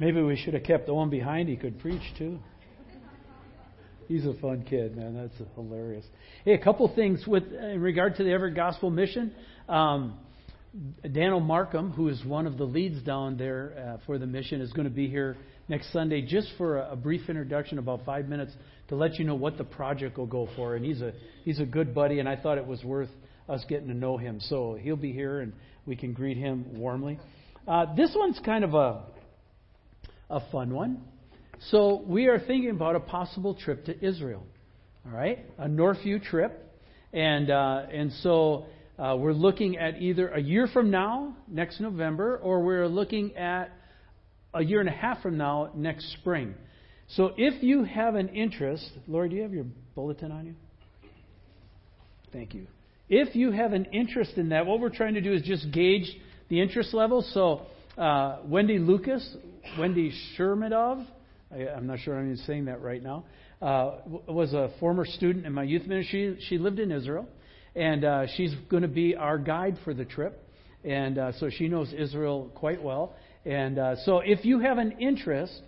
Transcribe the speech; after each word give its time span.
Maybe 0.00 0.22
we 0.22 0.36
should 0.36 0.54
have 0.54 0.62
kept 0.62 0.86
the 0.86 0.94
one 0.94 1.10
behind. 1.10 1.50
He 1.50 1.56
could 1.56 1.78
preach 1.78 2.00
too. 2.16 2.38
He's 4.08 4.24
a 4.24 4.32
fun 4.40 4.64
kid, 4.68 4.96
man. 4.96 5.14
That's 5.14 5.50
hilarious. 5.54 6.06
Hey, 6.42 6.54
a 6.54 6.58
couple 6.58 6.90
things 6.96 7.22
with 7.26 7.44
in 7.52 7.80
regard 7.82 8.16
to 8.16 8.24
the 8.24 8.32
Everett 8.32 8.56
Gospel 8.56 8.90
Mission. 8.90 9.32
Um, 9.68 10.18
Daniel 11.02 11.40
Markham, 11.40 11.90
who 11.92 12.08
is 12.08 12.24
one 12.24 12.46
of 12.46 12.56
the 12.56 12.64
leads 12.64 13.02
down 13.02 13.36
there 13.36 13.98
uh, 14.00 14.04
for 14.06 14.16
the 14.16 14.26
mission, 14.26 14.62
is 14.62 14.72
going 14.72 14.88
to 14.88 14.94
be 14.94 15.06
here 15.06 15.36
next 15.68 15.92
Sunday 15.92 16.22
just 16.22 16.48
for 16.56 16.78
a, 16.78 16.92
a, 16.92 16.96
brief 16.96 17.28
introduction, 17.28 17.78
about 17.78 18.04
five 18.06 18.26
minutes, 18.26 18.52
to 18.88 18.96
let 18.96 19.18
you 19.18 19.26
know 19.26 19.34
what 19.34 19.58
the 19.58 19.64
project 19.64 20.16
will 20.16 20.26
go 20.26 20.48
for. 20.56 20.76
And 20.76 20.84
he's 20.84 21.02
a 21.02 21.12
he's 21.44 21.60
a 21.60 21.66
good 21.66 21.94
buddy, 21.94 22.20
and 22.20 22.28
I 22.28 22.36
thought 22.36 22.56
it 22.56 22.66
was 22.66 22.82
worth 22.82 23.10
us 23.50 23.62
getting 23.68 23.88
to 23.88 23.94
know 23.94 24.16
him. 24.16 24.40
So 24.40 24.78
he'll 24.80 24.96
be 24.96 25.12
here, 25.12 25.40
and 25.40 25.52
we 25.84 25.94
can 25.94 26.14
greet 26.14 26.38
him 26.38 26.78
warmly. 26.78 27.20
Uh, 27.68 27.94
this 27.94 28.12
one's 28.16 28.40
kind 28.44 28.64
of 28.64 28.72
a 28.72 29.02
a 30.30 30.40
fun 30.50 30.72
one. 30.72 31.02
So 31.68 32.02
we 32.06 32.28
are 32.28 32.38
thinking 32.38 32.70
about 32.70 32.96
a 32.96 33.00
possible 33.00 33.54
trip 33.54 33.84
to 33.86 34.04
Israel. 34.04 34.44
All 35.06 35.16
right, 35.16 35.38
a 35.58 35.66
Northview 35.66 36.22
trip, 36.22 36.72
and 37.12 37.50
uh, 37.50 37.86
and 37.92 38.12
so 38.22 38.66
uh, 38.98 39.16
we're 39.18 39.32
looking 39.32 39.78
at 39.78 40.00
either 40.00 40.28
a 40.28 40.40
year 40.40 40.66
from 40.66 40.90
now, 40.90 41.36
next 41.48 41.80
November, 41.80 42.36
or 42.38 42.62
we're 42.62 42.86
looking 42.86 43.34
at 43.36 43.72
a 44.52 44.62
year 44.62 44.80
and 44.80 44.88
a 44.88 44.92
half 44.92 45.22
from 45.22 45.38
now, 45.38 45.70
next 45.74 46.12
spring. 46.20 46.54
So 47.08 47.32
if 47.36 47.62
you 47.62 47.84
have 47.84 48.14
an 48.14 48.28
interest, 48.28 48.88
Lori, 49.08 49.28
do 49.30 49.36
you 49.36 49.42
have 49.42 49.52
your 49.52 49.66
bulletin 49.94 50.30
on 50.32 50.46
you? 50.46 50.54
Thank 52.32 52.54
you. 52.54 52.66
If 53.08 53.34
you 53.34 53.50
have 53.50 53.72
an 53.72 53.86
interest 53.86 54.32
in 54.36 54.50
that, 54.50 54.66
what 54.66 54.80
we're 54.80 54.90
trying 54.90 55.14
to 55.14 55.20
do 55.20 55.32
is 55.32 55.42
just 55.42 55.72
gauge 55.72 56.14
the 56.48 56.60
interest 56.60 56.94
level. 56.94 57.22
So 57.32 57.62
uh, 58.00 58.40
Wendy 58.44 58.78
Lucas, 58.78 59.36
Wendy 59.78 60.12
Shermadov, 60.36 61.06
I, 61.52 61.56
am 61.76 61.86
not 61.86 61.98
sure 62.00 62.18
I'm 62.18 62.32
even 62.32 62.44
saying 62.44 62.66
that 62.66 62.80
right 62.80 63.02
now, 63.02 63.24
uh, 63.60 63.98
was 64.28 64.52
a 64.52 64.70
former 64.80 65.04
student 65.04 65.46
in 65.46 65.52
my 65.52 65.62
youth 65.62 65.86
ministry. 65.86 66.38
She 66.48 66.58
lived 66.58 66.78
in 66.78 66.90
Israel 66.90 67.26
and 67.74 68.04
uh, 68.04 68.26
she's 68.36 68.54
going 68.68 68.82
to 68.82 68.88
be 68.88 69.14
our 69.14 69.38
guide 69.38 69.78
for 69.84 69.94
the 69.94 70.04
trip. 70.04 70.46
And 70.84 71.18
uh, 71.18 71.32
so 71.38 71.50
she 71.50 71.68
knows 71.68 71.92
Israel 71.92 72.50
quite 72.54 72.82
well. 72.82 73.14
And 73.44 73.78
uh, 73.78 73.96
so 74.04 74.20
if 74.24 74.44
you 74.44 74.60
have 74.60 74.78
an 74.78 74.92
interest, 74.98 75.60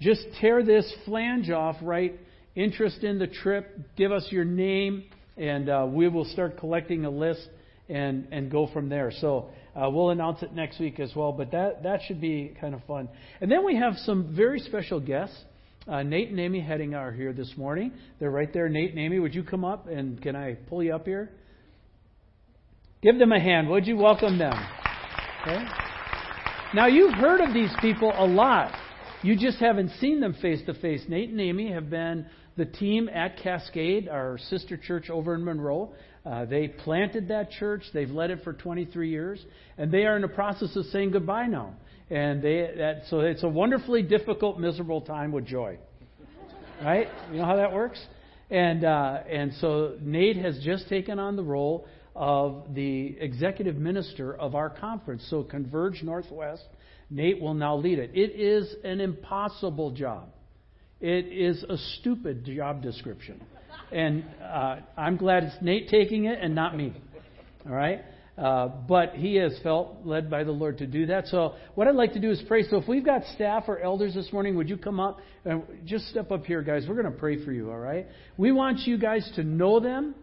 just 0.00 0.22
tear 0.40 0.64
this 0.64 0.92
flange 1.04 1.50
off, 1.50 1.76
right? 1.82 2.18
Interest 2.54 3.02
in 3.02 3.18
the 3.18 3.26
trip, 3.26 3.96
give 3.96 4.12
us 4.12 4.26
your 4.30 4.44
name, 4.44 5.04
and 5.36 5.68
uh, 5.68 5.86
we 5.88 6.08
will 6.08 6.24
start 6.26 6.58
collecting 6.58 7.04
a 7.04 7.10
list 7.10 7.48
and, 7.88 8.28
and 8.30 8.50
go 8.50 8.68
from 8.72 8.88
there. 8.88 9.12
So 9.20 9.50
uh, 9.74 9.88
we'll 9.90 10.10
announce 10.10 10.42
it 10.42 10.52
next 10.52 10.78
week 10.78 11.00
as 11.00 11.12
well, 11.16 11.32
but 11.32 11.50
that, 11.52 11.82
that 11.82 12.00
should 12.06 12.20
be 12.20 12.54
kind 12.60 12.74
of 12.74 12.84
fun. 12.84 13.08
And 13.40 13.50
then 13.50 13.64
we 13.64 13.76
have 13.76 13.94
some 13.98 14.34
very 14.36 14.60
special 14.60 15.00
guests. 15.00 15.36
Uh, 15.88 16.02
Nate 16.02 16.28
and 16.28 16.38
Amy 16.38 16.60
Heading 16.60 16.94
are 16.94 17.10
here 17.10 17.32
this 17.32 17.54
morning. 17.56 17.92
They're 18.20 18.30
right 18.30 18.52
there. 18.52 18.68
Nate 18.68 18.90
and 18.90 18.98
Amy, 18.98 19.18
would 19.18 19.34
you 19.34 19.42
come 19.42 19.64
up 19.64 19.88
and 19.88 20.20
can 20.20 20.36
I 20.36 20.54
pull 20.54 20.82
you 20.82 20.94
up 20.94 21.06
here? 21.06 21.30
Give 23.02 23.18
them 23.18 23.32
a 23.32 23.40
hand. 23.40 23.68
Would 23.68 23.86
you 23.86 23.96
welcome 23.96 24.38
them? 24.38 24.54
Okay. 25.42 25.64
Now, 26.74 26.86
you've 26.86 27.14
heard 27.14 27.40
of 27.40 27.52
these 27.52 27.72
people 27.80 28.12
a 28.16 28.26
lot. 28.26 28.72
You 29.22 29.36
just 29.36 29.58
haven't 29.58 29.90
seen 30.00 30.20
them 30.20 30.34
face 30.40 30.60
to 30.66 30.74
face. 30.74 31.02
Nate 31.08 31.30
and 31.30 31.40
Amy 31.40 31.72
have 31.72 31.90
been 31.90 32.26
the 32.56 32.66
team 32.66 33.08
at 33.08 33.38
Cascade, 33.38 34.08
our 34.08 34.38
sister 34.50 34.76
church 34.76 35.10
over 35.10 35.34
in 35.34 35.44
Monroe. 35.44 35.92
Uh, 36.24 36.44
they 36.44 36.68
planted 36.68 37.28
that 37.28 37.50
church. 37.50 37.82
They've 37.92 38.10
led 38.10 38.30
it 38.30 38.44
for 38.44 38.52
23 38.52 39.10
years, 39.10 39.44
and 39.76 39.90
they 39.90 40.04
are 40.04 40.16
in 40.16 40.22
the 40.22 40.28
process 40.28 40.76
of 40.76 40.84
saying 40.86 41.10
goodbye 41.10 41.46
now. 41.46 41.74
And 42.10 42.42
they, 42.42 42.70
that, 42.76 43.02
so 43.08 43.20
it's 43.20 43.42
a 43.42 43.48
wonderfully 43.48 44.02
difficult, 44.02 44.60
miserable 44.60 45.00
time 45.00 45.32
with 45.32 45.46
joy. 45.46 45.78
Right? 46.82 47.08
You 47.30 47.38
know 47.38 47.44
how 47.44 47.56
that 47.56 47.72
works? 47.72 48.04
And 48.50 48.84
uh, 48.84 49.20
and 49.30 49.54
so 49.60 49.96
Nate 50.00 50.36
has 50.36 50.58
just 50.62 50.88
taken 50.88 51.18
on 51.18 51.36
the 51.36 51.42
role 51.42 51.86
of 52.14 52.74
the 52.74 53.16
executive 53.18 53.76
minister 53.76 54.34
of 54.34 54.54
our 54.54 54.68
conference. 54.68 55.26
So, 55.30 55.42
Converge 55.42 56.02
Northwest, 56.02 56.64
Nate 57.10 57.40
will 57.40 57.54
now 57.54 57.76
lead 57.76 57.98
it. 57.98 58.10
It 58.14 58.38
is 58.38 58.74
an 58.84 59.00
impossible 59.00 59.92
job. 59.92 60.31
It 61.02 61.32
is 61.32 61.64
a 61.68 61.76
stupid 61.98 62.44
job 62.44 62.80
description. 62.80 63.44
And 63.90 64.24
uh, 64.40 64.76
I'm 64.96 65.16
glad 65.16 65.42
it's 65.42 65.56
Nate 65.60 65.88
taking 65.88 66.26
it 66.26 66.38
and 66.40 66.54
not 66.54 66.76
me. 66.76 66.94
All 67.66 67.74
right? 67.74 68.02
Uh, 68.38 68.68
but 68.68 69.14
he 69.14 69.34
has 69.34 69.52
felt 69.64 70.06
led 70.06 70.30
by 70.30 70.44
the 70.44 70.52
Lord 70.52 70.78
to 70.78 70.86
do 70.86 71.06
that. 71.06 71.26
So, 71.26 71.56
what 71.74 71.88
I'd 71.88 71.96
like 71.96 72.12
to 72.12 72.20
do 72.20 72.30
is 72.30 72.40
pray. 72.46 72.62
So, 72.62 72.76
if 72.76 72.86
we've 72.86 73.04
got 73.04 73.24
staff 73.34 73.64
or 73.66 73.80
elders 73.80 74.14
this 74.14 74.32
morning, 74.32 74.54
would 74.54 74.68
you 74.68 74.76
come 74.76 75.00
up 75.00 75.18
and 75.44 75.64
just 75.84 76.08
step 76.08 76.30
up 76.30 76.46
here, 76.46 76.62
guys? 76.62 76.86
We're 76.88 76.94
going 76.94 77.12
to 77.12 77.18
pray 77.18 77.44
for 77.44 77.50
you, 77.52 77.72
all 77.72 77.78
right? 77.78 78.06
We 78.36 78.52
want 78.52 78.78
you 78.86 78.96
guys 78.96 79.28
to 79.34 79.42
know 79.42 79.80
them. 79.80 80.14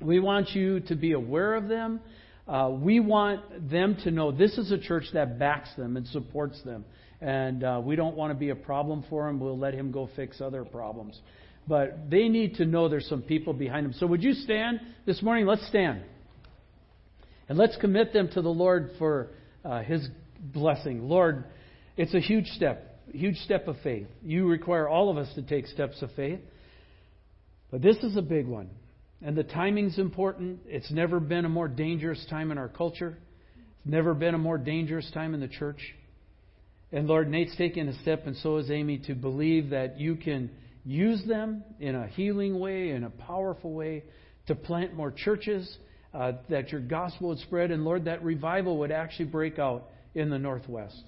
We 0.00 0.20
want 0.20 0.50
you 0.50 0.80
to 0.80 0.94
be 0.94 1.12
aware 1.12 1.56
of 1.56 1.66
them. 1.66 2.00
Uh, 2.46 2.70
we 2.70 3.00
want 3.00 3.68
them 3.68 3.96
to 4.04 4.12
know 4.12 4.30
this 4.30 4.56
is 4.56 4.70
a 4.70 4.78
church 4.78 5.04
that 5.14 5.38
backs 5.38 5.68
them 5.76 5.96
and 5.96 6.06
supports 6.06 6.62
them. 6.62 6.84
And 7.20 7.62
uh, 7.62 7.80
we 7.84 7.96
don't 7.96 8.16
want 8.16 8.30
to 8.30 8.34
be 8.34 8.50
a 8.50 8.54
problem 8.54 9.04
for 9.10 9.28
him. 9.28 9.40
We'll 9.40 9.58
let 9.58 9.74
him 9.74 9.92
go 9.92 10.08
fix 10.16 10.40
other 10.40 10.64
problems. 10.64 11.20
But 11.68 12.10
they 12.10 12.28
need 12.28 12.54
to 12.54 12.64
know 12.64 12.88
there's 12.88 13.08
some 13.08 13.22
people 13.22 13.52
behind 13.52 13.84
them. 13.84 13.92
So 13.92 14.06
would 14.06 14.22
you 14.22 14.32
stand 14.32 14.80
this 15.06 15.22
morning? 15.22 15.46
Let's 15.46 15.66
stand. 15.68 16.02
And 17.48 17.58
let's 17.58 17.76
commit 17.76 18.12
them 18.12 18.28
to 18.32 18.42
the 18.42 18.48
Lord 18.48 18.92
for 18.98 19.30
uh, 19.64 19.82
his 19.82 20.08
blessing. 20.38 21.08
Lord, 21.08 21.44
it's 21.96 22.14
a 22.14 22.20
huge 22.20 22.46
step, 22.46 23.00
huge 23.12 23.36
step 23.38 23.68
of 23.68 23.76
faith. 23.82 24.06
You 24.22 24.48
require 24.48 24.88
all 24.88 25.10
of 25.10 25.18
us 25.18 25.32
to 25.34 25.42
take 25.42 25.66
steps 25.66 26.00
of 26.00 26.10
faith. 26.12 26.40
But 27.70 27.82
this 27.82 27.96
is 27.98 28.16
a 28.16 28.22
big 28.22 28.46
one. 28.46 28.70
And 29.22 29.36
the 29.36 29.44
timing's 29.44 29.98
important. 29.98 30.60
It's 30.66 30.90
never 30.90 31.20
been 31.20 31.44
a 31.44 31.48
more 31.48 31.68
dangerous 31.68 32.24
time 32.30 32.50
in 32.50 32.56
our 32.56 32.68
culture. 32.68 33.18
It's 33.78 33.86
never 33.86 34.14
been 34.14 34.34
a 34.34 34.38
more 34.38 34.56
dangerous 34.56 35.10
time 35.12 35.34
in 35.34 35.40
the 35.40 35.48
church. 35.48 35.94
And 36.92 37.06
Lord, 37.06 37.28
Nate's 37.28 37.54
taken 37.56 37.88
a 37.88 38.00
step, 38.02 38.26
and 38.26 38.36
so 38.36 38.56
is 38.56 38.70
Amy, 38.70 38.98
to 39.06 39.14
believe 39.14 39.70
that 39.70 40.00
you 40.00 40.16
can 40.16 40.50
use 40.84 41.22
them 41.26 41.62
in 41.78 41.94
a 41.94 42.08
healing 42.08 42.58
way, 42.58 42.90
in 42.90 43.04
a 43.04 43.10
powerful 43.10 43.72
way, 43.72 44.02
to 44.48 44.54
plant 44.54 44.94
more 44.94 45.12
churches, 45.12 45.78
uh, 46.12 46.32
that 46.48 46.70
your 46.72 46.80
gospel 46.80 47.28
would 47.28 47.38
spread, 47.38 47.70
and 47.70 47.84
Lord, 47.84 48.06
that 48.06 48.24
revival 48.24 48.78
would 48.78 48.90
actually 48.90 49.26
break 49.26 49.58
out 49.58 49.84
in 50.14 50.30
the 50.30 50.38
Northwest. 50.38 51.00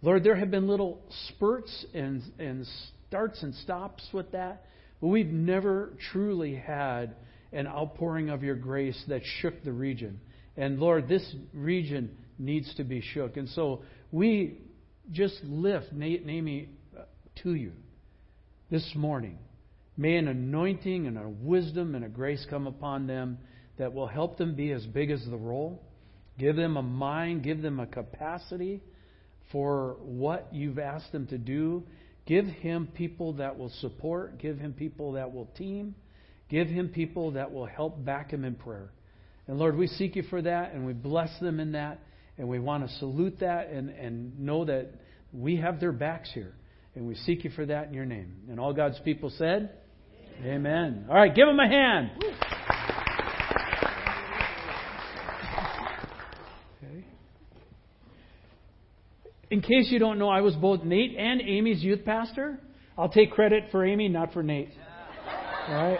Lord, 0.00 0.24
there 0.24 0.36
have 0.36 0.50
been 0.50 0.66
little 0.66 1.02
spurts 1.28 1.84
and, 1.92 2.22
and 2.38 2.66
starts 3.08 3.42
and 3.42 3.54
stops 3.56 4.02
with 4.14 4.32
that, 4.32 4.64
but 5.02 5.08
we've 5.08 5.26
never 5.26 5.92
truly 6.10 6.54
had 6.54 7.14
an 7.52 7.66
outpouring 7.66 8.30
of 8.30 8.42
your 8.42 8.54
grace 8.54 9.02
that 9.08 9.20
shook 9.40 9.62
the 9.64 9.72
region. 9.72 10.20
And 10.56 10.78
Lord, 10.78 11.08
this 11.08 11.34
region 11.52 12.16
needs 12.38 12.74
to 12.76 12.84
be 12.84 13.02
shook. 13.02 13.36
And 13.36 13.48
so 13.50 13.82
we 14.10 14.58
just 15.10 15.42
lift 15.44 15.88
Amy 16.00 16.68
uh, 16.96 17.02
to 17.42 17.54
you 17.54 17.72
this 18.70 18.88
morning. 18.94 19.38
May 19.96 20.16
an 20.16 20.28
anointing 20.28 21.06
and 21.06 21.18
a 21.18 21.28
wisdom 21.28 21.94
and 21.94 22.04
a 22.04 22.08
grace 22.08 22.46
come 22.48 22.66
upon 22.66 23.06
them 23.06 23.38
that 23.78 23.92
will 23.92 24.06
help 24.06 24.38
them 24.38 24.54
be 24.54 24.72
as 24.72 24.84
big 24.86 25.10
as 25.10 25.24
the 25.28 25.36
role. 25.36 25.82
Give 26.38 26.56
them 26.56 26.76
a 26.76 26.82
mind, 26.82 27.42
give 27.42 27.60
them 27.60 27.80
a 27.80 27.86
capacity 27.86 28.80
for 29.52 29.96
what 30.00 30.48
you've 30.52 30.78
asked 30.78 31.12
them 31.12 31.26
to 31.28 31.38
do. 31.38 31.82
Give 32.26 32.46
him 32.46 32.88
people 32.94 33.34
that 33.34 33.58
will 33.58 33.72
support, 33.80 34.38
give 34.38 34.58
him 34.58 34.72
people 34.72 35.12
that 35.12 35.32
will 35.32 35.46
team. 35.56 35.94
Give 36.50 36.66
him 36.66 36.88
people 36.88 37.32
that 37.32 37.52
will 37.52 37.66
help 37.66 38.04
back 38.04 38.32
him 38.32 38.44
in 38.44 38.56
prayer. 38.56 38.90
And 39.46 39.58
Lord, 39.58 39.76
we 39.76 39.86
seek 39.86 40.16
you 40.16 40.24
for 40.24 40.42
that 40.42 40.72
and 40.72 40.84
we 40.84 40.92
bless 40.92 41.30
them 41.40 41.60
in 41.60 41.72
that. 41.72 42.00
And 42.40 42.48
we 42.48 42.58
want 42.58 42.88
to 42.88 42.94
salute 42.96 43.40
that 43.40 43.68
and, 43.68 43.90
and 43.90 44.40
know 44.40 44.64
that 44.64 44.88
we 45.30 45.56
have 45.56 45.78
their 45.78 45.92
backs 45.92 46.30
here. 46.32 46.54
And 46.94 47.06
we 47.06 47.14
seek 47.14 47.44
you 47.44 47.50
for 47.50 47.66
that 47.66 47.88
in 47.88 47.92
your 47.92 48.06
name. 48.06 48.34
And 48.48 48.58
all 48.58 48.72
God's 48.72 48.98
people 49.04 49.30
said, 49.36 49.70
Amen. 50.40 50.54
Amen. 50.54 51.06
All 51.10 51.16
right, 51.16 51.34
give 51.34 51.46
them 51.46 51.60
a 51.60 51.68
hand. 51.68 52.10
Okay. 56.82 57.04
In 59.50 59.60
case 59.60 59.88
you 59.90 59.98
don't 59.98 60.18
know, 60.18 60.30
I 60.30 60.40
was 60.40 60.56
both 60.56 60.82
Nate 60.82 61.14
and 61.18 61.42
Amy's 61.42 61.82
youth 61.82 62.06
pastor. 62.06 62.58
I'll 62.96 63.10
take 63.10 63.32
credit 63.32 63.64
for 63.70 63.84
Amy, 63.84 64.08
not 64.08 64.32
for 64.32 64.42
Nate. 64.42 64.70
All 65.68 65.74
right? 65.74 65.98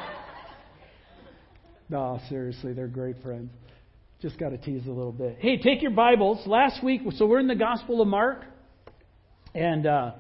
No, 1.91 2.19
seriously, 2.31 2.73
they're 2.73 2.89
great 2.89 3.17
friends. 3.23 3.51
Just 4.23 4.39
got 4.39 4.51
to 4.51 4.59
tease 4.59 4.85
a 4.85 4.91
little 4.91 5.13
bit. 5.13 5.39
Hey, 5.41 5.57
take 5.57 5.81
your 5.81 5.93
Bibles. 5.93 6.47
Last 6.47 6.85
week, 6.85 7.01
so 7.17 7.25
we're 7.25 7.41
in 7.41 7.47
the 7.47 7.55
Gospel 7.55 8.03
of 8.03 8.09
Mark, 8.09 8.45
and 9.55 9.87
uh, 9.87 10.11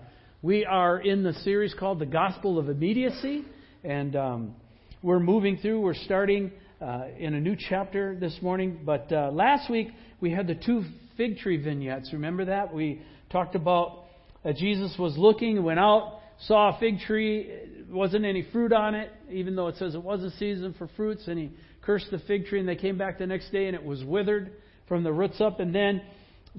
we 0.41 0.65
are 0.65 0.99
in 0.99 1.23
the 1.23 1.35
series 1.35 1.75
called 1.79 1.99
the 1.99 2.07
Gospel 2.07 2.59
of 2.59 2.71
Immediacy, 2.71 3.45
and 3.85 4.17
um, 4.17 4.55
we're 5.03 5.21
moving 5.21 5.59
through. 5.59 5.83
We're 5.83 5.93
starting 5.93 6.51
uh, 6.81 7.09
in 7.19 7.35
a 7.35 7.41
new 7.41 7.55
chapter 7.69 8.17
this 8.19 8.35
morning. 8.41 8.81
But 8.87 9.13
uh, 9.13 9.33
last 9.35 9.71
week 9.71 9.89
we 10.19 10.31
had 10.31 10.47
the 10.47 10.55
two 10.55 10.83
fig 11.19 11.37
tree 11.37 11.63
vignettes. 11.63 12.09
Remember 12.15 12.47
that 12.47 12.73
we 12.73 13.03
talked 13.31 13.55
about 13.55 14.05
that 14.45 14.57
Jesus 14.57 14.95
was 14.99 15.19
looking, 15.19 15.63
went 15.63 15.79
out, 15.79 16.21
saw 16.47 16.75
a 16.75 16.81
fig 16.81 17.01
tree, 17.01 17.53
wasn't 17.91 18.25
any 18.25 18.47
fruit 18.51 18.73
on 18.73 18.95
it, 18.95 19.11
even 19.31 19.55
though 19.57 19.69
it 19.69 19.77
says 19.77 19.95
it 19.95 20.03
was 20.03 20.23
a 20.23 20.31
season 20.39 20.75
for 20.79 20.89
fruits, 20.97 21.25
and 21.27 21.39
he 21.39 21.51
cursed 21.83 22.11
the 22.11 22.19
fig 22.21 22.47
tree, 22.47 22.61
and 22.61 22.69
they 22.69 22.77
came 22.77 22.99
back 22.99 23.19
the 23.19 23.27
next 23.27 23.51
day 23.51 23.67
and 23.67 23.75
it 23.75 23.85
was 23.85 24.05
withered 24.05 24.53
from 24.89 25.03
the 25.03 25.13
roots 25.13 25.41
up. 25.41 25.61
And 25.61 25.75
then 25.75 26.03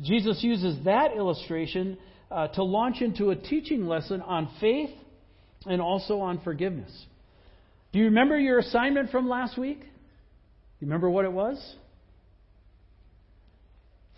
Jesus 0.01 0.43
uses 0.43 0.83
that 0.85 1.15
illustration 1.15 1.97
uh, 2.29 2.47
to 2.49 2.63
launch 2.63 3.01
into 3.01 3.29
a 3.29 3.35
teaching 3.35 3.85
lesson 3.85 4.21
on 4.21 4.49
faith 4.59 4.91
and 5.65 5.81
also 5.81 6.21
on 6.21 6.39
forgiveness. 6.41 6.91
Do 7.91 7.99
you 7.99 8.05
remember 8.05 8.39
your 8.39 8.59
assignment 8.59 9.11
from 9.11 9.27
last 9.27 9.57
week? 9.57 9.79
Do 9.81 9.85
you 10.79 10.87
remember 10.87 11.09
what 11.09 11.25
it 11.25 11.31
was? 11.31 11.75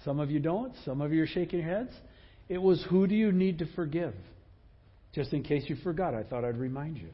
Some 0.05 0.19
of 0.19 0.29
you 0.29 0.39
don't. 0.39 0.73
Some 0.85 1.01
of 1.01 1.11
you 1.11 1.23
are 1.23 1.27
shaking 1.27 1.59
your 1.59 1.69
heads. 1.69 1.91
It 2.49 2.61
was 2.61 2.85
who 2.89 3.07
do 3.07 3.15
you 3.15 3.31
need 3.31 3.59
to 3.59 3.65
forgive? 3.73 4.13
Just 5.13 5.33
in 5.33 5.43
case 5.43 5.63
you 5.67 5.75
forgot, 5.77 6.13
I 6.13 6.23
thought 6.23 6.43
I'd 6.43 6.57
remind 6.57 6.97
you. 6.97 7.09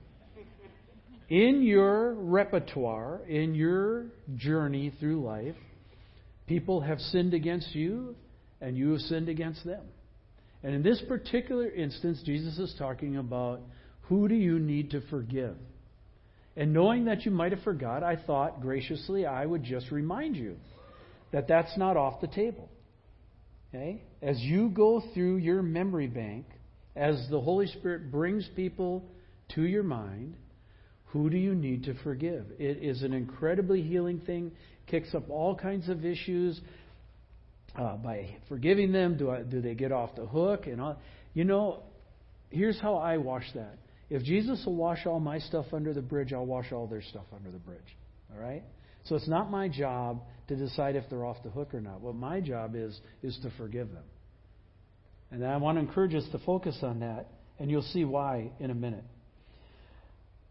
In 1.29 1.61
your 1.61 2.15
repertoire, 2.15 3.21
in 3.27 3.53
your 3.53 4.07
journey 4.35 4.91
through 4.99 5.23
life, 5.23 5.55
people 6.47 6.81
have 6.81 6.99
sinned 6.99 7.35
against 7.35 7.75
you 7.75 8.15
and 8.61 8.75
you 8.75 8.93
have 8.93 9.01
sinned 9.01 9.29
against 9.29 9.63
them. 9.63 9.83
And 10.63 10.73
in 10.73 10.81
this 10.81 11.01
particular 11.07 11.69
instance, 11.69 12.21
Jesus 12.25 12.57
is 12.57 12.73
talking 12.79 13.17
about 13.17 13.61
who 14.01 14.27
do 14.27 14.33
you 14.33 14.57
need 14.57 14.91
to 14.91 15.01
forgive? 15.09 15.55
And 16.57 16.73
knowing 16.73 17.05
that 17.05 17.25
you 17.25 17.31
might 17.31 17.51
have 17.51 17.63
forgot, 17.63 18.03
I 18.03 18.15
thought 18.15 18.59
graciously 18.59 19.25
I 19.25 19.45
would 19.45 19.63
just 19.63 19.91
remind 19.91 20.35
you 20.35 20.57
that 21.31 21.47
that's 21.47 21.77
not 21.77 21.95
off 21.95 22.21
the 22.21 22.27
table. 22.27 22.69
Okay? 23.69 24.01
As 24.21 24.39
you 24.39 24.69
go 24.69 25.01
through 25.13 25.37
your 25.37 25.61
memory 25.61 26.07
bank, 26.07 26.47
as 26.95 27.27
the 27.29 27.39
Holy 27.39 27.67
Spirit 27.67 28.11
brings 28.11 28.49
people 28.55 29.05
to 29.49 29.61
your 29.61 29.83
mind, 29.83 30.35
who 31.11 31.29
do 31.29 31.37
you 31.37 31.55
need 31.55 31.85
to 31.85 31.95
forgive? 32.03 32.45
It 32.59 32.83
is 32.83 33.01
an 33.01 33.13
incredibly 33.13 33.81
healing 33.81 34.21
thing, 34.25 34.51
kicks 34.87 35.13
up 35.15 35.29
all 35.29 35.55
kinds 35.55 35.89
of 35.89 36.05
issues. 36.05 36.59
Uh, 37.75 37.95
by 37.97 38.35
forgiving 38.47 38.91
them, 38.91 39.17
do, 39.17 39.29
I, 39.29 39.43
do 39.43 39.61
they 39.61 39.75
get 39.75 39.91
off 39.91 40.15
the 40.15 40.25
hook? 40.25 40.67
And 40.67 40.81
all? 40.81 40.99
You 41.33 41.45
know, 41.45 41.83
here's 42.49 42.79
how 42.79 42.95
I 42.95 43.17
wash 43.17 43.45
that. 43.55 43.77
If 44.09 44.23
Jesus 44.23 44.63
will 44.65 44.75
wash 44.75 45.05
all 45.05 45.19
my 45.19 45.39
stuff 45.39 45.67
under 45.71 45.93
the 45.93 46.01
bridge, 46.01 46.33
I'll 46.33 46.45
wash 46.45 46.71
all 46.71 46.87
their 46.87 47.01
stuff 47.01 47.25
under 47.35 47.51
the 47.51 47.59
bridge. 47.59 47.79
All 48.33 48.41
right? 48.41 48.63
So 49.05 49.15
it's 49.15 49.27
not 49.27 49.49
my 49.51 49.67
job 49.67 50.23
to 50.47 50.55
decide 50.55 50.95
if 50.95 51.05
they're 51.09 51.25
off 51.25 51.37
the 51.43 51.49
hook 51.49 51.73
or 51.73 51.81
not. 51.81 52.01
What 52.01 52.15
my 52.15 52.39
job 52.39 52.75
is, 52.75 52.99
is 53.23 53.37
to 53.43 53.51
forgive 53.57 53.91
them. 53.91 54.03
And 55.31 55.45
I 55.45 55.57
want 55.57 55.77
to 55.77 55.81
encourage 55.81 56.15
us 56.15 56.25
to 56.31 56.39
focus 56.39 56.77
on 56.81 56.99
that, 57.01 57.27
and 57.59 57.69
you'll 57.69 57.81
see 57.83 58.03
why 58.03 58.51
in 58.59 58.71
a 58.71 58.75
minute. 58.75 59.05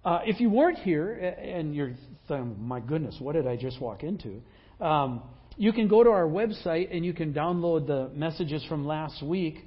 Uh, 0.05 0.21
if 0.25 0.41
you 0.41 0.49
weren't 0.49 0.79
here 0.79 1.13
and 1.13 1.75
you're 1.75 1.95
thinking, 2.29 2.57
my 2.59 2.81
goodness, 2.81 3.17
what 3.19 3.35
did 3.35 3.47
I 3.47 3.57
just 3.57 3.81
walk 3.81 4.03
into? 4.05 4.41
Um, 4.81 5.23
you 5.57 5.73
can 5.73 5.89
go 5.89 6.05
to 6.05 6.11
our 6.11 6.27
website 6.27 6.95
and 6.95 7.05
you 7.05 7.13
can 7.13 7.35
download 7.35 7.87
the 7.87 8.11
messages 8.15 8.65
from 8.69 8.87
last 8.87 9.23
week 9.23 9.65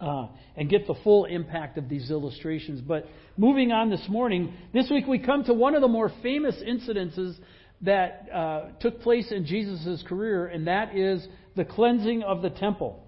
uh, 0.00 0.28
and 0.56 0.70
get 0.70 0.86
the 0.86 0.94
full 1.02 1.24
impact 1.24 1.78
of 1.78 1.88
these 1.88 2.10
illustrations. 2.10 2.80
But 2.80 3.08
moving 3.36 3.72
on 3.72 3.90
this 3.90 4.04
morning, 4.08 4.54
this 4.72 4.88
week 4.90 5.06
we 5.06 5.18
come 5.18 5.44
to 5.44 5.54
one 5.54 5.74
of 5.74 5.80
the 5.80 5.88
more 5.88 6.12
famous 6.22 6.54
incidences 6.56 7.36
that 7.82 8.28
uh, 8.32 8.68
took 8.80 9.00
place 9.00 9.32
in 9.32 9.46
Jesus' 9.46 10.02
career, 10.06 10.46
and 10.46 10.68
that 10.68 10.96
is 10.96 11.26
the 11.56 11.64
cleansing 11.64 12.22
of 12.22 12.40
the 12.40 12.50
temple. 12.50 13.02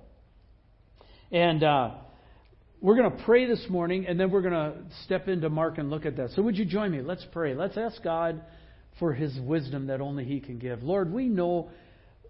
And 1.30 1.62
uh, 1.62 1.90
we're 2.80 2.96
going 2.96 3.10
to 3.10 3.24
pray 3.24 3.46
this 3.46 3.64
morning, 3.68 4.06
and 4.06 4.20
then 4.20 4.30
we're 4.30 4.42
going 4.42 4.52
to 4.52 4.74
step 5.04 5.28
into 5.28 5.48
Mark 5.48 5.78
and 5.78 5.90
look 5.90 6.04
at 6.04 6.16
that. 6.16 6.30
So, 6.30 6.42
would 6.42 6.56
you 6.56 6.64
join 6.64 6.92
me? 6.92 7.00
Let's 7.00 7.26
pray. 7.32 7.54
Let's 7.54 7.76
ask 7.76 8.02
God 8.02 8.42
for 8.98 9.12
His 9.12 9.38
wisdom 9.40 9.86
that 9.86 10.00
only 10.00 10.24
He 10.24 10.40
can 10.40 10.58
give. 10.58 10.82
Lord, 10.82 11.12
we 11.12 11.26
know 11.26 11.70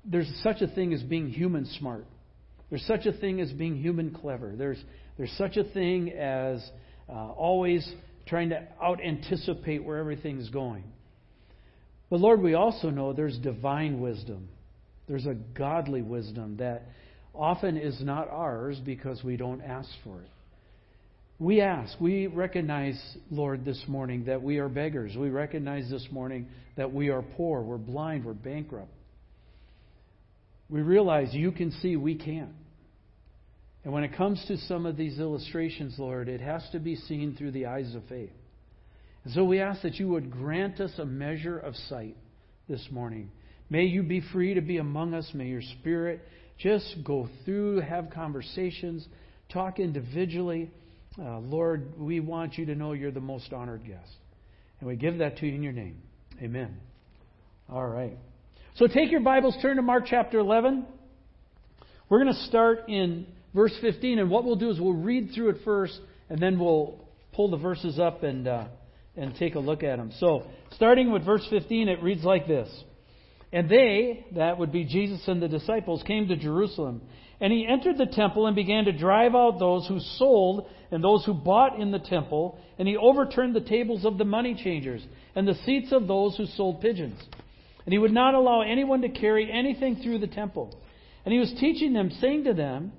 there's 0.05 0.31
such 0.43 0.61
a 0.61 0.69
thing 0.69 0.93
as 0.93 1.03
being 1.03 1.29
human 1.29 1.67
smart. 1.79 2.07
There's 2.71 2.87
such 2.87 3.07
a 3.07 3.13
thing 3.13 3.41
as 3.41 3.53
being 3.53 3.77
human 3.77 4.13
clever. 4.13 4.55
There's, 4.57 4.83
there's 5.17 5.33
such 5.33 5.57
a 5.57 5.65
thing 5.65 6.13
as 6.13 6.69
uh, 7.09 7.13
always 7.13 7.89
trying 8.27 8.51
to 8.51 8.67
out 8.83 9.01
anticipate 9.05 9.85
where 9.85 9.99
everything's 9.99 10.49
going. 10.51 10.85
But 12.09 12.21
Lord, 12.21 12.41
we 12.41 12.55
also 12.55 12.91
know 12.91 13.13
there's 13.13 13.39
divine 13.39 14.01
wisdom. 14.01 14.49
There's 15.09 15.27
a 15.27 15.35
godly 15.35 16.03
wisdom 16.03 16.57
that 16.59 16.87
often 17.35 17.77
is 17.77 18.01
not 18.01 18.29
ours 18.29 18.81
because 18.85 19.23
we 19.23 19.37
don't 19.37 19.61
ask 19.61 19.89
for 20.03 20.21
it. 20.21 20.29
We 21.39 21.61
ask, 21.61 22.01
we 22.01 22.29
recognize, 22.29 22.99
Lord, 23.31 23.65
this 23.65 23.83
morning 23.87 24.25
that 24.25 24.43
we 24.43 24.59
are 24.59 24.69
beggars. 24.69 25.15
We 25.17 25.29
recognize 25.29 25.91
this 25.91 26.07
morning 26.11 26.49
that 26.77 26.93
we 26.93 27.11
are 27.11 27.23
poor, 27.23 27.61
we're 27.63 27.77
blind, 27.77 28.25
we're 28.25 28.33
bankrupt 28.33 28.91
we 30.69 30.83
realize 30.83 31.33
you 31.33 31.53
can 31.53 31.71
see, 31.73 31.97
we 31.97 32.17
can't. 32.17 32.55
And 33.85 33.93
when 33.93 34.03
it 34.03 34.17
comes 34.17 34.45
to 34.49 34.57
some 34.57 34.85
of 34.85 34.97
these 34.97 35.19
illustrations, 35.19 35.95
Lord, 35.99 36.29
it 36.29 36.41
has 36.41 36.67
to 36.73 36.81
be 36.81 36.97
seen 36.97 37.37
through 37.37 37.53
the 37.53 37.67
eyes 37.67 37.95
of 37.95 38.03
faith. 38.09 38.33
And 39.25 39.33
so 39.33 39.45
we 39.45 39.61
ask 39.61 39.83
that 39.83 39.95
you 39.95 40.09
would 40.09 40.31
grant 40.31 40.81
us 40.81 40.93
a 40.99 41.05
measure 41.05 41.59
of 41.59 41.77
sight 41.89 42.17
this 42.69 42.85
morning. 42.91 43.31
May 43.71 43.85
you 43.85 44.03
be 44.03 44.23
free 44.33 44.55
to 44.55 44.61
be 44.61 44.79
among 44.79 45.15
us. 45.15 45.29
May 45.35 45.47
your 45.47 45.63
spirit 45.81 46.21
just 46.59 46.97
go 47.05 47.29
through, 47.45 47.81
have 47.81 48.11
conversations, 48.11 49.07
talk 49.53 49.79
individually. 49.79 50.71
Uh, 51.19 51.39
Lord, 51.39 51.99
we 51.99 52.21
want 52.21 52.59
you 52.59 52.67
to 52.67 52.75
know 52.75 52.93
you're 52.93 53.11
the 53.11 53.21
most 53.21 53.53
honored 53.53 53.87
guest. 53.87 54.11
And 54.81 54.89
we 54.89 54.97
give 54.97 55.19
that 55.19 55.39
to 55.39 55.47
you 55.47 55.55
in 55.55 55.63
your 55.63 55.73
name. 55.73 56.03
Amen. 56.43 56.77
All 57.71 57.87
right. 57.87 58.19
So 58.77 58.87
take 58.87 59.11
your 59.11 59.21
Bibles, 59.21 59.57
turn 59.63 59.77
to 59.77 59.83
Mark 59.83 60.05
chapter 60.07 60.39
11. 60.39 60.85
We're 62.11 62.23
going 62.23 62.35
to 62.35 62.41
start 62.43 62.89
in 62.89 63.27
verse 63.55 63.73
15, 63.81 64.19
and 64.19 64.31
what 64.31 64.45
we'll 64.45 64.57
do 64.57 64.71
is 64.71 64.79
we'll 64.79 64.93
read 64.93 65.31
through 65.35 65.51
it 65.51 65.57
first, 65.65 65.99
and 66.29 66.39
then 66.39 66.59
we'll 66.59 67.01
pull 67.33 67.51
the 67.51 67.57
verses 67.57 67.99
up 67.99 68.23
and, 68.23 68.47
uh, 68.47 68.67
and 69.17 69.35
take 69.37 69.55
a 69.55 69.59
look 69.59 69.83
at 69.83 69.97
them. 69.97 70.13
So, 70.19 70.45
starting 70.73 71.11
with 71.11 71.25
verse 71.25 71.47
15, 71.49 71.89
it 71.89 72.03
reads 72.03 72.25
like 72.25 72.47
this 72.47 72.69
And 73.55 73.71
they, 73.71 74.27
that 74.37 74.59
would 74.59 74.71
be 74.71 74.85
Jesus 74.85 75.23
and 75.27 75.43
the 75.43 75.49
disciples, 75.49 76.03
came 76.07 76.29
to 76.29 76.37
Jerusalem. 76.37 77.01
And 77.41 77.53
he 77.53 77.67
entered 77.67 77.99
the 77.99 78.07
temple 78.07 78.47
and 78.47 78.55
began 78.55 78.85
to 78.85 78.93
drive 78.93 79.35
out 79.35 79.59
those 79.59 79.87
who 79.87 79.99
sold 80.19 80.69
and 80.91 81.03
those 81.03 81.25
who 81.25 81.35
bought 81.35 81.81
in 81.81 81.91
the 81.91 81.99
temple, 81.99 82.59
and 82.79 82.87
he 82.87 82.97
overturned 82.97 83.55
the 83.55 83.61
tables 83.61 84.05
of 84.05 84.19
the 84.19 84.25
money 84.25 84.55
changers 84.55 85.05
and 85.35 85.47
the 85.47 85.59
seats 85.65 85.93
of 85.93 86.07
those 86.07 86.37
who 86.37 86.47
sold 86.47 86.81
pigeons. 86.81 87.21
And 87.85 87.93
he 87.93 87.99
would 87.99 88.13
not 88.13 88.35
allow 88.35 88.63
anyone 88.63 89.03
to 89.03 89.09
carry 89.09 89.51
anything 89.51 89.97
through 89.97 90.19
the 90.19 90.27
temple. 90.27 90.81
And 91.25 91.33
he 91.33 91.39
was 91.39 91.55
teaching 91.59 91.93
them, 91.93 92.11
saying 92.21 92.45
to 92.45 92.55
them, 92.55 92.93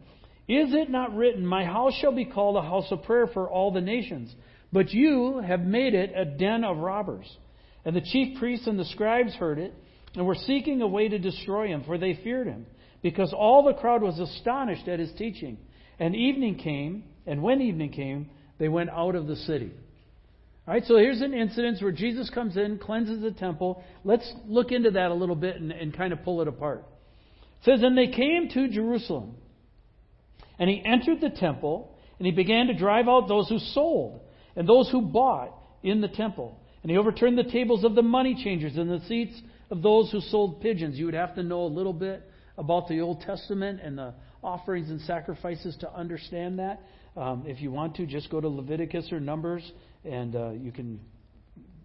Is 0.48 0.74
it 0.74 0.89
not 0.89 1.15
written, 1.15 1.46
My 1.46 1.65
house 1.65 1.94
shall 2.00 2.15
be 2.15 2.25
called 2.25 2.58
a 2.58 2.62
house 2.62 2.88
of 2.91 3.03
prayer 3.03 3.27
for 3.27 3.50
all 3.50 3.72
the 3.72 3.82
nations? 3.82 4.34
But 4.72 4.91
you 4.91 5.39
have 5.39 5.62
made 5.62 5.94
it 5.94 6.12
a 6.15 6.25
den 6.25 6.63
of 6.63 6.77
robbers. 6.77 7.25
And 7.86 7.96
the 7.96 8.01
chief 8.01 8.38
priests 8.38 8.67
and 8.67 8.77
the 8.77 8.86
scribes 8.86 9.34
heard 9.36 9.60
it, 9.60 9.74
and 10.15 10.25
were 10.25 10.36
seeking 10.36 10.82
a 10.82 10.88
way 10.88 11.08
to 11.08 11.20
destroy 11.20 11.67
him, 11.67 11.84
for 11.86 11.98
they 11.98 12.20
feared 12.24 12.48
him, 12.48 12.65
because 13.01 13.34
all 13.34 13.63
the 13.63 13.79
crowd 13.79 14.01
was 14.01 14.20
astonished 14.20 14.88
at 14.88 15.00
his 15.00 15.12
teaching. 15.17 15.58
And 16.00 16.15
evening 16.15 16.56
came, 16.56 17.03
and 17.27 17.43
when 17.43 17.62
evening 17.62 17.91
came, 17.91 18.29
they 18.57 18.69
went 18.69 18.89
out 18.89 19.15
of 19.15 19.27
the 19.27 19.36
city. 19.36 19.72
All 20.67 20.74
right, 20.74 20.84
so 20.86 20.98
here's 20.98 21.22
an 21.22 21.34
incident 21.34 21.81
where 21.81 21.91
Jesus 21.91 22.29
comes 22.29 22.57
in, 22.57 22.79
cleanses 22.79 23.22
the 23.22 23.31
temple. 23.31 23.84
Let's 24.03 24.29
look 24.48 24.72
into 24.72 24.91
that 24.91 25.12
a 25.12 25.13
little 25.13 25.36
bit 25.36 25.57
and, 25.57 25.72
and 25.72 25.96
kind 25.96 26.12
of 26.12 26.24
pull 26.24 26.41
it 26.41 26.48
apart. 26.48 26.84
It 27.62 27.65
says, 27.65 27.84
And 27.84 27.98
they 27.98 28.07
came 28.07 28.50
to 28.50 28.67
Jerusalem, 28.67 29.36
and 30.60 30.69
he 30.69 30.84
entered 30.84 31.22
the 31.22 31.29
temple, 31.29 31.96
and 32.17 32.25
he 32.25 32.31
began 32.31 32.67
to 32.67 32.74
drive 32.74 33.07
out 33.07 33.27
those 33.27 33.48
who 33.48 33.60
sold 33.60 34.22
and 34.55 34.67
those 34.67 34.89
who 34.89 35.01
bought 35.01 35.53
in 35.84 36.01
the 36.01 36.07
temple. 36.07 36.60
And 36.81 36.91
he 36.91 36.98
overturned 36.98 37.38
the 37.38 37.43
tables 37.43 37.84
of 37.84 37.96
the 37.96 38.01
money 38.01 38.41
changers 38.43 38.75
and 38.75 38.89
the 38.89 39.05
seats 39.07 39.39
of 39.69 39.81
those 39.81 40.12
who 40.12 40.19
sold 40.19 40.62
pigeons. 40.62 40.98
You 40.98 41.05
would 41.05 41.13
have 41.13 41.36
to 41.36 41.43
know 41.43 41.62
a 41.62 41.67
little 41.67 41.93
bit 41.93 42.29
about 42.57 42.88
the 42.88 43.01
Old 43.01 43.22
Testament 43.22 43.79
and 43.84 43.98
the 43.98 44.13
offerings 44.43 44.89
and 44.89 45.00
sacrifices 45.01 45.77
to 45.81 45.93
understand 45.93 46.60
that. 46.60 46.81
Um, 47.18 47.46
if 47.48 47.62
you 47.62 47.72
want 47.72 47.96
to, 47.96 48.06
just 48.06 48.30
go 48.30 48.40
to 48.40 48.48
Leviticus 48.48 49.12
or 49.12 49.20
Numbers 49.20 49.70
and 50.06 50.36
uh, 50.36 50.52
you 50.52 50.72
can 50.72 51.00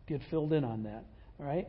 get 0.07 0.21
filled 0.31 0.53
in 0.53 0.63
on 0.63 0.83
that. 0.83 1.05
All 1.41 1.47
right? 1.47 1.67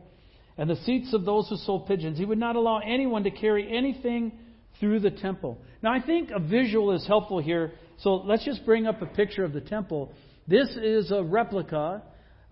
And 0.58 0.68
the 0.68 0.76
seats 0.76 1.14
of 1.14 1.24
those 1.24 1.48
who 1.48 1.56
sold 1.56 1.88
pigeons. 1.88 2.18
He 2.18 2.26
would 2.26 2.38
not 2.38 2.56
allow 2.56 2.78
anyone 2.78 3.24
to 3.24 3.30
carry 3.30 3.74
anything 3.76 4.32
through 4.78 5.00
the 5.00 5.10
temple. 5.10 5.58
Now, 5.82 5.92
I 5.92 6.00
think 6.00 6.30
a 6.30 6.38
visual 6.38 6.92
is 6.92 7.06
helpful 7.06 7.40
here. 7.40 7.72
So 8.00 8.16
let's 8.16 8.44
just 8.44 8.66
bring 8.66 8.86
up 8.86 9.00
a 9.00 9.06
picture 9.06 9.44
of 9.44 9.52
the 9.52 9.60
temple. 9.62 10.12
This 10.46 10.68
is 10.76 11.10
a 11.10 11.22
replica, 11.22 12.02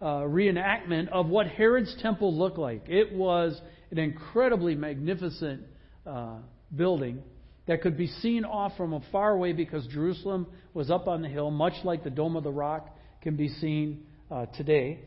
uh, 0.00 0.04
reenactment 0.04 1.08
of 1.08 1.28
what 1.28 1.46
Herod's 1.46 1.94
temple 2.00 2.36
looked 2.36 2.58
like. 2.58 2.88
It 2.88 3.12
was 3.12 3.60
an 3.90 3.98
incredibly 3.98 4.74
magnificent 4.74 5.62
uh, 6.06 6.38
building. 6.74 7.22
That 7.66 7.82
could 7.82 7.96
be 7.96 8.06
seen 8.06 8.44
off 8.44 8.76
from 8.76 9.00
far 9.12 9.32
away 9.32 9.52
because 9.52 9.86
Jerusalem 9.86 10.46
was 10.74 10.90
up 10.90 11.06
on 11.06 11.22
the 11.22 11.28
hill, 11.28 11.50
much 11.50 11.74
like 11.84 12.02
the 12.02 12.10
Dome 12.10 12.36
of 12.36 12.44
the 12.44 12.50
Rock 12.50 12.88
can 13.22 13.36
be 13.36 13.48
seen 13.48 14.04
uh, 14.30 14.46
today. 14.46 15.00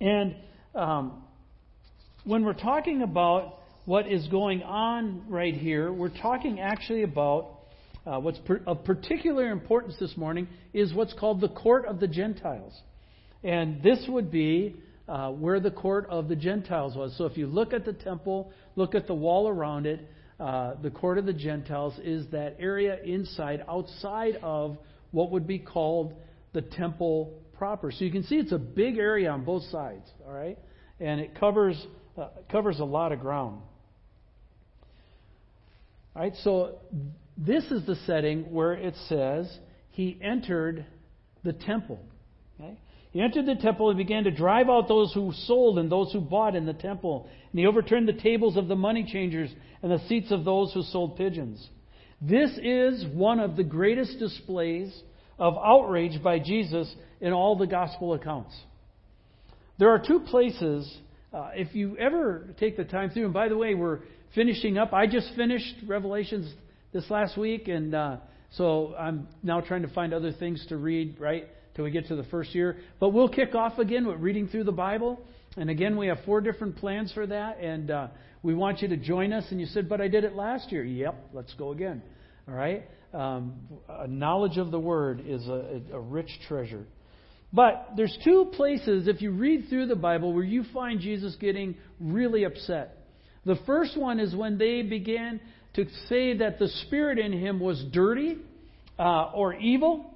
And 0.00 0.36
um, 0.74 1.24
when 2.24 2.44
we're 2.44 2.52
talking 2.52 3.02
about 3.02 3.58
what 3.84 4.06
is 4.06 4.26
going 4.28 4.62
on 4.62 5.24
right 5.28 5.54
here, 5.54 5.92
we're 5.92 6.16
talking 6.16 6.60
actually 6.60 7.02
about 7.02 7.56
uh, 8.06 8.18
what's 8.18 8.38
per- 8.38 8.62
of 8.66 8.84
particular 8.84 9.50
importance 9.50 9.96
this 9.98 10.16
morning 10.16 10.48
is 10.72 10.94
what's 10.94 11.12
called 11.14 11.40
the 11.40 11.48
court 11.48 11.86
of 11.86 12.00
the 12.00 12.08
Gentiles. 12.08 12.72
And 13.42 13.82
this 13.82 14.04
would 14.08 14.30
be 14.30 14.76
uh, 15.08 15.30
where 15.30 15.60
the 15.60 15.70
court 15.70 16.06
of 16.08 16.28
the 16.28 16.36
Gentiles 16.36 16.94
was. 16.96 17.14
So 17.18 17.24
if 17.24 17.36
you 17.36 17.46
look 17.46 17.72
at 17.72 17.84
the 17.84 17.92
temple, 17.92 18.52
look 18.76 18.94
at 18.94 19.06
the 19.06 19.14
wall 19.14 19.48
around 19.48 19.86
it, 19.86 20.00
uh, 20.40 20.74
the 20.82 20.90
court 20.90 21.18
of 21.18 21.26
the 21.26 21.32
Gentiles 21.32 21.98
is 22.02 22.26
that 22.28 22.56
area 22.58 22.98
inside, 23.02 23.62
outside 23.68 24.38
of 24.42 24.78
what 25.10 25.30
would 25.32 25.46
be 25.46 25.58
called 25.58 26.14
the 26.52 26.62
temple 26.62 27.34
proper. 27.52 27.92
So 27.92 28.04
you 28.04 28.10
can 28.10 28.22
see 28.24 28.36
it's 28.36 28.52
a 28.52 28.58
big 28.58 28.96
area 28.96 29.30
on 29.30 29.44
both 29.44 29.64
sides, 29.64 30.08
all 30.26 30.32
right? 30.32 30.58
And 30.98 31.20
it 31.20 31.38
covers, 31.38 31.86
uh, 32.16 32.28
covers 32.50 32.80
a 32.80 32.84
lot 32.84 33.12
of 33.12 33.20
ground. 33.20 33.60
All 36.16 36.22
right, 36.22 36.34
so 36.42 36.78
this 37.36 37.64
is 37.70 37.86
the 37.86 37.96
setting 38.06 38.50
where 38.50 38.72
it 38.72 38.94
says 39.08 39.46
he 39.90 40.18
entered 40.22 40.86
the 41.44 41.52
temple. 41.52 42.00
Okay? 42.58 42.78
He 43.12 43.20
entered 43.20 43.46
the 43.46 43.56
temple 43.56 43.88
and 43.90 43.98
began 43.98 44.24
to 44.24 44.30
drive 44.30 44.68
out 44.68 44.86
those 44.86 45.12
who 45.12 45.32
sold 45.46 45.78
and 45.78 45.90
those 45.90 46.12
who 46.12 46.20
bought 46.20 46.54
in 46.54 46.64
the 46.64 46.72
temple. 46.72 47.28
And 47.50 47.58
he 47.58 47.66
overturned 47.66 48.06
the 48.06 48.12
tables 48.12 48.56
of 48.56 48.68
the 48.68 48.76
money 48.76 49.04
changers 49.04 49.50
and 49.82 49.90
the 49.90 50.06
seats 50.06 50.30
of 50.30 50.44
those 50.44 50.72
who 50.72 50.82
sold 50.82 51.16
pigeons. 51.16 51.66
This 52.20 52.50
is 52.62 53.04
one 53.12 53.40
of 53.40 53.56
the 53.56 53.64
greatest 53.64 54.18
displays 54.18 54.94
of 55.38 55.56
outrage 55.56 56.22
by 56.22 56.38
Jesus 56.38 56.94
in 57.20 57.32
all 57.32 57.56
the 57.56 57.66
gospel 57.66 58.14
accounts. 58.14 58.54
There 59.78 59.88
are 59.88 59.98
two 59.98 60.20
places, 60.20 60.94
uh, 61.32 61.50
if 61.54 61.74
you 61.74 61.96
ever 61.96 62.54
take 62.60 62.76
the 62.76 62.84
time 62.84 63.10
through, 63.10 63.24
and 63.24 63.34
by 63.34 63.48
the 63.48 63.56
way, 63.56 63.74
we're 63.74 64.00
finishing 64.34 64.76
up. 64.76 64.92
I 64.92 65.06
just 65.06 65.34
finished 65.34 65.74
Revelations 65.86 66.52
this 66.92 67.10
last 67.10 67.38
week, 67.38 67.68
and 67.68 67.94
uh, 67.94 68.16
so 68.52 68.94
I'm 68.98 69.26
now 69.42 69.62
trying 69.62 69.82
to 69.82 69.88
find 69.88 70.12
other 70.12 70.32
things 70.32 70.64
to 70.68 70.76
read, 70.76 71.18
right? 71.18 71.48
Till 71.80 71.84
we 71.86 71.90
get 71.90 72.08
to 72.08 72.14
the 72.16 72.24
first 72.24 72.54
year. 72.54 72.76
But 72.98 73.10
we'll 73.10 73.30
kick 73.30 73.54
off 73.54 73.78
again 73.78 74.06
with 74.06 74.20
reading 74.20 74.48
through 74.48 74.64
the 74.64 74.72
Bible. 74.72 75.18
And 75.56 75.70
again, 75.70 75.96
we 75.96 76.08
have 76.08 76.18
four 76.26 76.42
different 76.42 76.76
plans 76.76 77.10
for 77.10 77.26
that. 77.26 77.58
And 77.58 77.90
uh, 77.90 78.08
we 78.42 78.54
want 78.54 78.82
you 78.82 78.88
to 78.88 78.98
join 78.98 79.32
us. 79.32 79.46
And 79.50 79.58
you 79.58 79.64
said, 79.64 79.88
but 79.88 79.98
I 79.98 80.08
did 80.08 80.24
it 80.24 80.34
last 80.34 80.70
year. 80.70 80.84
Yep, 80.84 81.30
let's 81.32 81.54
go 81.54 81.72
again. 81.72 82.02
All 82.46 82.52
right? 82.52 82.84
Um, 83.14 83.54
a 83.88 84.06
knowledge 84.06 84.58
of 84.58 84.70
the 84.70 84.78
Word 84.78 85.22
is 85.26 85.48
a, 85.48 85.80
a 85.94 85.98
rich 85.98 86.28
treasure. 86.48 86.84
But 87.50 87.92
there's 87.96 88.16
two 88.24 88.52
places, 88.54 89.08
if 89.08 89.22
you 89.22 89.30
read 89.30 89.70
through 89.70 89.86
the 89.86 89.96
Bible, 89.96 90.34
where 90.34 90.44
you 90.44 90.64
find 90.74 91.00
Jesus 91.00 91.34
getting 91.40 91.76
really 91.98 92.44
upset. 92.44 92.98
The 93.46 93.56
first 93.64 93.98
one 93.98 94.20
is 94.20 94.36
when 94.36 94.58
they 94.58 94.82
began 94.82 95.40
to 95.76 95.86
say 96.10 96.36
that 96.36 96.58
the 96.58 96.68
spirit 96.84 97.18
in 97.18 97.32
him 97.32 97.58
was 97.58 97.82
dirty 97.90 98.36
uh, 98.98 99.30
or 99.32 99.54
evil 99.54 100.09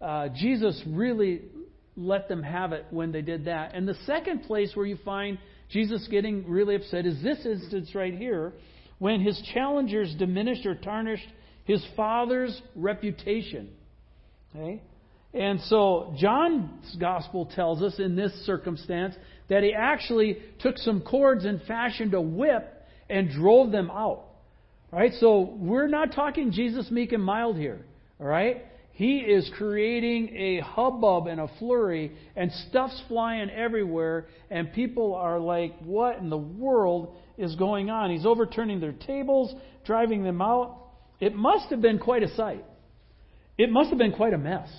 uh, 0.00 0.28
Jesus 0.34 0.80
really 0.86 1.42
let 1.96 2.28
them 2.28 2.42
have 2.42 2.72
it 2.72 2.86
when 2.90 3.12
they 3.12 3.22
did 3.22 3.46
that. 3.46 3.74
And 3.74 3.88
the 3.88 3.96
second 4.06 4.44
place 4.44 4.72
where 4.74 4.86
you 4.86 4.98
find 5.04 5.38
Jesus 5.70 6.06
getting 6.10 6.48
really 6.48 6.76
upset 6.76 7.06
is 7.06 7.22
this 7.22 7.44
instance 7.44 7.94
right 7.94 8.14
here, 8.14 8.52
when 8.98 9.20
his 9.20 9.40
challengers 9.52 10.14
diminished 10.18 10.66
or 10.66 10.74
tarnished 10.74 11.26
his 11.64 11.84
father's 11.96 12.60
reputation. 12.74 13.70
Okay? 14.54 14.82
And 15.34 15.60
so 15.62 16.14
John's 16.18 16.96
gospel 16.98 17.50
tells 17.54 17.82
us 17.82 17.98
in 17.98 18.16
this 18.16 18.32
circumstance 18.46 19.14
that 19.48 19.62
he 19.62 19.74
actually 19.74 20.38
took 20.60 20.78
some 20.78 21.02
cords 21.02 21.44
and 21.44 21.60
fashioned 21.62 22.14
a 22.14 22.20
whip 22.20 22.72
and 23.10 23.30
drove 23.30 23.70
them 23.70 23.90
out. 23.90 24.24
Right? 24.92 25.12
So 25.20 25.56
we're 25.58 25.88
not 25.88 26.14
talking 26.14 26.52
Jesus 26.52 26.90
meek 26.90 27.12
and 27.12 27.22
mild 27.22 27.56
here. 27.56 27.84
All 28.20 28.26
right? 28.26 28.64
He 28.96 29.18
is 29.18 29.50
creating 29.58 30.34
a 30.34 30.60
hubbub 30.60 31.26
and 31.26 31.38
a 31.38 31.48
flurry, 31.58 32.12
and 32.34 32.50
stuff's 32.68 32.98
flying 33.08 33.50
everywhere, 33.50 34.24
and 34.50 34.72
people 34.72 35.14
are 35.14 35.38
like, 35.38 35.78
What 35.80 36.16
in 36.16 36.30
the 36.30 36.38
world 36.38 37.14
is 37.36 37.54
going 37.56 37.90
on? 37.90 38.10
He's 38.10 38.24
overturning 38.24 38.80
their 38.80 38.94
tables, 38.94 39.54
driving 39.84 40.24
them 40.24 40.40
out. 40.40 40.78
It 41.20 41.34
must 41.34 41.68
have 41.68 41.82
been 41.82 41.98
quite 41.98 42.22
a 42.22 42.34
sight. 42.36 42.64
It 43.58 43.70
must 43.70 43.90
have 43.90 43.98
been 43.98 44.12
quite 44.12 44.32
a 44.32 44.38
mess. 44.38 44.70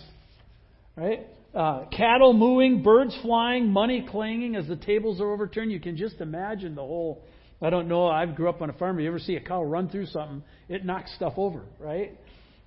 Right? 0.95 1.27
Uh, 1.53 1.85
cattle 1.95 2.33
mooing, 2.33 2.81
birds 2.81 3.15
flying, 3.21 3.67
money 3.69 4.03
clanging 4.09 4.55
as 4.55 4.67
the 4.67 4.77
tables 4.77 5.21
are 5.21 5.31
overturned. 5.31 5.71
You 5.71 5.79
can 5.79 5.95
just 5.95 6.21
imagine 6.21 6.73
the 6.73 6.81
whole. 6.81 7.23
I 7.61 7.69
don't 7.69 7.87
know. 7.87 8.07
I 8.07 8.25
grew 8.25 8.49
up 8.49 8.63
on 8.63 8.71
a 8.71 8.73
farm. 8.73 8.99
You 8.99 9.09
ever 9.09 9.19
see 9.19 9.35
a 9.35 9.41
cow 9.41 9.63
run 9.63 9.89
through 9.89 10.07
something? 10.07 10.41
It 10.69 10.85
knocks 10.85 11.13
stuff 11.15 11.33
over, 11.37 11.61
right? 11.79 12.17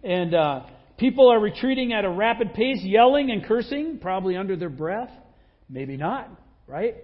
And 0.05 0.33
uh, 0.33 0.63
People 1.01 1.33
are 1.33 1.41
retreating 1.41 1.95
at 1.95 2.05
a 2.05 2.11
rapid 2.11 2.53
pace, 2.53 2.81
yelling 2.83 3.31
and 3.31 3.43
cursing, 3.43 3.99
probably 4.01 4.37
under 4.37 4.55
their 4.55 4.69
breath. 4.69 5.11
Maybe 5.71 5.97
not, 5.97 6.29
right? 6.67 6.97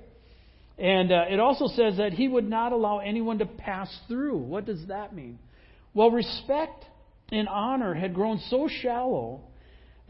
And 0.76 1.10
uh, 1.10 1.24
it 1.30 1.40
also 1.40 1.66
says 1.68 1.96
that 1.96 2.12
he 2.12 2.28
would 2.28 2.46
not 2.46 2.72
allow 2.72 2.98
anyone 2.98 3.38
to 3.38 3.46
pass 3.46 3.88
through. 4.06 4.36
What 4.36 4.66
does 4.66 4.86
that 4.88 5.14
mean? 5.14 5.38
Well, 5.94 6.10
respect 6.10 6.84
and 7.32 7.48
honor 7.48 7.94
had 7.94 8.14
grown 8.14 8.38
so 8.50 8.68
shallow 8.82 9.40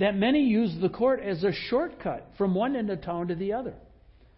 that 0.00 0.16
many 0.16 0.40
used 0.40 0.80
the 0.80 0.88
court 0.88 1.20
as 1.22 1.44
a 1.44 1.52
shortcut 1.70 2.28
from 2.36 2.56
one 2.56 2.74
end 2.74 2.90
of 2.90 3.02
town 3.02 3.28
to 3.28 3.36
the 3.36 3.52
other. 3.52 3.74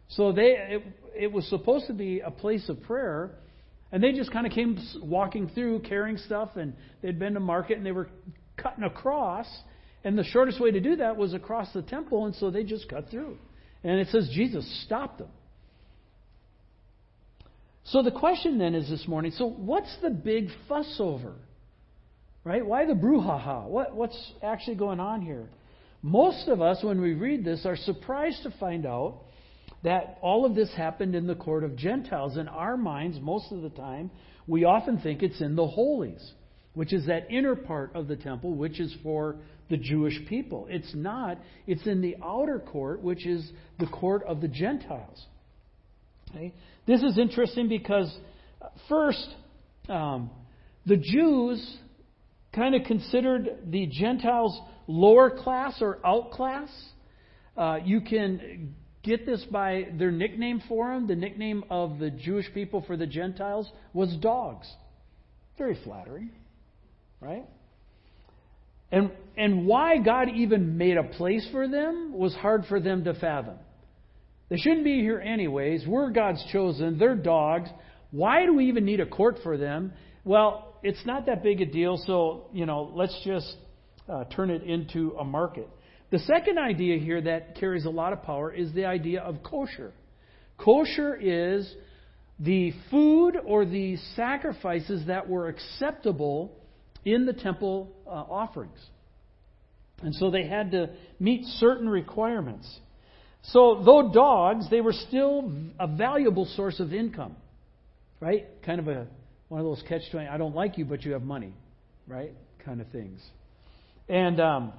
So 0.08 0.30
they, 0.30 0.56
it, 0.58 0.82
it 1.16 1.32
was 1.32 1.48
supposed 1.48 1.86
to 1.86 1.94
be 1.94 2.20
a 2.20 2.30
place 2.30 2.68
of 2.68 2.82
prayer, 2.82 3.30
and 3.90 4.02
they 4.02 4.12
just 4.12 4.30
kind 4.30 4.46
of 4.46 4.52
came 4.52 4.78
walking 5.02 5.48
through 5.54 5.80
carrying 5.80 6.18
stuff, 6.18 6.50
and 6.56 6.74
they'd 7.00 7.18
been 7.18 7.32
to 7.32 7.40
market, 7.40 7.78
and 7.78 7.86
they 7.86 7.92
were 7.92 8.08
cutting 8.62 8.84
across, 8.84 9.46
and 10.04 10.18
the 10.18 10.24
shortest 10.24 10.60
way 10.60 10.70
to 10.70 10.80
do 10.80 10.96
that 10.96 11.16
was 11.16 11.34
across 11.34 11.72
the 11.72 11.82
temple, 11.82 12.26
and 12.26 12.34
so 12.34 12.50
they 12.50 12.64
just 12.64 12.88
cut 12.88 13.10
through. 13.10 13.38
And 13.84 13.98
it 13.98 14.08
says 14.08 14.28
Jesus 14.32 14.84
stopped 14.84 15.18
them. 15.18 15.28
So 17.84 18.02
the 18.02 18.10
question 18.10 18.58
then 18.58 18.74
is 18.74 18.88
this 18.90 19.08
morning 19.08 19.32
so 19.32 19.46
what's 19.46 19.94
the 20.02 20.10
big 20.10 20.48
fuss 20.68 20.96
over? 20.98 21.34
Right? 22.44 22.64
Why 22.64 22.86
the 22.86 22.94
brouhaha? 22.94 23.66
What, 23.66 23.94
what's 23.94 24.32
actually 24.42 24.76
going 24.76 25.00
on 25.00 25.22
here? 25.22 25.48
Most 26.02 26.48
of 26.48 26.62
us, 26.62 26.78
when 26.82 27.00
we 27.00 27.14
read 27.14 27.44
this, 27.44 27.66
are 27.66 27.76
surprised 27.76 28.42
to 28.44 28.50
find 28.58 28.86
out 28.86 29.22
that 29.82 30.18
all 30.22 30.44
of 30.44 30.54
this 30.54 30.72
happened 30.74 31.14
in 31.14 31.26
the 31.26 31.34
court 31.34 31.64
of 31.64 31.76
Gentiles. 31.76 32.36
In 32.36 32.48
our 32.48 32.76
minds, 32.76 33.18
most 33.20 33.52
of 33.52 33.62
the 33.62 33.70
time, 33.70 34.10
we 34.46 34.64
often 34.64 34.98
think 34.98 35.22
it's 35.22 35.40
in 35.40 35.56
the 35.56 35.66
holies 35.66 36.32
which 36.78 36.92
is 36.92 37.06
that 37.06 37.28
inner 37.28 37.56
part 37.56 37.90
of 37.96 38.06
the 38.06 38.14
temple, 38.14 38.54
which 38.54 38.78
is 38.78 38.94
for 39.02 39.34
the 39.68 39.76
Jewish 39.76 40.16
people. 40.28 40.68
It's 40.70 40.94
not, 40.94 41.36
it's 41.66 41.84
in 41.88 42.00
the 42.00 42.14
outer 42.24 42.60
court, 42.60 43.02
which 43.02 43.26
is 43.26 43.50
the 43.80 43.86
court 43.86 44.22
of 44.22 44.40
the 44.40 44.46
Gentiles. 44.46 45.26
Okay? 46.30 46.54
This 46.86 47.02
is 47.02 47.18
interesting 47.18 47.68
because, 47.68 48.16
first, 48.88 49.28
um, 49.88 50.30
the 50.86 50.98
Jews 50.98 51.78
kind 52.54 52.76
of 52.76 52.84
considered 52.84 53.58
the 53.66 53.88
Gentiles 53.88 54.56
lower 54.86 55.36
class 55.36 55.78
or 55.80 55.98
outclass. 56.06 56.70
Uh, 57.56 57.78
you 57.84 58.02
can 58.02 58.72
get 59.02 59.26
this 59.26 59.44
by 59.50 59.88
their 59.98 60.12
nickname 60.12 60.62
for 60.68 60.94
them. 60.94 61.08
The 61.08 61.16
nickname 61.16 61.64
of 61.70 61.98
the 61.98 62.10
Jewish 62.10 62.46
people 62.54 62.84
for 62.86 62.96
the 62.96 63.08
Gentiles 63.08 63.68
was 63.92 64.16
dogs. 64.18 64.72
Very 65.58 65.76
flattering 65.82 66.30
right? 67.20 67.44
And, 68.90 69.10
and 69.36 69.66
why 69.66 69.98
God 69.98 70.28
even 70.34 70.78
made 70.78 70.96
a 70.96 71.04
place 71.04 71.46
for 71.52 71.68
them 71.68 72.12
was 72.12 72.34
hard 72.34 72.64
for 72.68 72.80
them 72.80 73.04
to 73.04 73.14
fathom. 73.14 73.56
They 74.48 74.56
shouldn't 74.56 74.84
be 74.84 75.00
here 75.00 75.20
anyways. 75.20 75.86
We're 75.86 76.10
God's 76.10 76.42
chosen. 76.52 76.98
They're 76.98 77.16
dogs. 77.16 77.68
Why 78.10 78.46
do 78.46 78.54
we 78.54 78.68
even 78.68 78.84
need 78.84 79.00
a 79.00 79.06
court 79.06 79.38
for 79.42 79.58
them? 79.58 79.92
Well, 80.24 80.74
it's 80.82 81.04
not 81.04 81.26
that 81.26 81.42
big 81.42 81.60
a 81.60 81.66
deal, 81.66 82.02
so, 82.06 82.46
you 82.52 82.64
know, 82.64 82.90
let's 82.94 83.18
just 83.24 83.56
uh, 84.08 84.24
turn 84.24 84.50
it 84.50 84.62
into 84.62 85.14
a 85.18 85.24
market. 85.24 85.68
The 86.10 86.20
second 86.20 86.58
idea 86.58 86.98
here 86.98 87.20
that 87.20 87.56
carries 87.56 87.84
a 87.84 87.90
lot 87.90 88.14
of 88.14 88.22
power 88.22 88.50
is 88.50 88.72
the 88.72 88.86
idea 88.86 89.20
of 89.20 89.42
kosher. 89.42 89.92
Kosher 90.56 91.14
is 91.14 91.70
the 92.40 92.72
food 92.90 93.36
or 93.44 93.66
the 93.66 93.96
sacrifices 94.16 95.06
that 95.08 95.28
were 95.28 95.48
acceptable 95.48 96.57
in 97.04 97.26
the 97.26 97.32
temple 97.32 97.92
uh, 98.06 98.10
offerings. 98.10 98.78
And 100.02 100.14
so 100.14 100.30
they 100.30 100.46
had 100.46 100.70
to 100.72 100.90
meet 101.18 101.44
certain 101.44 101.88
requirements. 101.88 102.68
So, 103.42 103.82
though 103.84 104.10
dogs, 104.12 104.68
they 104.70 104.80
were 104.80 104.92
still 104.92 105.52
a 105.78 105.86
valuable 105.86 106.44
source 106.56 106.80
of 106.80 106.92
income. 106.92 107.36
Right? 108.20 108.46
Kind 108.62 108.80
of 108.80 108.88
a 108.88 109.06
one 109.48 109.60
of 109.60 109.66
those 109.66 109.82
catch 109.88 110.02
20. 110.10 110.28
I 110.28 110.36
don't 110.36 110.54
like 110.54 110.76
you, 110.76 110.84
but 110.84 111.04
you 111.04 111.12
have 111.12 111.22
money. 111.22 111.54
right? 112.06 112.32
Kind 112.64 112.80
of 112.80 112.88
things. 112.88 113.20
And 114.08 114.40
um, 114.40 114.72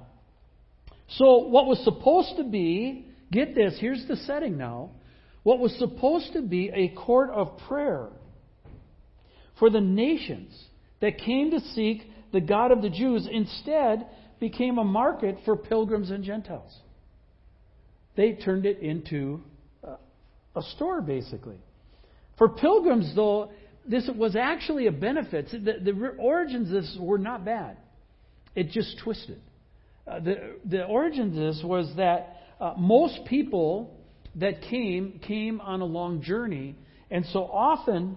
so, 1.08 1.38
what 1.48 1.66
was 1.66 1.82
supposed 1.84 2.36
to 2.36 2.44
be, 2.44 3.06
get 3.32 3.54
this, 3.54 3.76
here's 3.80 4.06
the 4.06 4.16
setting 4.16 4.56
now. 4.56 4.90
What 5.42 5.58
was 5.58 5.74
supposed 5.78 6.34
to 6.34 6.42
be 6.42 6.70
a 6.72 6.88
court 6.88 7.30
of 7.30 7.58
prayer 7.66 8.08
for 9.58 9.70
the 9.70 9.80
nations 9.80 10.52
that 11.00 11.18
came 11.18 11.50
to 11.50 11.60
seek 11.60 12.02
the 12.32 12.40
God 12.40 12.72
of 12.72 12.82
the 12.82 12.90
Jews 12.90 13.28
instead 13.30 14.06
became 14.38 14.78
a 14.78 14.84
market 14.84 15.38
for 15.44 15.56
pilgrims 15.56 16.10
and 16.10 16.24
Gentiles. 16.24 16.76
They 18.16 18.32
turned 18.32 18.66
it 18.66 18.78
into 18.80 19.42
a 20.54 20.62
store, 20.62 21.00
basically. 21.00 21.58
For 22.38 22.48
pilgrims, 22.48 23.12
though, 23.14 23.50
this 23.86 24.08
was 24.16 24.36
actually 24.36 24.86
a 24.86 24.92
benefit. 24.92 25.48
The, 25.52 25.78
the 25.82 26.16
origins 26.18 26.68
of 26.68 26.82
this 26.82 26.96
were 26.98 27.18
not 27.18 27.44
bad. 27.44 27.76
It 28.54 28.70
just 28.70 28.98
twisted. 29.02 29.40
Uh, 30.06 30.20
the, 30.20 30.56
the 30.64 30.84
origins 30.84 31.36
of 31.36 31.54
this 31.54 31.62
was 31.64 31.92
that 31.96 32.36
uh, 32.60 32.74
most 32.76 33.20
people 33.26 33.96
that 34.36 34.62
came 34.62 35.20
came 35.26 35.60
on 35.60 35.80
a 35.80 35.84
long 35.84 36.22
journey, 36.22 36.76
and 37.10 37.24
so 37.26 37.40
often 37.40 38.16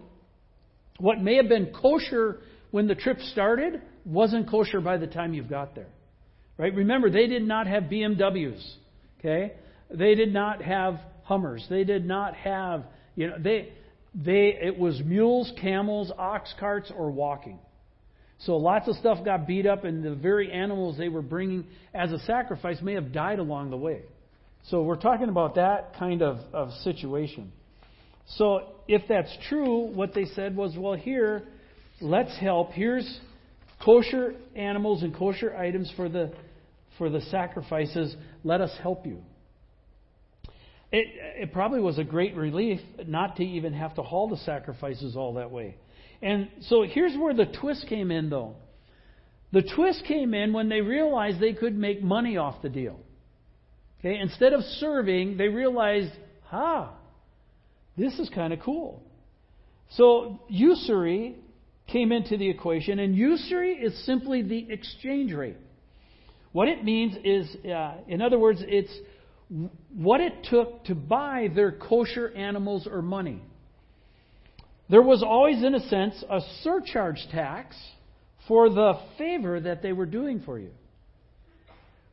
what 0.99 1.21
may 1.21 1.35
have 1.35 1.49
been 1.49 1.73
kosher 1.73 2.39
when 2.73 2.87
the 2.87 2.95
trip 2.95 3.19
started 3.31 3.83
wasn't 4.03 4.49
kosher 4.49 4.81
by 4.81 4.97
the 4.97 5.05
time 5.05 5.35
you've 5.35 5.47
got 5.47 5.75
there. 5.75 5.89
Right? 6.57 6.73
Remember, 6.73 7.11
they 7.11 7.27
did 7.27 7.43
not 7.43 7.67
have 7.67 7.83
BMWs. 7.83 8.67
Okay? 9.19 9.53
They 9.91 10.15
did 10.15 10.33
not 10.33 10.59
have 10.63 10.99
Hummers. 11.21 11.63
They 11.69 11.83
did 11.83 12.03
not 12.03 12.33
have, 12.33 12.85
you 13.15 13.27
know, 13.27 13.35
they 13.37 13.73
they 14.15 14.57
it 14.59 14.75
was 14.75 14.99
mules, 15.05 15.53
camels, 15.61 16.11
ox 16.17 16.51
carts, 16.59 16.91
or 16.97 17.11
walking. 17.11 17.59
So 18.39 18.57
lots 18.57 18.87
of 18.87 18.95
stuff 18.95 19.23
got 19.23 19.45
beat 19.45 19.67
up, 19.67 19.83
and 19.83 20.03
the 20.03 20.15
very 20.15 20.51
animals 20.51 20.97
they 20.97 21.09
were 21.09 21.21
bringing 21.21 21.65
as 21.93 22.11
a 22.11 22.19
sacrifice 22.25 22.81
may 22.81 22.95
have 22.95 23.13
died 23.13 23.37
along 23.37 23.69
the 23.69 23.77
way. 23.77 24.01
So 24.69 24.81
we're 24.81 24.99
talking 24.99 25.29
about 25.29 25.55
that 25.55 25.93
kind 25.99 26.23
of, 26.23 26.39
of 26.51 26.71
situation. 26.83 27.51
So 28.35 28.73
if 28.87 29.03
that's 29.07 29.37
true, 29.47 29.93
what 29.93 30.15
they 30.15 30.25
said 30.25 30.55
was, 30.55 30.75
well, 30.75 30.93
here, 30.93 31.43
let's 32.03 32.37
help. 32.39 32.71
Here's 32.71 33.19
kosher 33.83 34.35
animals 34.55 35.03
and 35.03 35.15
kosher 35.15 35.55
items 35.55 35.91
for 35.95 36.09
the 36.09 36.31
for 36.97 37.09
the 37.09 37.21
sacrifices. 37.21 38.15
Let 38.43 38.61
us 38.61 38.71
help 38.81 39.05
you. 39.05 39.19
It, 40.91 41.07
it 41.41 41.53
probably 41.53 41.79
was 41.79 41.97
a 41.97 42.03
great 42.03 42.35
relief 42.35 42.79
not 43.07 43.37
to 43.37 43.43
even 43.43 43.73
have 43.73 43.95
to 43.95 44.03
haul 44.03 44.29
the 44.29 44.37
sacrifices 44.37 45.15
all 45.15 45.35
that 45.35 45.49
way. 45.49 45.75
And 46.21 46.49
so 46.67 46.83
here's 46.83 47.17
where 47.17 47.33
the 47.33 47.47
twist 47.47 47.87
came 47.89 48.11
in, 48.11 48.29
though. 48.29 48.55
The 49.51 49.63
twist 49.75 50.03
came 50.07 50.35
in 50.35 50.53
when 50.53 50.69
they 50.69 50.81
realized 50.81 51.39
they 51.39 51.53
could 51.53 51.75
make 51.75 52.03
money 52.03 52.37
off 52.37 52.61
the 52.61 52.69
deal. 52.69 52.99
Okay, 53.99 54.17
instead 54.19 54.53
of 54.53 54.61
serving, 54.61 55.37
they 55.37 55.47
realized, 55.47 56.11
ha, 56.45 56.93
this 57.97 58.19
is 58.19 58.29
kind 58.29 58.53
of 58.53 58.59
cool. 58.59 59.01
So 59.91 60.41
usury 60.47 61.35
came 61.87 62.11
into 62.11 62.37
the 62.37 62.49
equation, 62.49 62.99
and 62.99 63.15
usury 63.15 63.73
is 63.73 64.05
simply 64.05 64.41
the 64.41 64.67
exchange 64.69 65.33
rate. 65.33 65.57
What 66.51 66.67
it 66.67 66.83
means 66.83 67.15
is, 67.23 67.55
uh, 67.65 67.95
in 68.07 68.21
other 68.21 68.39
words, 68.39 68.61
it's 68.65 68.91
what 69.95 70.21
it 70.21 70.45
took 70.49 70.85
to 70.85 70.95
buy 70.95 71.49
their 71.53 71.71
kosher 71.71 72.31
animals 72.35 72.87
or 72.89 73.01
money. 73.01 73.41
There 74.89 75.01
was 75.01 75.23
always, 75.23 75.63
in 75.63 75.75
a 75.75 75.79
sense, 75.89 76.23
a 76.29 76.39
surcharge 76.61 77.27
tax 77.31 77.75
for 78.47 78.69
the 78.69 78.93
favor 79.17 79.59
that 79.59 79.81
they 79.81 79.93
were 79.93 80.05
doing 80.05 80.41
for 80.45 80.59
you. 80.59 80.71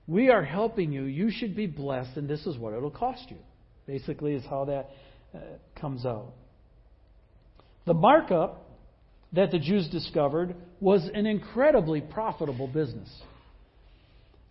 We 0.07 0.31
are 0.31 0.43
helping 0.43 0.93
you. 0.93 1.05
You 1.05 1.31
should 1.31 1.55
be 1.55 1.67
blessed, 1.67 2.17
and 2.17 2.29
this 2.29 2.47
is 2.47 2.57
what 2.59 2.75
it'll 2.75 2.91
cost 2.91 3.31
you. 3.31 3.37
Basically, 3.87 4.35
is 4.35 4.45
how 4.49 4.65
that 4.67 4.91
uh, 5.35 5.39
comes 5.81 6.07
out. 6.07 6.33
The 7.87 7.95
markup 7.95 8.70
that 9.33 9.51
the 9.51 9.59
Jews 9.59 9.89
discovered 9.89 10.55
was 10.81 11.09
an 11.15 11.27
incredibly 11.27 12.01
profitable 12.01 12.67
business. 12.67 13.09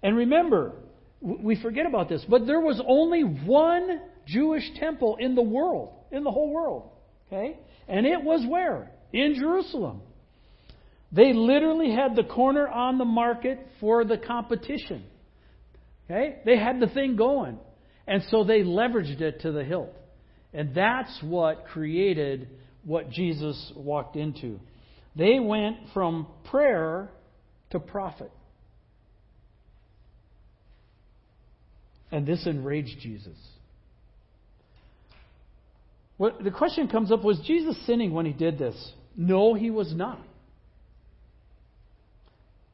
And 0.01 0.15
remember, 0.15 0.73
we 1.21 1.61
forget 1.61 1.85
about 1.85 2.07
this, 2.07 2.23
but 2.29 2.47
there 2.47 2.61
was 2.61 2.81
only 2.87 3.23
one 3.23 4.01
Jewish 4.25 4.63
temple 4.79 5.17
in 5.19 5.35
the 5.35 5.41
world, 5.41 5.93
in 6.11 6.23
the 6.23 6.31
whole 6.31 6.51
world. 6.51 6.89
Okay? 7.27 7.57
And 7.87 8.05
it 8.05 8.23
was 8.23 8.45
where? 8.47 8.91
In 9.11 9.35
Jerusalem. 9.35 10.01
They 11.11 11.33
literally 11.33 11.91
had 11.91 12.15
the 12.15 12.23
corner 12.23 12.67
on 12.67 12.97
the 12.97 13.05
market 13.05 13.59
for 13.79 14.05
the 14.05 14.17
competition. 14.17 15.03
Okay? 16.05 16.37
They 16.45 16.57
had 16.57 16.79
the 16.79 16.87
thing 16.87 17.15
going. 17.15 17.57
And 18.07 18.23
so 18.29 18.43
they 18.43 18.61
leveraged 18.61 19.21
it 19.21 19.41
to 19.41 19.51
the 19.51 19.63
hilt. 19.63 19.93
And 20.53 20.73
that's 20.73 21.19
what 21.21 21.65
created 21.67 22.47
what 22.83 23.09
Jesus 23.09 23.71
walked 23.75 24.15
into. 24.15 24.59
They 25.15 25.39
went 25.39 25.77
from 25.93 26.27
prayer 26.45 27.09
to 27.71 27.79
profit. 27.79 28.31
And 32.11 32.25
this 32.25 32.45
enraged 32.47 32.99
Jesus. 33.01 33.37
What, 36.17 36.43
the 36.43 36.51
question 36.51 36.87
comes 36.87 37.11
up 37.11 37.23
was 37.23 37.39
Jesus 37.45 37.77
sinning 37.85 38.11
when 38.11 38.25
he 38.25 38.33
did 38.33 38.57
this? 38.57 38.75
No, 39.15 39.53
he 39.53 39.69
was 39.69 39.93
not. 39.93 40.19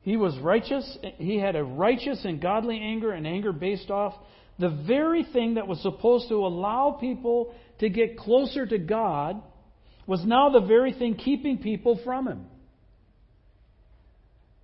He 0.02 0.18
was 0.18 0.38
righteous. 0.40 0.98
He 1.18 1.38
had 1.38 1.56
a 1.56 1.64
righteous 1.64 2.24
and 2.26 2.40
godly 2.40 2.80
anger, 2.80 3.12
and 3.12 3.26
anger 3.26 3.52
based 3.52 3.90
off 3.90 4.14
the 4.60 4.70
very 4.70 5.24
thing 5.24 5.56
that 5.56 5.68
was 5.68 5.82
supposed 5.82 6.30
to 6.30 6.36
allow 6.36 6.98
people 7.00 7.54
to 7.80 7.90
get 7.90 8.18
closer 8.18 8.66
to 8.66 8.78
God 8.78 9.42
was 10.08 10.24
now 10.26 10.50
the 10.50 10.62
very 10.62 10.94
thing 10.94 11.16
keeping 11.16 11.58
people 11.58 12.00
from 12.04 12.28
Him. 12.28 12.46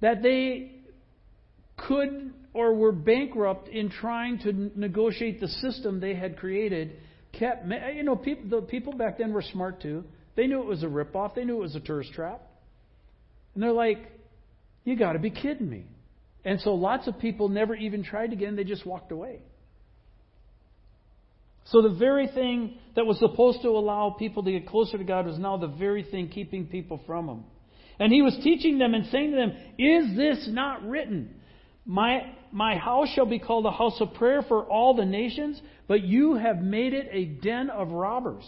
That 0.02 0.22
they 0.22 0.72
could 1.78 2.34
or 2.54 2.74
were 2.74 2.92
bankrupt 2.92 3.70
in 3.70 3.90
trying 3.90 4.40
to 4.40 4.72
negotiate 4.76 5.40
the 5.40 5.48
system 5.48 6.00
they 6.00 6.14
had 6.14 6.38
created 6.38 6.98
kept 7.32 7.66
you 7.96 8.04
know 8.04 8.16
people 8.16 8.44
the 8.50 8.66
people 8.66 8.94
back 8.94 9.18
then 9.18 9.34
were 9.34 9.42
smart 9.42 9.82
too. 9.82 10.04
They 10.36 10.48
knew 10.48 10.62
it 10.62 10.66
was 10.66 10.84
a 10.84 10.88
ripoff. 10.88 11.36
They 11.36 11.46
knew 11.46 11.58
it 11.58 11.62
was 11.62 11.76
a 11.76 11.80
tourist 11.80 12.14
trap. 12.14 12.42
And 13.54 13.64
they're 13.64 13.72
like 13.72 14.00
you 14.84 14.98
got 14.98 15.14
to 15.14 15.20
be 15.20 15.30
kidding 15.30 15.70
me. 15.70 15.86
And 16.44 16.60
so 16.62 16.74
lots 16.74 17.08
of 17.08 17.20
people 17.20 17.50
never 17.50 17.76
even 17.76 18.04
tried 18.04 18.34
again. 18.34 18.56
They 18.56 18.64
just 18.64 18.86
walked 18.86 19.12
away 19.12 19.40
so 21.72 21.82
the 21.82 21.96
very 21.98 22.28
thing 22.28 22.78
that 22.96 23.06
was 23.06 23.20
supposed 23.20 23.62
to 23.62 23.70
allow 23.70 24.16
people 24.18 24.44
to 24.44 24.52
get 24.52 24.68
closer 24.68 24.98
to 24.98 25.04
God 25.04 25.26
was 25.26 25.38
now 25.38 25.58
the 25.58 25.68
very 25.68 26.04
thing 26.04 26.30
keeping 26.30 26.68
people 26.68 27.02
from 27.06 27.28
him 27.28 27.44
and 28.00 28.12
he 28.12 28.22
was 28.22 28.38
teaching 28.44 28.78
them 28.78 28.94
and 28.94 29.06
saying 29.08 29.32
to 29.32 29.38
them 29.38 29.52
is 29.78 30.16
this 30.16 30.48
not 30.50 30.88
written 30.88 31.36
my, 31.86 32.34
my 32.52 32.78
house 32.78 33.10
shall 33.16 33.26
be 33.26 33.40
called 33.40 33.66
a 33.66 33.72
house 33.72 34.00
of 34.00 34.14
prayer 34.14 34.44
for 34.44 34.64
all 34.64 34.96
the 34.96 35.06
nations, 35.06 35.60
but 35.88 36.04
you 36.04 36.36
have 36.36 36.62
made 36.62 36.94
it 36.94 37.08
a 37.12 37.26
den 37.26 37.70
of 37.70 37.92
robbers. 37.92 38.44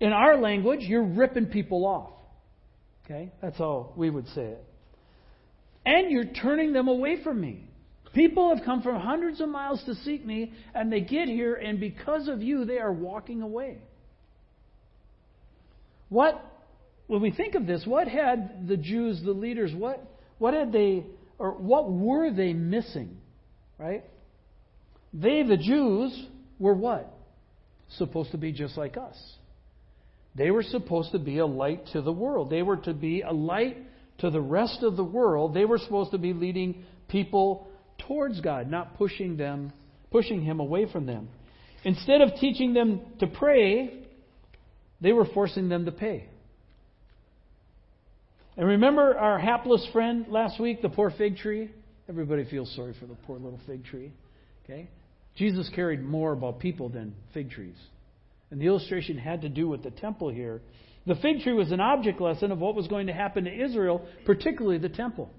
In 0.00 0.12
our 0.12 0.36
language, 0.36 0.80
you're 0.80 1.04
ripping 1.04 1.46
people 1.46 1.86
off. 1.86 2.10
Okay? 3.04 3.32
That's 3.40 3.58
how 3.58 3.92
we 3.96 4.10
would 4.10 4.26
say 4.28 4.42
it. 4.42 4.64
And 5.86 6.10
you're 6.10 6.32
turning 6.32 6.72
them 6.72 6.88
away 6.88 7.22
from 7.22 7.40
me. 7.40 7.68
People 8.14 8.54
have 8.54 8.64
come 8.64 8.80
from 8.80 9.00
hundreds 9.00 9.40
of 9.40 9.48
miles 9.48 9.82
to 9.84 9.94
seek 9.96 10.24
me, 10.24 10.52
and 10.74 10.90
they 10.90 11.00
get 11.00 11.28
here, 11.28 11.54
and 11.54 11.80
because 11.80 12.28
of 12.28 12.42
you, 12.42 12.64
they 12.64 12.78
are 12.78 12.92
walking 12.92 13.42
away. 13.42 13.78
What, 16.08 16.44
when 17.08 17.20
we 17.20 17.32
think 17.32 17.54
of 17.56 17.66
this, 17.66 17.84
what 17.84 18.06
had 18.06 18.68
the 18.68 18.76
Jews, 18.76 19.20
the 19.24 19.32
leaders, 19.32 19.72
what, 19.74 20.00
what 20.38 20.54
had 20.54 20.72
they 20.72 21.04
or 21.38 21.52
what 21.52 21.90
were 21.90 22.30
they 22.30 22.52
missing? 22.52 23.16
Right? 23.78 24.04
They, 25.12 25.42
the 25.42 25.56
Jews, 25.56 26.26
were 26.58 26.74
what? 26.74 27.12
Supposed 27.96 28.32
to 28.32 28.38
be 28.38 28.52
just 28.52 28.76
like 28.76 28.96
us. 28.96 29.16
They 30.34 30.50
were 30.50 30.62
supposed 30.62 31.12
to 31.12 31.18
be 31.18 31.38
a 31.38 31.46
light 31.46 31.86
to 31.92 32.02
the 32.02 32.12
world. 32.12 32.50
They 32.50 32.62
were 32.62 32.78
to 32.78 32.94
be 32.94 33.22
a 33.22 33.32
light 33.32 33.76
to 34.18 34.30
the 34.30 34.40
rest 34.40 34.82
of 34.82 34.96
the 34.96 35.04
world. 35.04 35.54
They 35.54 35.64
were 35.64 35.78
supposed 35.78 36.12
to 36.12 36.18
be 36.18 36.32
leading 36.32 36.84
people 37.08 37.68
towards 38.06 38.40
God, 38.40 38.70
not 38.70 38.96
pushing 38.96 39.36
them, 39.36 39.72
pushing 40.10 40.42
him 40.42 40.60
away 40.60 40.90
from 40.90 41.06
them. 41.06 41.28
Instead 41.84 42.20
of 42.20 42.30
teaching 42.40 42.72
them 42.72 43.00
to 43.20 43.26
pray, 43.26 44.06
they 45.00 45.12
were 45.12 45.26
forcing 45.26 45.68
them 45.68 45.84
to 45.84 45.92
pay. 45.92 46.28
And 48.56 48.68
remember 48.68 49.16
our 49.18 49.38
hapless 49.38 49.86
friend 49.92 50.26
last 50.28 50.60
week, 50.60 50.80
the 50.80 50.88
poor 50.88 51.10
fig 51.10 51.36
tree? 51.36 51.70
Everybody 52.08 52.44
feels 52.44 52.74
sorry 52.74 52.94
for 52.98 53.06
the 53.06 53.14
poor 53.14 53.38
little 53.38 53.60
fig 53.66 53.84
tree. 53.84 54.12
Okay? 54.64 54.88
Jesus 55.36 55.68
cared 55.74 56.02
more 56.04 56.32
about 56.32 56.60
people 56.60 56.88
than 56.88 57.14
fig 57.32 57.50
trees. 57.50 57.76
And 58.50 58.60
the 58.60 58.66
illustration 58.66 59.18
had 59.18 59.42
to 59.42 59.48
do 59.48 59.66
with 59.66 59.82
the 59.82 59.90
temple 59.90 60.28
here. 60.28 60.60
The 61.06 61.16
fig 61.16 61.40
tree 61.40 61.52
was 61.52 61.72
an 61.72 61.80
object 61.80 62.20
lesson 62.20 62.52
of 62.52 62.60
what 62.60 62.74
was 62.74 62.86
going 62.86 63.08
to 63.08 63.12
happen 63.12 63.44
to 63.44 63.64
Israel, 63.64 64.06
particularly 64.24 64.78
the 64.78 64.88
temple. 64.88 65.30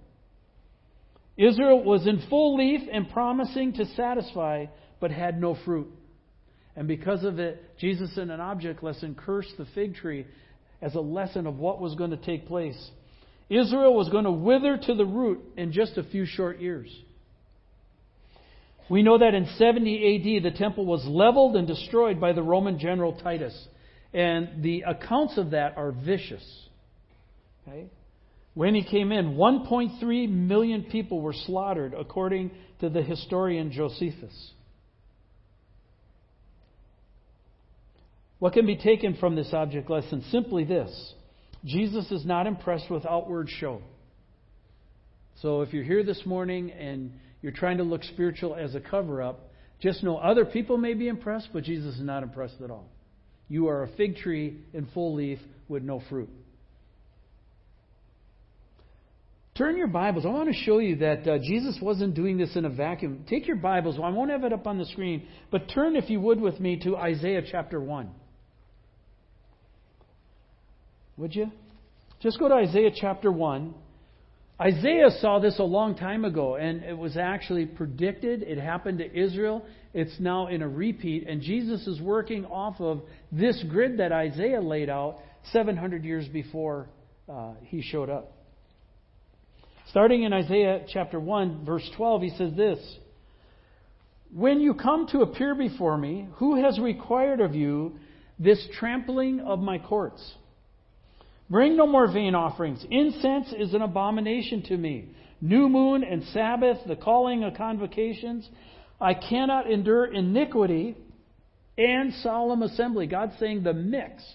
Israel 1.37 1.83
was 1.83 2.07
in 2.07 2.23
full 2.29 2.55
leaf 2.57 2.81
and 2.91 3.09
promising 3.09 3.73
to 3.73 3.85
satisfy, 3.95 4.65
but 4.99 5.11
had 5.11 5.39
no 5.39 5.57
fruit. 5.65 5.89
And 6.75 6.87
because 6.87 7.23
of 7.23 7.39
it, 7.39 7.77
Jesus, 7.77 8.17
in 8.17 8.29
an 8.29 8.39
object 8.39 8.83
lesson, 8.83 9.15
cursed 9.15 9.57
the 9.57 9.65
fig 9.75 9.95
tree 9.95 10.25
as 10.81 10.95
a 10.95 11.01
lesson 11.01 11.47
of 11.47 11.57
what 11.57 11.79
was 11.79 11.95
going 11.95 12.11
to 12.11 12.17
take 12.17 12.47
place. 12.47 12.91
Israel 13.49 13.93
was 13.93 14.09
going 14.09 14.25
to 14.25 14.31
wither 14.31 14.77
to 14.77 14.93
the 14.93 15.05
root 15.05 15.41
in 15.57 15.71
just 15.71 15.97
a 15.97 16.03
few 16.03 16.25
short 16.25 16.59
years. 16.59 16.93
We 18.89 19.03
know 19.03 19.17
that 19.17 19.33
in 19.33 19.47
70 19.57 20.37
AD, 20.37 20.43
the 20.43 20.57
temple 20.57 20.85
was 20.85 21.05
leveled 21.05 21.55
and 21.55 21.67
destroyed 21.67 22.19
by 22.19 22.33
the 22.33 22.43
Roman 22.43 22.77
general 22.77 23.13
Titus. 23.13 23.67
And 24.13 24.63
the 24.63 24.83
accounts 24.87 25.37
of 25.37 25.51
that 25.51 25.77
are 25.77 25.91
vicious. 25.91 26.43
Okay? 27.67 27.87
When 28.55 28.73
he 28.73 28.83
came 28.83 29.11
in, 29.11 29.35
1.3 29.35 30.29
million 30.29 30.83
people 30.83 31.21
were 31.21 31.33
slaughtered, 31.33 31.93
according 31.93 32.51
to 32.79 32.89
the 32.89 33.03
historian 33.03 33.71
Josephus. 33.71 34.51
What 38.39 38.53
can 38.53 38.65
be 38.65 38.77
taken 38.77 39.15
from 39.15 39.35
this 39.35 39.53
object 39.53 39.89
lesson? 39.89 40.23
Simply 40.31 40.63
this 40.63 41.13
Jesus 41.65 42.09
is 42.11 42.25
not 42.25 42.47
impressed 42.47 42.89
with 42.89 43.05
outward 43.05 43.49
show. 43.49 43.81
So 45.41 45.61
if 45.61 45.73
you're 45.73 45.83
here 45.83 46.03
this 46.03 46.25
morning 46.25 46.71
and 46.71 47.11
you're 47.41 47.51
trying 47.51 47.77
to 47.77 47.83
look 47.83 48.03
spiritual 48.03 48.55
as 48.55 48.73
a 48.73 48.79
cover 48.79 49.21
up, 49.21 49.51
just 49.81 50.01
know 50.01 50.17
other 50.17 50.45
people 50.45 50.77
may 50.77 50.93
be 50.93 51.09
impressed, 51.09 51.49
but 51.51 51.63
Jesus 51.63 51.95
is 51.95 52.01
not 52.01 52.23
impressed 52.23 52.61
at 52.63 52.71
all. 52.71 52.87
You 53.49 53.67
are 53.67 53.83
a 53.83 53.89
fig 53.97 54.15
tree 54.15 54.61
in 54.73 54.87
full 54.93 55.15
leaf 55.15 55.39
with 55.67 55.83
no 55.83 56.01
fruit. 56.09 56.29
Turn 59.57 59.77
your 59.77 59.87
Bibles. 59.87 60.25
I 60.25 60.29
want 60.29 60.49
to 60.49 60.63
show 60.63 60.79
you 60.79 60.97
that 60.97 61.25
uh, 61.25 61.37
Jesus 61.37 61.77
wasn't 61.81 62.13
doing 62.13 62.37
this 62.37 62.57
in 62.57 62.65
a 62.65 62.69
vacuum. 62.69 63.23
Take 63.29 63.47
your 63.47 63.55
Bibles. 63.55 63.97
I 64.03 64.09
won't 64.09 64.29
have 64.29 64.43
it 64.43 64.51
up 64.51 64.67
on 64.67 64.77
the 64.77 64.85
screen, 64.85 65.25
but 65.49 65.69
turn, 65.73 65.95
if 65.95 66.09
you 66.09 66.19
would, 66.19 66.41
with 66.41 66.59
me 66.59 66.77
to 66.81 66.97
Isaiah 66.97 67.41
chapter 67.49 67.79
1. 67.79 68.09
Would 71.15 71.33
you? 71.33 71.51
Just 72.19 72.37
go 72.37 72.49
to 72.49 72.55
Isaiah 72.55 72.91
chapter 72.93 73.31
1. 73.31 73.73
Isaiah 74.59 75.09
saw 75.21 75.39
this 75.39 75.57
a 75.59 75.63
long 75.63 75.95
time 75.95 76.25
ago, 76.25 76.55
and 76.57 76.83
it 76.83 76.97
was 76.97 77.15
actually 77.15 77.65
predicted. 77.65 78.43
It 78.43 78.57
happened 78.57 78.97
to 78.97 79.17
Israel. 79.17 79.65
It's 79.93 80.19
now 80.19 80.47
in 80.47 80.63
a 80.63 80.67
repeat, 80.67 81.29
and 81.29 81.41
Jesus 81.41 81.87
is 81.87 82.01
working 82.01 82.43
off 82.45 82.81
of 82.81 83.03
this 83.31 83.63
grid 83.69 83.99
that 83.99 84.11
Isaiah 84.11 84.61
laid 84.61 84.89
out 84.89 85.19
700 85.53 86.03
years 86.03 86.27
before 86.27 86.89
uh, 87.29 87.53
he 87.61 87.81
showed 87.81 88.09
up. 88.09 88.34
Starting 89.95 90.23
in 90.23 90.34
Isaiah 90.34 90.81
chapter 90.91 91.21
1, 91.21 91.63
verse 91.63 91.89
12, 91.95 92.21
he 92.23 92.29
says 92.31 92.51
this 92.58 92.79
When 94.29 94.60
you 94.60 94.73
come 94.73 95.08
to 95.13 95.21
appear 95.21 95.55
before 95.55 95.97
me, 95.97 96.27
who 96.34 96.62
has 96.62 96.77
required 96.77 97.39
of 97.39 97.55
you 97.55 97.93
this 98.38 98.62
trampling 98.77 99.39
of 99.39 99.60
my 99.60 99.77
courts? 99.77 100.34
Bring 101.49 101.77
no 101.77 101.88
more 101.88 102.12
vain 102.12 102.36
offerings. 102.36 102.86
Incense 102.91 103.53
is 103.58 103.73
an 103.73 103.81
abomination 103.81 104.63
to 104.63 104.75
me. 104.75 105.12
New 105.39 105.69
moon 105.69 106.03
and 106.03 106.25
Sabbath, 106.34 106.79
the 106.86 106.97
calling 106.97 107.45
of 107.45 107.53
convocations. 107.53 108.45
I 108.99 109.13
cannot 109.13 109.71
endure 109.71 110.13
iniquity 110.13 110.97
and 111.77 112.13
solemn 112.15 112.63
assembly. 112.63 113.08
God's 113.08 113.39
saying 113.39 113.63
the 113.63 113.71
mix, 113.71 114.25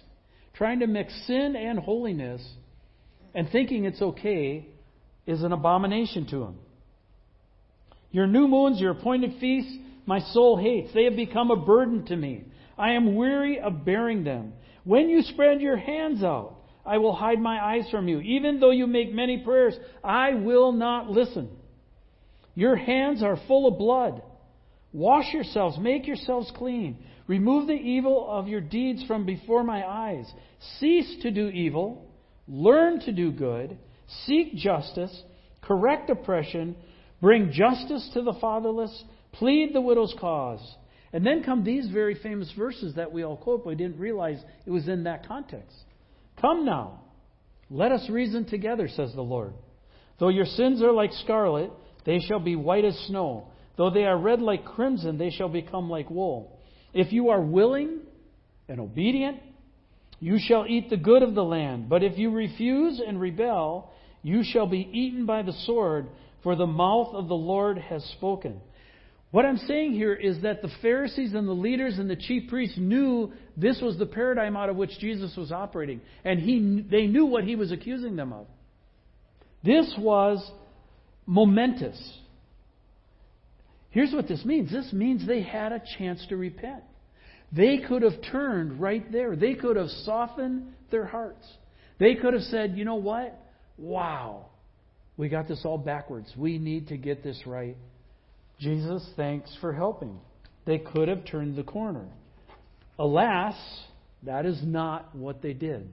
trying 0.54 0.80
to 0.80 0.86
mix 0.86 1.12
sin 1.26 1.54
and 1.54 1.78
holiness 1.78 2.40
and 3.34 3.46
thinking 3.50 3.84
it's 3.84 4.00
okay 4.00 4.66
is 5.26 5.42
an 5.42 5.52
abomination 5.52 6.26
to 6.28 6.42
him. 6.44 6.54
Your 8.10 8.26
new 8.26 8.48
moons, 8.48 8.80
your 8.80 8.92
appointed 8.92 9.34
feasts, 9.40 9.72
my 10.06 10.20
soul 10.20 10.56
hates. 10.56 10.92
They 10.92 11.04
have 11.04 11.16
become 11.16 11.50
a 11.50 11.56
burden 11.56 12.04
to 12.06 12.16
me. 12.16 12.44
I 12.76 12.92
am 12.92 13.14
weary 13.14 13.60
of 13.60 13.84
bearing 13.84 14.24
them. 14.24 14.54
When 14.84 15.08
you 15.08 15.22
spread 15.22 15.60
your 15.60 15.76
hands 15.76 16.24
out, 16.24 16.56
I 16.84 16.98
will 16.98 17.14
hide 17.14 17.38
my 17.38 17.62
eyes 17.62 17.88
from 17.90 18.08
you. 18.08 18.20
Even 18.20 18.58
though 18.58 18.70
you 18.70 18.86
make 18.86 19.12
many 19.12 19.38
prayers, 19.44 19.76
I 20.02 20.34
will 20.34 20.72
not 20.72 21.10
listen. 21.10 21.50
Your 22.54 22.74
hands 22.74 23.22
are 23.22 23.38
full 23.46 23.68
of 23.68 23.78
blood. 23.78 24.22
Wash 24.92 25.32
yourselves, 25.32 25.78
make 25.78 26.06
yourselves 26.06 26.50
clean. 26.56 26.98
Remove 27.28 27.68
the 27.68 27.74
evil 27.74 28.28
of 28.28 28.48
your 28.48 28.60
deeds 28.60 29.04
from 29.06 29.24
before 29.24 29.62
my 29.62 29.86
eyes. 29.86 30.28
Cease 30.80 31.22
to 31.22 31.30
do 31.30 31.48
evil. 31.48 32.10
Learn 32.48 32.98
to 33.00 33.12
do 33.12 33.30
good. 33.30 33.78
Seek 34.26 34.54
justice. 34.54 35.22
Correct 35.62 36.10
oppression. 36.10 36.76
Bring 37.20 37.52
justice 37.52 38.08
to 38.14 38.22
the 38.22 38.34
fatherless. 38.40 39.04
Plead 39.32 39.74
the 39.74 39.80
widow's 39.80 40.14
cause. 40.20 40.60
And 41.12 41.26
then 41.26 41.42
come 41.42 41.64
these 41.64 41.88
very 41.88 42.14
famous 42.14 42.52
verses 42.56 42.94
that 42.94 43.12
we 43.12 43.24
all 43.24 43.36
quote, 43.36 43.64
but 43.64 43.70
we 43.70 43.74
didn't 43.74 43.98
realize 43.98 44.38
it 44.66 44.70
was 44.70 44.88
in 44.88 45.04
that 45.04 45.26
context. 45.26 45.76
Come 46.40 46.64
now, 46.64 47.00
let 47.68 47.92
us 47.92 48.08
reason 48.08 48.44
together, 48.44 48.88
says 48.88 49.12
the 49.14 49.22
Lord. 49.22 49.52
Though 50.18 50.28
your 50.28 50.44
sins 50.44 50.82
are 50.82 50.92
like 50.92 51.12
scarlet, 51.12 51.70
they 52.04 52.20
shall 52.20 52.40
be 52.40 52.56
white 52.56 52.84
as 52.84 52.96
snow. 53.06 53.48
Though 53.76 53.90
they 53.90 54.04
are 54.04 54.18
red 54.18 54.40
like 54.40 54.64
crimson, 54.64 55.18
they 55.18 55.30
shall 55.30 55.48
become 55.48 55.90
like 55.90 56.10
wool. 56.10 56.58
If 56.92 57.12
you 57.12 57.30
are 57.30 57.40
willing 57.40 58.00
and 58.68 58.80
obedient, 58.80 59.38
you 60.20 60.38
shall 60.38 60.66
eat 60.68 60.90
the 60.90 60.96
good 60.96 61.22
of 61.22 61.34
the 61.34 61.44
land. 61.44 61.88
But 61.88 62.02
if 62.02 62.18
you 62.18 62.30
refuse 62.30 63.00
and 63.04 63.20
rebel, 63.20 63.90
you 64.22 64.42
shall 64.44 64.66
be 64.66 64.88
eaten 64.92 65.26
by 65.26 65.42
the 65.42 65.52
sword, 65.64 66.08
for 66.42 66.56
the 66.56 66.66
mouth 66.66 67.14
of 67.14 67.28
the 67.28 67.34
Lord 67.34 67.78
has 67.78 68.04
spoken. 68.16 68.60
What 69.30 69.44
I'm 69.44 69.58
saying 69.58 69.92
here 69.92 70.14
is 70.14 70.42
that 70.42 70.60
the 70.60 70.70
Pharisees 70.82 71.34
and 71.34 71.46
the 71.46 71.52
leaders 71.52 71.98
and 71.98 72.10
the 72.10 72.16
chief 72.16 72.50
priests 72.50 72.76
knew 72.78 73.32
this 73.56 73.80
was 73.80 73.96
the 73.96 74.06
paradigm 74.06 74.56
out 74.56 74.68
of 74.68 74.76
which 74.76 74.98
Jesus 74.98 75.36
was 75.36 75.52
operating, 75.52 76.00
and 76.24 76.40
he, 76.40 76.84
they 76.90 77.06
knew 77.06 77.26
what 77.26 77.44
he 77.44 77.54
was 77.54 77.70
accusing 77.70 78.16
them 78.16 78.32
of. 78.32 78.46
This 79.62 79.92
was 79.98 80.44
momentous. 81.26 82.18
Here's 83.90 84.12
what 84.12 84.26
this 84.26 84.44
means 84.44 84.70
this 84.72 84.92
means 84.92 85.26
they 85.26 85.42
had 85.42 85.72
a 85.72 85.82
chance 85.98 86.24
to 86.28 86.36
repent. 86.36 86.82
They 87.52 87.78
could 87.78 88.02
have 88.02 88.22
turned 88.30 88.80
right 88.80 89.10
there, 89.12 89.36
they 89.36 89.54
could 89.54 89.76
have 89.76 89.88
softened 90.04 90.72
their 90.90 91.06
hearts. 91.06 91.44
They 91.98 92.14
could 92.14 92.32
have 92.32 92.44
said, 92.44 92.78
you 92.78 92.84
know 92.84 92.96
what? 92.96 93.38
Wow, 93.80 94.46
we 95.16 95.30
got 95.30 95.48
this 95.48 95.62
all 95.64 95.78
backwards. 95.78 96.30
We 96.36 96.58
need 96.58 96.88
to 96.88 96.98
get 96.98 97.22
this 97.22 97.40
right. 97.46 97.76
Jesus, 98.58 99.08
thanks 99.16 99.50
for 99.62 99.72
helping. 99.72 100.20
They 100.66 100.78
could 100.78 101.08
have 101.08 101.24
turned 101.24 101.56
the 101.56 101.62
corner. 101.62 102.06
Alas, 102.98 103.56
that 104.24 104.44
is 104.44 104.60
not 104.62 105.16
what 105.16 105.40
they 105.40 105.54
did. 105.54 105.90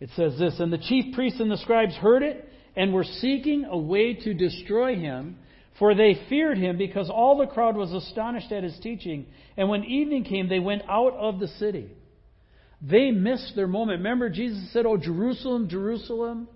It 0.00 0.10
says 0.16 0.36
this 0.36 0.58
And 0.58 0.72
the 0.72 0.78
chief 0.78 1.14
priests 1.14 1.38
and 1.38 1.50
the 1.50 1.56
scribes 1.58 1.94
heard 1.94 2.24
it 2.24 2.48
and 2.74 2.92
were 2.92 3.04
seeking 3.04 3.66
a 3.66 3.78
way 3.78 4.14
to 4.14 4.34
destroy 4.34 4.96
him, 4.96 5.38
for 5.78 5.94
they 5.94 6.20
feared 6.28 6.58
him 6.58 6.76
because 6.76 7.08
all 7.08 7.38
the 7.38 7.46
crowd 7.46 7.76
was 7.76 7.92
astonished 7.92 8.50
at 8.50 8.64
his 8.64 8.76
teaching. 8.82 9.26
And 9.56 9.68
when 9.68 9.84
evening 9.84 10.24
came, 10.24 10.48
they 10.48 10.58
went 10.58 10.82
out 10.88 11.14
of 11.14 11.38
the 11.38 11.48
city. 11.48 11.88
They 12.82 13.10
missed 13.10 13.52
their 13.56 13.66
moment. 13.66 13.98
Remember, 13.98 14.28
Jesus 14.28 14.72
said, 14.72 14.86
Oh, 14.86 14.96
Jerusalem, 14.96 15.68
Jerusalem, 15.68 16.48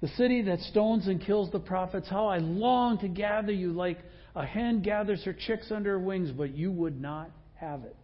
the 0.00 0.08
city 0.08 0.42
that 0.42 0.60
stones 0.60 1.06
and 1.06 1.24
kills 1.24 1.50
the 1.50 1.60
prophets, 1.60 2.08
how 2.08 2.26
I 2.26 2.38
long 2.38 2.98
to 2.98 3.08
gather 3.08 3.52
you 3.52 3.72
like 3.72 3.98
a 4.34 4.44
hen 4.44 4.82
gathers 4.82 5.24
her 5.24 5.32
chicks 5.32 5.70
under 5.70 5.92
her 5.92 5.98
wings, 5.98 6.30
but 6.30 6.54
you 6.54 6.70
would 6.72 7.00
not 7.00 7.30
have 7.54 7.84
it. 7.84 7.96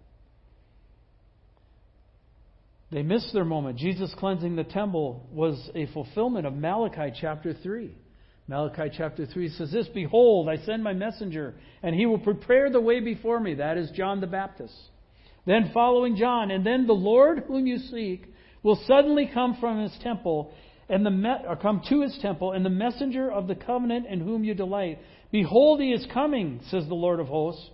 They 2.90 3.02
missed 3.02 3.32
their 3.34 3.44
moment. 3.44 3.78
Jesus 3.78 4.14
cleansing 4.18 4.56
the 4.56 4.64
temple 4.64 5.28
was 5.30 5.70
a 5.74 5.86
fulfillment 5.86 6.46
of 6.46 6.54
Malachi 6.54 7.12
chapter 7.20 7.52
3. 7.52 7.94
Malachi 8.46 8.90
chapter 8.96 9.26
3 9.26 9.50
says 9.50 9.70
this 9.70 9.88
Behold, 9.88 10.48
I 10.48 10.56
send 10.64 10.82
my 10.82 10.94
messenger, 10.94 11.54
and 11.82 11.94
he 11.94 12.06
will 12.06 12.18
prepare 12.18 12.70
the 12.70 12.80
way 12.80 13.00
before 13.00 13.38
me. 13.40 13.54
That 13.54 13.76
is 13.76 13.90
John 13.90 14.22
the 14.22 14.26
Baptist. 14.26 14.74
Then 15.48 15.70
following 15.72 16.16
John, 16.16 16.50
and 16.50 16.64
then 16.64 16.86
the 16.86 16.92
Lord 16.92 17.44
whom 17.46 17.66
you 17.66 17.78
seek 17.78 18.26
will 18.62 18.78
suddenly 18.86 19.30
come 19.32 19.56
from 19.58 19.82
his 19.82 19.98
temple, 20.02 20.52
and 20.90 21.06
the 21.06 21.10
me- 21.10 21.42
or 21.48 21.56
come 21.56 21.80
to 21.88 22.02
his 22.02 22.18
temple, 22.20 22.52
and 22.52 22.66
the 22.66 22.70
messenger 22.70 23.32
of 23.32 23.46
the 23.46 23.54
covenant 23.54 24.04
in 24.08 24.20
whom 24.20 24.44
you 24.44 24.52
delight. 24.52 24.98
Behold, 25.32 25.80
he 25.80 25.90
is 25.90 26.06
coming, 26.12 26.60
says 26.68 26.86
the 26.86 26.94
Lord 26.94 27.18
of 27.18 27.28
hosts. 27.28 27.66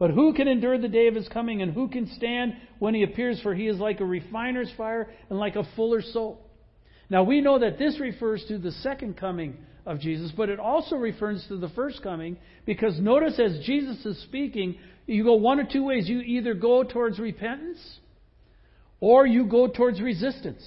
But 0.00 0.10
who 0.10 0.32
can 0.34 0.48
endure 0.48 0.78
the 0.78 0.88
day 0.88 1.06
of 1.06 1.14
his 1.14 1.28
coming, 1.28 1.62
and 1.62 1.72
who 1.72 1.86
can 1.86 2.08
stand 2.16 2.56
when 2.80 2.92
he 2.92 3.04
appears? 3.04 3.40
For 3.40 3.54
he 3.54 3.68
is 3.68 3.78
like 3.78 4.00
a 4.00 4.04
refiner's 4.04 4.72
fire 4.76 5.08
and 5.30 5.38
like 5.38 5.54
a 5.54 5.68
fuller's 5.76 6.12
soap. 6.12 6.44
Now 7.08 7.22
we 7.22 7.40
know 7.40 7.60
that 7.60 7.78
this 7.78 8.00
refers 8.00 8.44
to 8.48 8.58
the 8.58 8.72
second 8.72 9.16
coming 9.16 9.58
of 9.86 10.00
Jesus, 10.00 10.32
but 10.36 10.48
it 10.48 10.58
also 10.58 10.96
refers 10.96 11.44
to 11.46 11.56
the 11.56 11.68
first 11.68 12.02
coming 12.02 12.36
because 12.66 12.98
notice 12.98 13.38
as 13.38 13.64
Jesus 13.64 14.04
is 14.04 14.20
speaking, 14.22 14.76
you 15.06 15.24
go 15.24 15.34
one 15.34 15.60
or 15.60 15.66
two 15.70 15.84
ways. 15.84 16.08
You 16.08 16.20
either 16.20 16.54
go 16.54 16.84
towards 16.84 17.18
repentance 17.18 17.78
or 19.00 19.26
you 19.26 19.46
go 19.46 19.66
towards 19.66 20.00
resistance. 20.00 20.62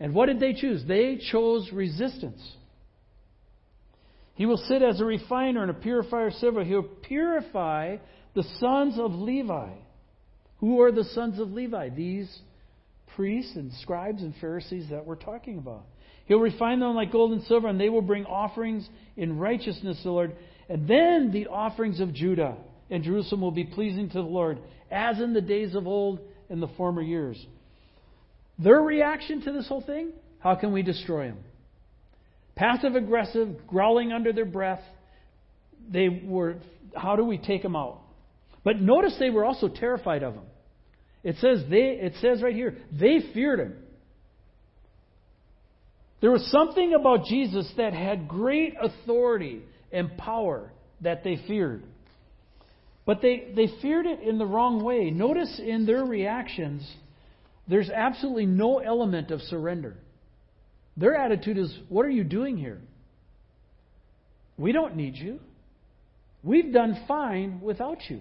And 0.00 0.14
what 0.14 0.26
did 0.26 0.40
they 0.40 0.54
choose? 0.54 0.84
They 0.86 1.18
chose 1.30 1.70
resistance. 1.72 2.40
He 4.34 4.46
will 4.46 4.56
sit 4.56 4.82
as 4.82 5.00
a 5.00 5.04
refiner 5.04 5.62
and 5.62 5.70
a 5.70 5.74
purifier 5.74 6.28
of 6.28 6.34
silver. 6.34 6.64
He 6.64 6.74
will 6.74 6.82
purify 6.82 7.96
the 8.34 8.44
sons 8.58 8.98
of 8.98 9.12
Levi. 9.12 9.70
Who 10.58 10.80
are 10.80 10.92
the 10.92 11.04
sons 11.04 11.38
of 11.38 11.52
Levi? 11.52 11.90
These 11.90 12.36
priests 13.14 13.54
and 13.54 13.72
scribes 13.80 14.22
and 14.22 14.34
Pharisees 14.40 14.86
that 14.90 15.06
we're 15.06 15.14
talking 15.14 15.58
about. 15.58 15.84
He'll 16.26 16.40
refine 16.40 16.80
them 16.80 16.94
like 16.94 17.12
gold 17.12 17.32
and 17.32 17.42
silver, 17.44 17.68
and 17.68 17.78
they 17.78 17.90
will 17.90 18.02
bring 18.02 18.24
offerings 18.24 18.88
in 19.16 19.38
righteousness 19.38 19.98
to 19.98 20.02
the 20.04 20.10
Lord. 20.10 20.36
And 20.68 20.88
then 20.88 21.30
the 21.32 21.48
offerings 21.48 22.00
of 22.00 22.14
Judah 22.14 22.56
and 22.94 23.02
Jerusalem 23.02 23.40
will 23.40 23.50
be 23.50 23.64
pleasing 23.64 24.08
to 24.10 24.14
the 24.14 24.20
Lord, 24.22 24.60
as 24.88 25.18
in 25.18 25.34
the 25.34 25.40
days 25.40 25.74
of 25.74 25.86
old 25.88 26.20
in 26.48 26.60
the 26.60 26.68
former 26.68 27.02
years. 27.02 27.44
Their 28.56 28.80
reaction 28.80 29.42
to 29.42 29.52
this 29.52 29.66
whole 29.66 29.82
thing? 29.82 30.12
How 30.38 30.54
can 30.54 30.72
we 30.72 30.82
destroy 30.82 31.26
them? 31.26 31.38
Passive 32.54 32.94
aggressive, 32.94 33.66
growling 33.66 34.12
under 34.12 34.32
their 34.32 34.44
breath. 34.44 34.82
They 35.90 36.08
were, 36.08 36.58
how 36.94 37.16
do 37.16 37.24
we 37.24 37.36
take 37.36 37.62
them 37.64 37.74
out? 37.74 38.00
But 38.62 38.80
notice 38.80 39.16
they 39.18 39.30
were 39.30 39.44
also 39.44 39.66
terrified 39.68 40.22
of 40.22 40.34
him. 40.34 40.44
It 41.24 41.36
says 41.40 41.64
they 41.68 41.98
it 42.00 42.12
says 42.20 42.42
right 42.42 42.54
here, 42.54 42.76
they 42.92 43.18
feared 43.34 43.58
him. 43.58 43.74
There 46.20 46.30
was 46.30 46.48
something 46.52 46.94
about 46.94 47.24
Jesus 47.24 47.70
that 47.76 47.92
had 47.92 48.28
great 48.28 48.74
authority 48.80 49.62
and 49.90 50.16
power 50.16 50.70
that 51.00 51.24
they 51.24 51.42
feared. 51.48 51.82
But 53.06 53.20
they, 53.20 53.52
they 53.54 53.68
feared 53.82 54.06
it 54.06 54.20
in 54.20 54.38
the 54.38 54.46
wrong 54.46 54.82
way. 54.82 55.10
Notice 55.10 55.60
in 55.62 55.84
their 55.84 56.04
reactions, 56.04 56.88
there's 57.68 57.90
absolutely 57.90 58.46
no 58.46 58.78
element 58.78 59.30
of 59.30 59.40
surrender. 59.42 59.96
Their 60.96 61.14
attitude 61.14 61.58
is, 61.58 61.76
What 61.88 62.06
are 62.06 62.10
you 62.10 62.24
doing 62.24 62.56
here? 62.56 62.80
We 64.56 64.72
don't 64.72 64.96
need 64.96 65.16
you. 65.16 65.40
We've 66.42 66.72
done 66.72 67.04
fine 67.08 67.60
without 67.60 67.98
you. 68.08 68.20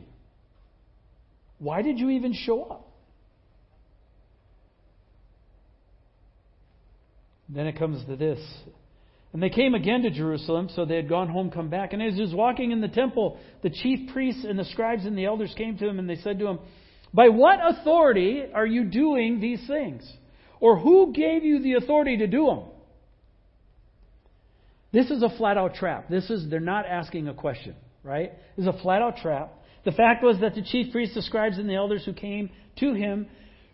Why 1.60 1.82
did 1.82 2.00
you 2.00 2.10
even 2.10 2.34
show 2.34 2.63
up? 2.63 2.89
Then 7.48 7.67
it 7.67 7.78
comes 7.78 8.04
to 8.08 8.15
this. 8.15 8.39
And 9.34 9.41
they 9.41 9.50
came 9.50 9.74
again 9.74 10.04
to 10.04 10.12
Jerusalem, 10.12 10.69
so 10.76 10.86
they 10.86 10.96
had 10.96 11.10
gone 11.10 11.28
home, 11.28 11.50
come 11.50 11.69
back. 11.69 11.93
And 11.93 12.02
as 12.04 12.13
he 12.13 12.22
was 12.22 12.34
walking 12.34 12.72
in 12.72 12.82
the 12.82 12.88
temple, 12.88 13.39
the 13.63 13.72
chief 13.72 14.13
priests 14.13 14.46
and 14.48 14.58
the 14.58 14.65
scribes 14.65 15.06
and 15.06 15.17
the 15.17 15.26
elders 15.26 15.54
came 15.58 15.78
to 15.80 15.88
him, 15.88 15.98
and 15.98 16.08
they 16.08 16.17
said 16.17 16.38
to 16.39 16.48
him, 16.48 16.60
By 17.13 17.30
what 17.30 17.60
authority 17.62 18.43
are 18.54 18.65
you 18.65 18.84
doing 18.84 19.39
these 19.39 19.65
things? 19.65 20.08
Or 20.60 20.78
who 20.78 21.13
gave 21.13 21.43
you 21.43 21.62
the 21.62 21.74
authority 21.74 22.17
to 22.17 22.28
do 22.28 22.46
them? 22.46 22.60
This 24.93 25.10
is 25.10 25.24
a 25.24 25.30
flat 25.38 25.58
out 25.58 25.74
trap. 25.74 26.08
This 26.10 26.30
is, 26.30 26.48
they're 26.50 26.60
not 26.60 26.86
asking 26.86 27.28
a 27.28 27.34
question, 27.34 27.76
right? 28.04 28.32
This 28.56 28.67
is 28.67 28.74
a 28.74 28.80
flat 28.84 29.02
out 29.02 29.17
trap. 29.17 29.52
The 29.84 29.91
fact 29.91 30.24
was 30.24 30.39
that 30.41 30.54
the 30.54 30.62
chief 30.62 30.91
priests, 30.91 31.15
the 31.15 31.24
scribes, 31.24 31.58
and 31.58 31.67
the 31.67 31.76
elders 31.76 32.06
who 32.06 32.13
came 32.13 32.52
to 32.78 32.93
him 32.93 33.28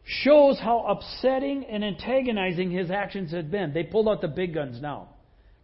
shows 0.05 0.57
how 0.57 0.85
upsetting 0.87 1.65
and 1.65 1.83
antagonizing 1.83 2.71
his 2.71 2.89
actions 2.89 3.31
had 3.31 3.51
been. 3.51 3.73
They 3.73 3.83
pulled 3.83 4.07
out 4.07 4.21
the 4.21 4.29
big 4.29 4.53
guns 4.53 4.81
now, 4.81 5.09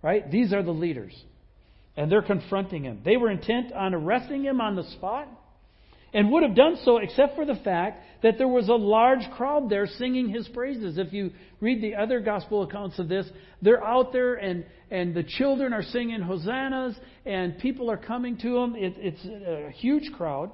right? 0.05 0.29
These 0.29 0.53
are 0.53 0.61
the 0.61 0.71
leaders. 0.71 1.19
And 1.97 2.11
they're 2.11 2.21
confronting 2.21 2.83
him. 2.83 3.01
They 3.03 3.17
were 3.17 3.31
intent 3.31 3.73
on 3.73 3.95
arresting 3.95 4.43
him 4.43 4.61
on 4.61 4.75
the 4.75 4.83
spot 4.91 5.27
and 6.13 6.31
would 6.31 6.43
have 6.43 6.55
done 6.55 6.77
so 6.85 6.97
except 6.97 7.35
for 7.35 7.43
the 7.43 7.55
fact 7.55 8.03
that 8.21 8.37
there 8.37 8.47
was 8.47 8.69
a 8.69 8.73
large 8.73 9.27
crowd 9.35 9.67
there 9.67 9.87
singing 9.87 10.29
his 10.29 10.47
praises. 10.49 10.99
If 10.99 11.11
you 11.11 11.31
read 11.59 11.81
the 11.81 11.95
other 11.95 12.19
gospel 12.19 12.61
accounts 12.61 12.99
of 12.99 13.09
this, 13.09 13.25
they're 13.63 13.83
out 13.83 14.13
there 14.13 14.35
and, 14.35 14.63
and 14.91 15.15
the 15.15 15.23
children 15.23 15.73
are 15.73 15.81
singing 15.81 16.21
hosannas 16.21 16.95
and 17.25 17.57
people 17.57 17.89
are 17.89 17.97
coming 17.97 18.37
to 18.37 18.57
him. 18.59 18.75
It, 18.75 18.93
it's 18.97 19.25
a 19.25 19.71
huge 19.71 20.11
crowd. 20.15 20.51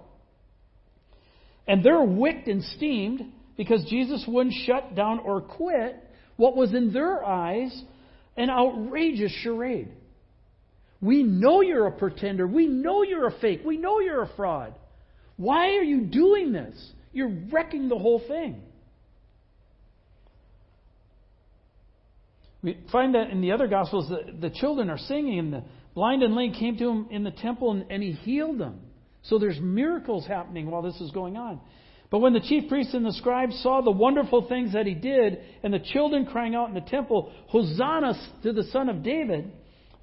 And 1.68 1.84
they're 1.84 2.02
wicked 2.02 2.48
and 2.48 2.64
steamed 2.64 3.34
because 3.58 3.84
Jesus 3.90 4.24
wouldn't 4.26 4.56
shut 4.66 4.96
down 4.96 5.20
or 5.20 5.42
quit 5.42 5.98
what 6.38 6.56
was 6.56 6.74
in 6.74 6.94
their 6.94 7.22
eyes 7.26 7.84
an 8.42 8.50
outrageous 8.50 9.32
charade. 9.44 9.90
We 11.00 11.22
know 11.22 11.62
you're 11.62 11.86
a 11.86 11.92
pretender. 11.92 12.48
We 12.48 12.68
know 12.68 13.04
you're 13.04 13.28
a 13.28 13.40
fake. 13.40 13.62
We 13.64 13.78
know 13.78 14.00
you're 14.00 14.24
a 14.24 14.30
fraud. 14.36 14.74
Why 15.38 15.76
are 15.76 15.84
you 15.84 16.02
doing 16.02 16.52
this? 16.52 16.76
You're 17.14 17.32
wrecking 17.52 17.88
the 17.88 18.00
whole 18.00 18.22
thing. 18.28 18.64
We 22.64 22.80
find 22.92 23.14
that 23.14 23.30
in 23.30 23.42
the 23.42 23.52
other 23.52 23.68
Gospels, 23.68 24.10
the, 24.10 24.32
the 24.40 24.50
children 24.50 24.90
are 24.90 24.98
singing, 24.98 25.38
and 25.38 25.54
the 25.54 25.64
blind 25.94 26.24
and 26.24 26.36
lame 26.36 26.54
came 26.54 26.78
to 26.78 26.90
him 26.90 27.08
in 27.12 27.24
the 27.24 27.32
temple, 27.32 27.72
and, 27.72 27.92
and 27.92 28.02
he 28.02 28.12
healed 28.12 28.60
them. 28.60 28.80
So 29.24 29.38
there's 29.38 29.60
miracles 29.60 30.26
happening 30.26 30.70
while 30.72 30.82
this 30.82 31.00
is 31.00 31.12
going 31.12 31.38
on. 31.38 31.62
But 32.12 32.20
when 32.20 32.34
the 32.34 32.42
chief 32.42 32.68
priests 32.68 32.94
and 32.94 33.06
the 33.06 33.14
scribes 33.14 33.58
saw 33.64 33.82
the 33.82 33.92
wonderful 33.92 34.48
things 34.48 34.74
that 34.74 34.86
he 34.86 34.94
did, 34.94 35.40
and 35.64 35.74
the 35.74 35.80
children 35.80 36.26
crying 36.26 36.54
out 36.54 36.68
in 36.68 36.76
the 36.76 36.82
temple, 36.82 37.32
Hosanna 37.48 38.14
to 38.44 38.52
the 38.52 38.66
Son 38.66 38.90
of 38.90 39.02
David, 39.02 39.52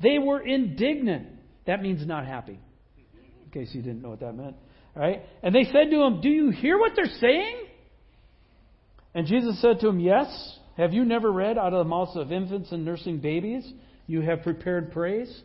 they 0.03 0.18
were 0.18 0.40
indignant. 0.40 1.29
That 1.66 1.83
means 1.83 2.05
not 2.07 2.27
happy, 2.27 2.59
in 3.44 3.51
case 3.53 3.75
you 3.75 3.83
didn't 3.83 4.01
know 4.01 4.09
what 4.09 4.21
that 4.21 4.33
meant. 4.33 4.57
Right? 4.97 5.23
And 5.42 5.55
they 5.55 5.64
said 5.64 5.90
to 5.90 6.03
him, 6.03 6.23
Do 6.23 6.31
you 6.31 6.51
hear 6.51 6.79
what 6.79 6.92
they're 6.97 7.05
saying? 7.21 7.57
And 9.14 9.27
Jesus 9.27 9.61
said 9.61 9.81
to 9.81 9.88
him, 9.88 10.01
Yes. 10.01 10.59
Have 10.79 10.92
you 10.94 11.05
never 11.05 11.31
read 11.31 11.59
out 11.59 11.75
of 11.75 11.85
the 11.85 11.88
mouths 11.88 12.16
of 12.16 12.31
infants 12.31 12.71
and 12.71 12.85
nursing 12.85 13.18
babies, 13.18 13.68
you 14.07 14.21
have 14.21 14.42
prepared 14.42 14.92
praise? 14.92 15.42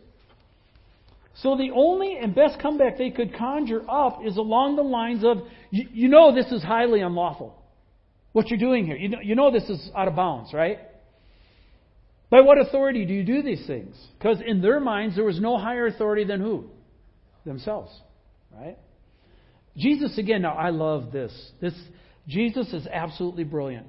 So 1.41 1.57
the 1.57 1.71
only 1.75 2.17
and 2.17 2.35
best 2.35 2.59
comeback 2.59 2.97
they 2.97 3.09
could 3.09 3.35
conjure 3.35 3.83
up 3.89 4.19
is 4.25 4.37
along 4.37 4.75
the 4.75 4.83
lines 4.83 5.23
of, 5.23 5.39
you, 5.71 5.87
you 5.91 6.07
know 6.07 6.33
this 6.33 6.51
is 6.51 6.61
highly 6.61 7.01
unlawful. 7.01 7.59
What 8.33 8.49
you're 8.49 8.59
doing 8.59 8.85
here. 8.85 8.95
You 8.95 9.09
know, 9.09 9.19
you 9.21 9.35
know 9.35 9.51
this 9.51 9.69
is 9.69 9.89
out 9.95 10.07
of 10.07 10.15
bounds, 10.15 10.53
right? 10.53 10.79
By 12.29 12.41
what 12.41 12.59
authority 12.59 13.05
do 13.05 13.13
you 13.13 13.23
do 13.23 13.41
these 13.41 13.65
things? 13.65 13.95
Because 14.17 14.39
in 14.45 14.61
their 14.61 14.79
minds 14.79 15.15
there 15.15 15.25
was 15.25 15.39
no 15.39 15.57
higher 15.57 15.87
authority 15.87 16.23
than 16.23 16.39
who? 16.39 16.65
Themselves. 17.45 17.91
Right? 18.51 18.77
Jesus, 19.77 20.17
again, 20.17 20.43
now 20.43 20.53
I 20.53 20.69
love 20.69 21.11
this. 21.11 21.31
This 21.61 21.73
Jesus 22.27 22.71
is 22.73 22.87
absolutely 22.87 23.43
brilliant. 23.43 23.87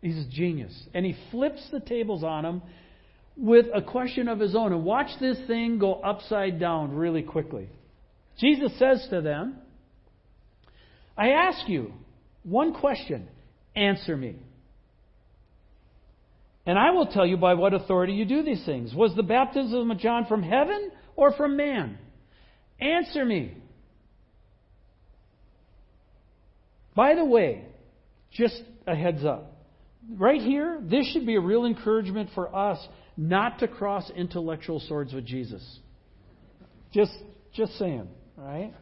He's 0.00 0.18
a 0.18 0.28
genius. 0.28 0.74
And 0.92 1.04
he 1.04 1.16
flips 1.30 1.66
the 1.72 1.80
tables 1.80 2.22
on 2.22 2.44
him 2.44 2.62
with 3.36 3.66
a 3.74 3.82
question 3.82 4.28
of 4.28 4.38
his 4.40 4.54
own. 4.54 4.72
And 4.72 4.84
watch 4.84 5.10
this 5.20 5.38
thing 5.46 5.78
go 5.78 5.94
upside 5.94 6.60
down 6.60 6.94
really 6.94 7.22
quickly. 7.22 7.68
Jesus 8.38 8.76
says 8.78 9.06
to 9.10 9.20
them, 9.20 9.56
I 11.16 11.30
ask 11.30 11.68
you 11.68 11.92
one 12.42 12.74
question. 12.74 13.28
Answer 13.76 14.16
me. 14.16 14.36
And 16.66 16.78
I 16.78 16.90
will 16.92 17.06
tell 17.06 17.26
you 17.26 17.36
by 17.36 17.54
what 17.54 17.74
authority 17.74 18.14
you 18.14 18.24
do 18.24 18.42
these 18.42 18.64
things. 18.64 18.94
Was 18.94 19.14
the 19.14 19.22
baptism 19.22 19.90
of 19.90 19.98
John 19.98 20.26
from 20.26 20.42
heaven 20.42 20.90
or 21.14 21.32
from 21.32 21.56
man? 21.56 21.98
Answer 22.80 23.24
me. 23.24 23.54
By 26.94 27.14
the 27.14 27.24
way, 27.24 27.64
just 28.32 28.60
a 28.86 28.94
heads 28.94 29.24
up. 29.24 29.52
Right 30.16 30.40
here, 30.40 30.80
this 30.82 31.10
should 31.12 31.26
be 31.26 31.36
a 31.36 31.40
real 31.40 31.64
encouragement 31.64 32.30
for 32.34 32.54
us 32.54 32.78
not 33.16 33.60
to 33.60 33.68
cross 33.68 34.10
intellectual 34.14 34.80
swords 34.80 35.12
with 35.12 35.24
Jesus. 35.24 35.62
Just, 36.92 37.12
just 37.54 37.78
saying, 37.78 38.08
right? 38.36 38.72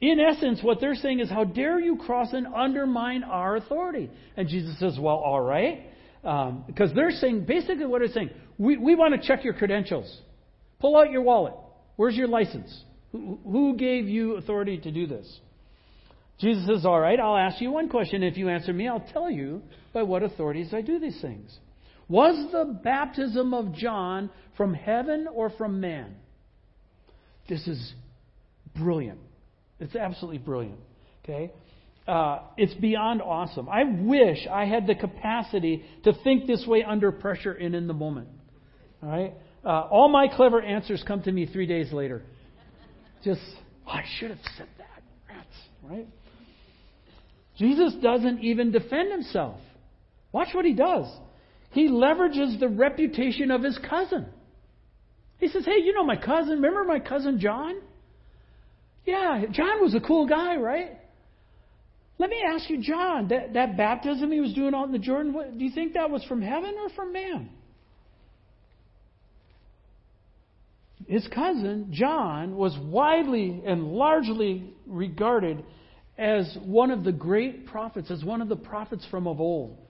In 0.00 0.20
essence, 0.20 0.60
what 0.62 0.80
they're 0.80 0.94
saying 0.94 1.20
is, 1.20 1.30
how 1.30 1.44
dare 1.44 1.78
you 1.78 1.96
cross 1.96 2.32
and 2.32 2.46
undermine 2.46 3.22
our 3.22 3.56
authority? 3.56 4.10
And 4.36 4.48
Jesus 4.48 4.78
says, 4.78 4.98
well, 5.00 5.16
all 5.16 5.40
right. 5.40 5.86
Um, 6.22 6.64
because 6.66 6.90
they're 6.94 7.10
saying, 7.10 7.44
basically 7.44 7.86
what 7.86 8.00
they're 8.00 8.08
saying, 8.08 8.30
we, 8.58 8.76
we 8.76 8.94
want 8.94 9.20
to 9.20 9.26
check 9.26 9.44
your 9.44 9.54
credentials. 9.54 10.20
Pull 10.80 10.96
out 10.96 11.10
your 11.10 11.22
wallet. 11.22 11.54
Where's 11.96 12.16
your 12.16 12.28
license? 12.28 12.82
Who, 13.12 13.38
who 13.44 13.76
gave 13.76 14.08
you 14.08 14.36
authority 14.36 14.78
to 14.78 14.90
do 14.90 15.06
this? 15.06 15.40
Jesus 16.40 16.66
says, 16.66 16.84
All 16.84 16.98
right, 16.98 17.18
I'll 17.20 17.36
ask 17.36 17.60
you 17.60 17.70
one 17.70 17.88
question. 17.88 18.22
If 18.22 18.36
you 18.36 18.48
answer 18.48 18.72
me, 18.72 18.88
I'll 18.88 19.06
tell 19.12 19.30
you 19.30 19.62
by 19.92 20.02
what 20.02 20.22
authorities 20.22 20.74
I 20.74 20.80
do 20.80 20.98
these 20.98 21.20
things. 21.20 21.56
Was 22.08 22.52
the 22.52 22.78
baptism 22.82 23.54
of 23.54 23.74
John 23.74 24.30
from 24.56 24.74
heaven 24.74 25.26
or 25.32 25.50
from 25.50 25.80
man? 25.80 26.16
This 27.48 27.66
is 27.66 27.92
brilliant. 28.76 29.20
It's 29.80 29.96
absolutely 29.96 30.38
brilliant. 30.38 30.78
Okay? 31.24 31.52
Uh, 32.06 32.40
it's 32.56 32.74
beyond 32.74 33.22
awesome. 33.22 33.68
I 33.68 33.84
wish 33.84 34.46
I 34.50 34.66
had 34.66 34.86
the 34.86 34.94
capacity 34.94 35.84
to 36.04 36.12
think 36.22 36.46
this 36.46 36.64
way 36.66 36.84
under 36.84 37.10
pressure 37.12 37.52
and 37.52 37.74
in 37.74 37.86
the 37.86 37.94
moment. 37.94 38.28
All 39.02 39.08
right? 39.08 39.34
Uh, 39.64 39.88
all 39.90 40.08
my 40.10 40.28
clever 40.28 40.60
answers 40.60 41.02
come 41.06 41.22
to 41.22 41.32
me 41.32 41.46
three 41.46 41.66
days 41.66 41.92
later. 41.92 42.22
Just, 43.24 43.40
oh, 43.86 43.90
I 43.90 44.04
should 44.18 44.30
have 44.30 44.40
said 44.58 44.68
that. 44.76 45.02
Rats, 45.28 45.46
right? 45.82 46.06
Jesus 47.56 47.94
doesn't 48.02 48.40
even 48.40 48.70
defend 48.70 49.10
himself. 49.10 49.58
Watch 50.32 50.48
what 50.52 50.66
he 50.66 50.74
does. 50.74 51.06
He 51.74 51.88
leverages 51.88 52.60
the 52.60 52.68
reputation 52.68 53.50
of 53.50 53.64
his 53.64 53.76
cousin. 53.90 54.26
He 55.38 55.48
says, 55.48 55.64
Hey, 55.64 55.82
you 55.82 55.92
know 55.92 56.04
my 56.04 56.16
cousin? 56.16 56.62
Remember 56.62 56.84
my 56.84 57.00
cousin 57.00 57.40
John? 57.40 57.74
Yeah, 59.04 59.42
John 59.50 59.82
was 59.82 59.92
a 59.92 60.00
cool 60.00 60.28
guy, 60.28 60.54
right? 60.54 60.92
Let 62.16 62.30
me 62.30 62.40
ask 62.46 62.70
you, 62.70 62.80
John, 62.80 63.26
that, 63.28 63.54
that 63.54 63.76
baptism 63.76 64.30
he 64.30 64.40
was 64.40 64.54
doing 64.54 64.72
out 64.72 64.86
in 64.86 64.92
the 64.92 65.00
Jordan, 65.00 65.32
what, 65.32 65.58
do 65.58 65.64
you 65.64 65.72
think 65.74 65.94
that 65.94 66.10
was 66.10 66.24
from 66.26 66.40
heaven 66.40 66.76
or 66.80 66.90
from 66.90 67.12
man? 67.12 67.50
His 71.08 71.26
cousin, 71.34 71.88
John, 71.90 72.54
was 72.54 72.78
widely 72.80 73.62
and 73.66 73.88
largely 73.88 74.72
regarded 74.86 75.64
as 76.16 76.56
one 76.62 76.92
of 76.92 77.02
the 77.02 77.10
great 77.10 77.66
prophets, 77.66 78.12
as 78.12 78.22
one 78.22 78.40
of 78.40 78.48
the 78.48 78.56
prophets 78.56 79.04
from 79.10 79.26
of 79.26 79.40
old. 79.40 79.83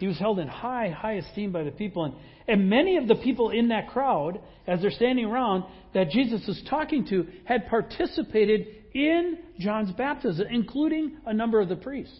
He 0.00 0.06
was 0.06 0.18
held 0.18 0.38
in 0.38 0.48
high, 0.48 0.88
high 0.88 1.12
esteem 1.12 1.52
by 1.52 1.62
the 1.62 1.70
people. 1.70 2.06
And, 2.06 2.14
and 2.48 2.70
many 2.70 2.96
of 2.96 3.06
the 3.06 3.16
people 3.16 3.50
in 3.50 3.68
that 3.68 3.90
crowd, 3.90 4.40
as 4.66 4.80
they're 4.80 4.90
standing 4.90 5.26
around, 5.26 5.64
that 5.92 6.08
Jesus 6.08 6.48
is 6.48 6.62
talking 6.70 7.06
to, 7.08 7.26
had 7.44 7.68
participated 7.68 8.66
in 8.94 9.36
John's 9.58 9.92
baptism, 9.92 10.46
including 10.50 11.18
a 11.26 11.34
number 11.34 11.60
of 11.60 11.68
the 11.68 11.76
priests. 11.76 12.18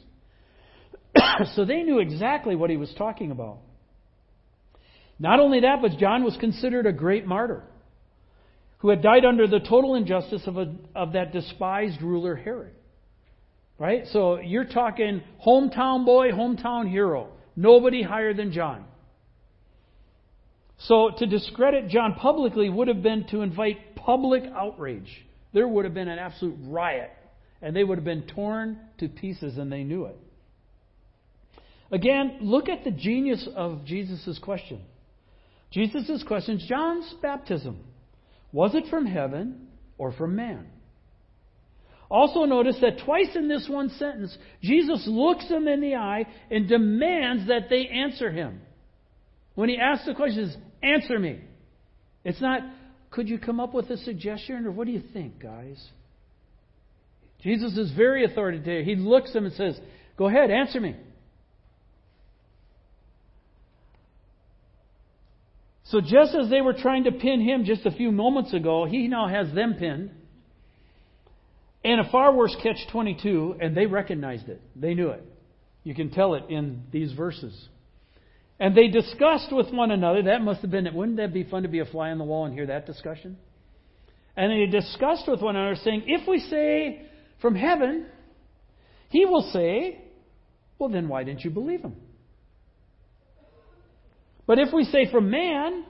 so 1.54 1.64
they 1.64 1.82
knew 1.82 2.00
exactly 2.00 2.54
what 2.54 2.68
he 2.68 2.76
was 2.76 2.92
talking 2.98 3.30
about. 3.30 3.60
Not 5.18 5.40
only 5.40 5.60
that, 5.60 5.78
but 5.80 5.98
John 5.98 6.22
was 6.22 6.36
considered 6.38 6.84
a 6.84 6.92
great 6.92 7.26
martyr 7.26 7.64
who 8.80 8.90
had 8.90 9.02
died 9.02 9.24
under 9.24 9.46
the 9.46 9.60
total 9.60 9.94
injustice 9.94 10.42
of, 10.46 10.58
a, 10.58 10.74
of 10.94 11.14
that 11.14 11.32
despised 11.32 12.02
ruler 12.02 12.36
Herod. 12.36 12.72
Right? 13.78 14.04
So 14.12 14.38
you're 14.38 14.66
talking 14.66 15.22
hometown 15.46 16.04
boy, 16.04 16.32
hometown 16.32 16.90
hero. 16.90 17.30
Nobody 17.60 18.02
higher 18.02 18.32
than 18.32 18.52
John. 18.52 18.86
So 20.78 21.10
to 21.18 21.26
discredit 21.26 21.88
John 21.88 22.14
publicly 22.14 22.70
would 22.70 22.88
have 22.88 23.02
been 23.02 23.26
to 23.32 23.42
invite 23.42 23.96
public 23.96 24.44
outrage. 24.44 25.10
There 25.52 25.68
would 25.68 25.84
have 25.84 25.92
been 25.92 26.08
an 26.08 26.18
absolute 26.18 26.56
riot, 26.62 27.10
and 27.60 27.76
they 27.76 27.84
would 27.84 27.98
have 27.98 28.04
been 28.04 28.22
torn 28.22 28.78
to 28.96 29.08
pieces, 29.08 29.58
and 29.58 29.70
they 29.70 29.84
knew 29.84 30.06
it. 30.06 30.16
Again, 31.92 32.38
look 32.40 32.70
at 32.70 32.82
the 32.84 32.92
genius 32.92 33.46
of 33.54 33.84
Jesus' 33.84 34.38
question. 34.38 34.80
Jesus' 35.70 36.24
question 36.26 36.58
John's 36.66 37.14
baptism, 37.20 37.78
was 38.52 38.74
it 38.74 38.84
from 38.88 39.04
heaven 39.04 39.68
or 39.98 40.12
from 40.12 40.34
man? 40.34 40.66
Also, 42.10 42.44
notice 42.44 42.76
that 42.80 42.98
twice 43.04 43.36
in 43.36 43.46
this 43.46 43.68
one 43.68 43.88
sentence, 43.90 44.36
Jesus 44.62 45.04
looks 45.06 45.48
them 45.48 45.68
in 45.68 45.80
the 45.80 45.94
eye 45.94 46.26
and 46.50 46.68
demands 46.68 47.46
that 47.46 47.70
they 47.70 47.86
answer 47.86 48.32
him. 48.32 48.60
When 49.54 49.68
he 49.68 49.78
asks 49.78 50.06
the 50.06 50.14
questions, 50.14 50.56
answer 50.82 51.18
me. 51.18 51.40
It's 52.24 52.40
not, 52.40 52.62
could 53.10 53.28
you 53.28 53.38
come 53.38 53.60
up 53.60 53.72
with 53.72 53.88
a 53.90 53.96
suggestion, 53.96 54.66
or 54.66 54.72
what 54.72 54.88
do 54.88 54.92
you 54.92 55.02
think, 55.12 55.40
guys? 55.40 55.80
Jesus 57.42 57.76
is 57.78 57.92
very 57.92 58.24
authoritative. 58.24 58.84
He 58.84 58.96
looks 58.96 59.32
them 59.32 59.46
and 59.46 59.54
says, 59.54 59.78
Go 60.16 60.28
ahead, 60.28 60.50
answer 60.50 60.80
me. 60.80 60.96
So, 65.84 66.00
just 66.00 66.34
as 66.34 66.50
they 66.50 66.60
were 66.60 66.74
trying 66.74 67.04
to 67.04 67.12
pin 67.12 67.40
him 67.40 67.64
just 67.64 67.86
a 67.86 67.90
few 67.90 68.12
moments 68.12 68.52
ago, 68.52 68.84
he 68.84 69.08
now 69.08 69.28
has 69.28 69.52
them 69.54 69.74
pinned. 69.78 70.10
And 71.82 72.00
a 72.00 72.10
far 72.10 72.34
worse 72.34 72.54
catch 72.62 72.76
22, 72.92 73.56
and 73.60 73.76
they 73.76 73.86
recognized 73.86 74.48
it. 74.48 74.60
They 74.76 74.94
knew 74.94 75.08
it. 75.08 75.24
You 75.82 75.94
can 75.94 76.10
tell 76.10 76.34
it 76.34 76.44
in 76.50 76.82
these 76.92 77.12
verses. 77.12 77.68
And 78.58 78.76
they 78.76 78.88
discussed 78.88 79.50
with 79.50 79.72
one 79.72 79.90
another. 79.90 80.24
That 80.24 80.42
must 80.42 80.60
have 80.60 80.70
been, 80.70 80.86
it. 80.86 80.94
wouldn't 80.94 81.16
that 81.16 81.32
be 81.32 81.44
fun 81.44 81.62
to 81.62 81.68
be 81.68 81.78
a 81.78 81.86
fly 81.86 82.10
on 82.10 82.18
the 82.18 82.24
wall 82.24 82.44
and 82.44 82.52
hear 82.52 82.66
that 82.66 82.86
discussion? 82.86 83.38
And 84.36 84.52
they 84.52 84.66
discussed 84.66 85.24
with 85.26 85.40
one 85.40 85.56
another, 85.56 85.76
saying, 85.82 86.04
If 86.06 86.28
we 86.28 86.40
say 86.40 87.06
from 87.40 87.54
heaven, 87.54 88.06
he 89.08 89.24
will 89.24 89.50
say, 89.52 90.02
Well, 90.78 90.90
then 90.90 91.08
why 91.08 91.24
didn't 91.24 91.44
you 91.44 91.50
believe 91.50 91.80
him? 91.80 91.96
But 94.46 94.58
if 94.58 94.72
we 94.74 94.84
say 94.84 95.10
from 95.10 95.30
man, 95.30 95.84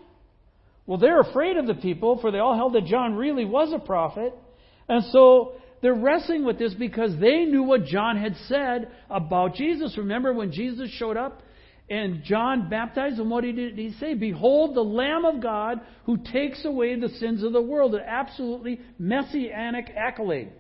well, 0.86 0.98
they're 0.98 1.20
afraid 1.20 1.56
of 1.56 1.66
the 1.66 1.74
people, 1.74 2.18
for 2.20 2.30
they 2.30 2.38
all 2.38 2.54
held 2.54 2.74
that 2.74 2.84
John 2.84 3.14
really 3.14 3.44
was 3.44 3.72
a 3.72 3.78
prophet. 3.78 4.34
And 4.88 5.04
so 5.12 5.54
they're 5.82 5.94
wrestling 5.94 6.44
with 6.44 6.58
this 6.58 6.74
because 6.74 7.12
they 7.18 7.44
knew 7.44 7.62
what 7.62 7.84
John 7.84 8.18
had 8.18 8.36
said 8.48 8.90
about 9.08 9.54
Jesus. 9.54 9.96
Remember 9.96 10.32
when 10.32 10.52
Jesus 10.52 10.90
showed 10.90 11.16
up 11.16 11.42
and 11.88 12.22
John 12.22 12.68
baptized 12.68 13.18
him, 13.18 13.30
what 13.30 13.42
did 13.42 13.76
he 13.76 13.92
say? 13.98 14.14
Behold, 14.14 14.76
the 14.76 14.82
Lamb 14.82 15.24
of 15.24 15.42
God 15.42 15.80
who 16.04 16.18
takes 16.18 16.64
away 16.64 16.98
the 16.98 17.08
sins 17.08 17.42
of 17.42 17.52
the 17.52 17.62
world. 17.62 17.94
An 17.94 18.02
absolutely 18.06 18.80
messianic 18.98 19.90
accolade. 19.96 20.52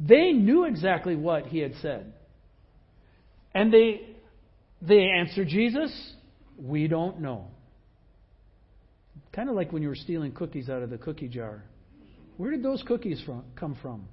They 0.00 0.32
knew 0.32 0.64
exactly 0.64 1.14
what 1.14 1.46
he 1.46 1.58
had 1.58 1.74
said. 1.82 2.12
And 3.54 3.72
they, 3.72 4.16
they 4.80 5.04
answered 5.04 5.48
Jesus, 5.48 5.92
We 6.58 6.88
don't 6.88 7.20
know. 7.20 7.46
Kind 9.32 9.48
of 9.48 9.54
like 9.54 9.72
when 9.72 9.82
you 9.82 9.88
were 9.88 9.94
stealing 9.94 10.32
cookies 10.32 10.68
out 10.68 10.82
of 10.82 10.90
the 10.90 10.98
cookie 10.98 11.28
jar. 11.28 11.62
Where 12.42 12.50
did 12.50 12.64
those 12.64 12.82
cookies 12.82 13.22
from, 13.24 13.44
come 13.54 13.78
from? 13.80 14.08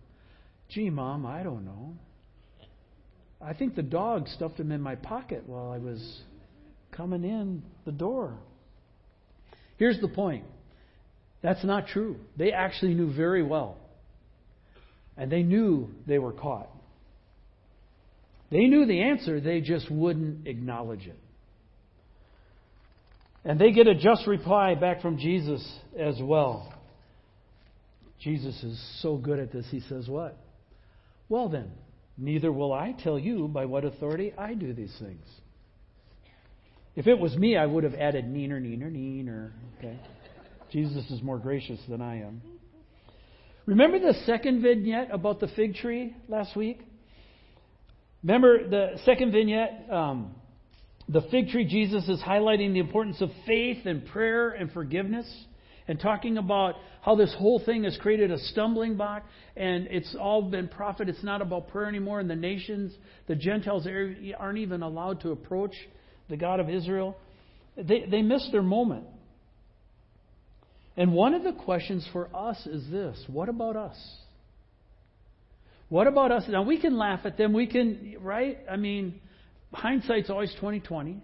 Gee, 0.70 0.92
Mom, 0.92 1.26
I 1.26 1.42
don't 1.42 1.66
know. 1.66 1.96
I 3.42 3.56
think 3.56 3.74
the 3.74 3.82
dog 3.82 4.28
stuffed 4.28 4.58
them 4.58 4.72
in 4.72 4.82
my 4.82 4.94
pocket 4.94 5.46
while 5.48 5.72
I 5.72 5.80
was 5.80 6.22
coming 6.92 7.24
in 7.24 7.64
the 7.86 7.92
door. 7.92 8.38
Here's 9.78 10.00
the 10.00 10.10
point 10.10 10.44
that's 11.42 11.64
not 11.64 11.88
true. 11.88 12.18
They 12.38 12.52
actually 12.52 12.94
knew 12.94 13.12
very 13.12 13.42
well. 13.42 13.78
And 15.18 15.32
they 15.32 15.42
knew 15.42 15.90
they 16.06 16.20
were 16.20 16.34
caught. 16.34 16.70
They 18.52 18.68
knew 18.68 18.86
the 18.86 19.02
answer, 19.02 19.42
they 19.42 19.60
just 19.60 19.90
wouldn't 19.90 20.48
acknowledge 20.48 21.08
it. 21.08 21.20
And 23.44 23.60
they 23.60 23.72
get 23.72 23.88
a 23.88 23.96
just 23.96 24.28
reply 24.28 24.76
back 24.76 25.02
from 25.02 25.18
Jesus 25.18 25.68
as 25.98 26.20
well. 26.22 26.76
Jesus 28.20 28.64
is 28.64 29.00
so 29.02 29.18
good 29.18 29.40
at 29.40 29.52
this, 29.52 29.66
he 29.72 29.80
says, 29.82 30.08
What? 30.08 30.38
Well, 31.30 31.50
then, 31.50 31.72
neither 32.18 32.52
will 32.52 32.74
I 32.74 32.94
tell 33.04 33.18
you 33.18 33.48
by 33.48 33.66
what 33.66 33.86
authority 33.86 34.34
I 34.38 34.54
do 34.54 34.74
these 34.74 34.96
things. 35.00 35.26
If 36.96 37.08
it 37.08 37.18
was 37.18 37.36
me, 37.38 37.56
I 37.56 37.66
would 37.66 37.84
have 37.84 37.94
added 37.94 38.26
neener, 38.26 38.62
neener, 38.62 38.92
neener. 38.92 39.52
Okay? 39.78 39.98
Jesus 40.72 41.10
is 41.10 41.22
more 41.22 41.38
gracious 41.38 41.80
than 41.88 42.02
I 42.02 42.22
am. 42.22 42.42
Remember 43.66 44.00
the 44.00 44.14
second 44.26 44.62
vignette 44.62 45.10
about 45.12 45.40
the 45.40 45.48
fig 45.50 45.76
tree 45.76 46.16
last 46.28 46.58
week? 46.58 46.80
Remember 48.24 48.68
the 48.68 49.00
second 49.06 49.32
vignette? 49.32 49.88
Um, 49.90 50.36
the 51.08 51.22
fig 51.32 51.50
tree, 51.50 51.66
Jesus 51.66 52.08
is 52.10 52.20
highlighting 52.20 52.74
the 52.74 52.80
importance 52.80 53.22
of 53.22 53.30
faith 53.48 53.86
and 53.86 54.06
prayer 54.08 54.50
and 54.50 54.72
forgiveness 54.72 55.28
and 55.90 56.00
talking 56.00 56.38
about 56.38 56.76
how 57.02 57.16
this 57.16 57.34
whole 57.40 57.60
thing 57.66 57.84
has 57.84 57.98
created 57.98 58.30
a 58.30 58.38
stumbling 58.38 58.96
block 58.96 59.24
and 59.56 59.88
it's 59.90 60.16
all 60.18 60.44
been 60.44 60.68
profit. 60.68 61.10
It's 61.10 61.24
not 61.24 61.42
about 61.42 61.70
prayer 61.70 61.88
anymore, 61.88 62.20
and 62.20 62.30
the 62.30 62.36
nations, 62.36 62.94
the 63.28 63.36
Gentiles, 63.36 63.88
aren't 64.40 64.58
even 64.60 64.84
allowed 64.84 65.22
to 65.22 65.32
approach 65.32 65.74
the 66.30 66.38
God 66.38 66.60
of 66.60 66.70
Israel. 66.70 67.18
They, 67.76 68.06
they 68.06 68.22
missed 68.22 68.52
their 68.52 68.62
moment. 68.62 69.06
And 70.96 71.12
one 71.12 71.34
of 71.34 71.44
the 71.44 71.54
questions 71.54 72.08
for 72.14 72.30
us 72.36 72.68
is 72.68 72.88
this 72.92 73.22
what 73.28 73.50
about 73.50 73.76
us? 73.76 73.98
What 75.88 76.06
about 76.06 76.32
us? 76.32 76.44
Now 76.48 76.62
we 76.62 76.80
can 76.80 77.00
laugh 77.00 77.22
at 77.26 77.36
them. 77.36 77.52
We 77.52 77.66
can, 77.66 78.18
right? 78.22 78.60
I 78.70 78.76
mean, 78.76 79.20
hindsight's 79.74 80.30
always 80.30 80.54
twenty 80.60 80.82
twenty. 80.82 81.24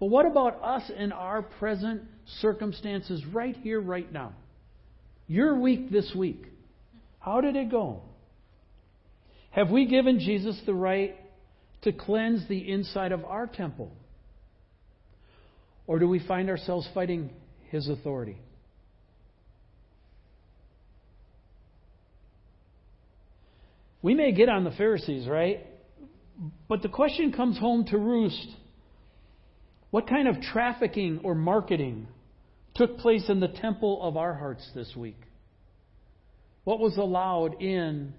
But 0.00 0.06
what 0.06 0.26
about 0.26 0.62
us 0.62 0.90
in 0.96 1.12
our 1.12 1.42
present 1.42 2.02
circumstances 2.40 3.24
right 3.26 3.56
here, 3.56 3.80
right 3.80 4.10
now? 4.12 4.32
Your 5.26 5.58
week 5.58 5.90
this 5.90 6.12
week. 6.14 6.44
How 7.20 7.40
did 7.40 7.56
it 7.56 7.70
go? 7.70 8.02
Have 9.50 9.70
we 9.70 9.86
given 9.86 10.18
Jesus 10.18 10.60
the 10.66 10.74
right 10.74 11.16
to 11.82 11.92
cleanse 11.92 12.46
the 12.48 12.70
inside 12.70 13.12
of 13.12 13.24
our 13.24 13.46
temple? 13.46 13.92
Or 15.86 15.98
do 15.98 16.08
we 16.08 16.18
find 16.18 16.50
ourselves 16.50 16.88
fighting 16.92 17.30
his 17.70 17.88
authority? 17.88 18.36
We 24.02 24.14
may 24.14 24.32
get 24.32 24.48
on 24.48 24.64
the 24.64 24.70
Pharisees, 24.72 25.26
right? 25.26 25.66
But 26.68 26.82
the 26.82 26.88
question 26.88 27.32
comes 27.32 27.58
home 27.58 27.86
to 27.86 27.96
roost 27.96 28.48
what 29.94 30.08
kind 30.08 30.26
of 30.26 30.40
trafficking 30.40 31.20
or 31.22 31.36
marketing 31.36 32.08
took 32.74 32.98
place 32.98 33.26
in 33.28 33.38
the 33.38 33.46
temple 33.46 34.02
of 34.02 34.16
our 34.16 34.34
hearts 34.34 34.68
this 34.74 34.92
week? 34.96 35.20
What 36.64 36.80
was 36.80 36.96
allowed 36.96 37.62
in 37.62 38.12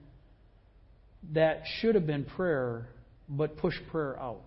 that 1.33 1.63
should 1.81 1.95
have 1.95 2.07
been 2.07 2.23
prayer 2.23 2.87
but 3.27 3.57
pushed 3.57 3.81
prayer 3.91 4.17
out? 4.17 4.39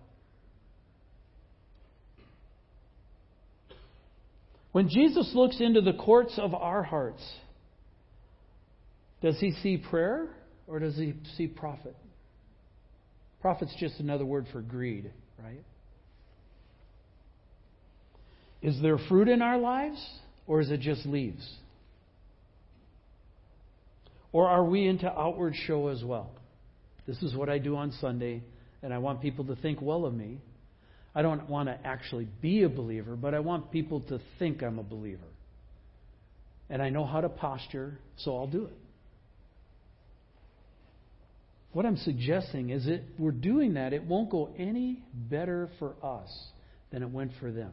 When 4.71 4.89
Jesus 4.89 5.29
looks 5.35 5.57
into 5.59 5.81
the 5.81 5.93
courts 5.93 6.33
of 6.39 6.55
our 6.55 6.81
hearts, 6.81 7.21
does 9.21 9.39
he 9.39 9.51
see 9.61 9.77
prayer 9.77 10.29
or 10.65 10.79
does 10.79 10.95
he 10.95 11.13
see 11.37 11.45
profit? 11.45 11.95
Profit's 13.39 13.75
just 13.79 13.99
another 13.99 14.25
word 14.25 14.47
for 14.51 14.61
greed, 14.61 15.11
right? 15.43 15.63
Is 18.61 18.81
there 18.81 18.97
fruit 18.97 19.29
in 19.29 19.41
our 19.41 19.57
lives 19.57 20.03
or 20.47 20.59
is 20.59 20.69
it 20.69 20.81
just 20.81 21.05
leaves? 21.05 21.47
Or 24.31 24.47
are 24.47 24.63
we 24.63 24.87
into 24.87 25.07
outward 25.07 25.55
show 25.55 25.87
as 25.87 26.03
well? 26.03 26.29
This 27.07 27.21
is 27.23 27.35
what 27.35 27.49
I 27.49 27.57
do 27.57 27.75
on 27.75 27.91
Sunday, 27.99 28.43
and 28.83 28.93
I 28.93 28.99
want 28.99 29.21
people 29.21 29.45
to 29.45 29.55
think 29.55 29.81
well 29.81 30.05
of 30.05 30.13
me. 30.13 30.39
I 31.15 31.23
don't 31.23 31.49
want 31.49 31.69
to 31.69 31.79
actually 31.83 32.27
be 32.41 32.63
a 32.63 32.69
believer, 32.69 33.15
but 33.15 33.33
I 33.33 33.39
want 33.39 33.71
people 33.71 34.01
to 34.01 34.19
think 34.37 34.61
I'm 34.61 34.77
a 34.77 34.83
believer. 34.83 35.23
And 36.69 36.81
I 36.81 36.89
know 36.89 37.05
how 37.05 37.21
to 37.21 37.29
posture, 37.29 37.97
so 38.17 38.37
I'll 38.37 38.47
do 38.47 38.65
it. 38.65 38.77
What 41.71 41.85
I'm 41.85 41.97
suggesting 41.97 42.69
is 42.69 42.85
that 42.85 43.01
we're 43.17 43.31
doing 43.31 43.73
that, 43.73 43.93
it 43.93 44.03
won't 44.03 44.29
go 44.29 44.53
any 44.57 45.01
better 45.13 45.69
for 45.79 45.93
us 46.03 46.29
than 46.91 47.01
it 47.01 47.09
went 47.09 47.31
for 47.39 47.51
them. 47.51 47.71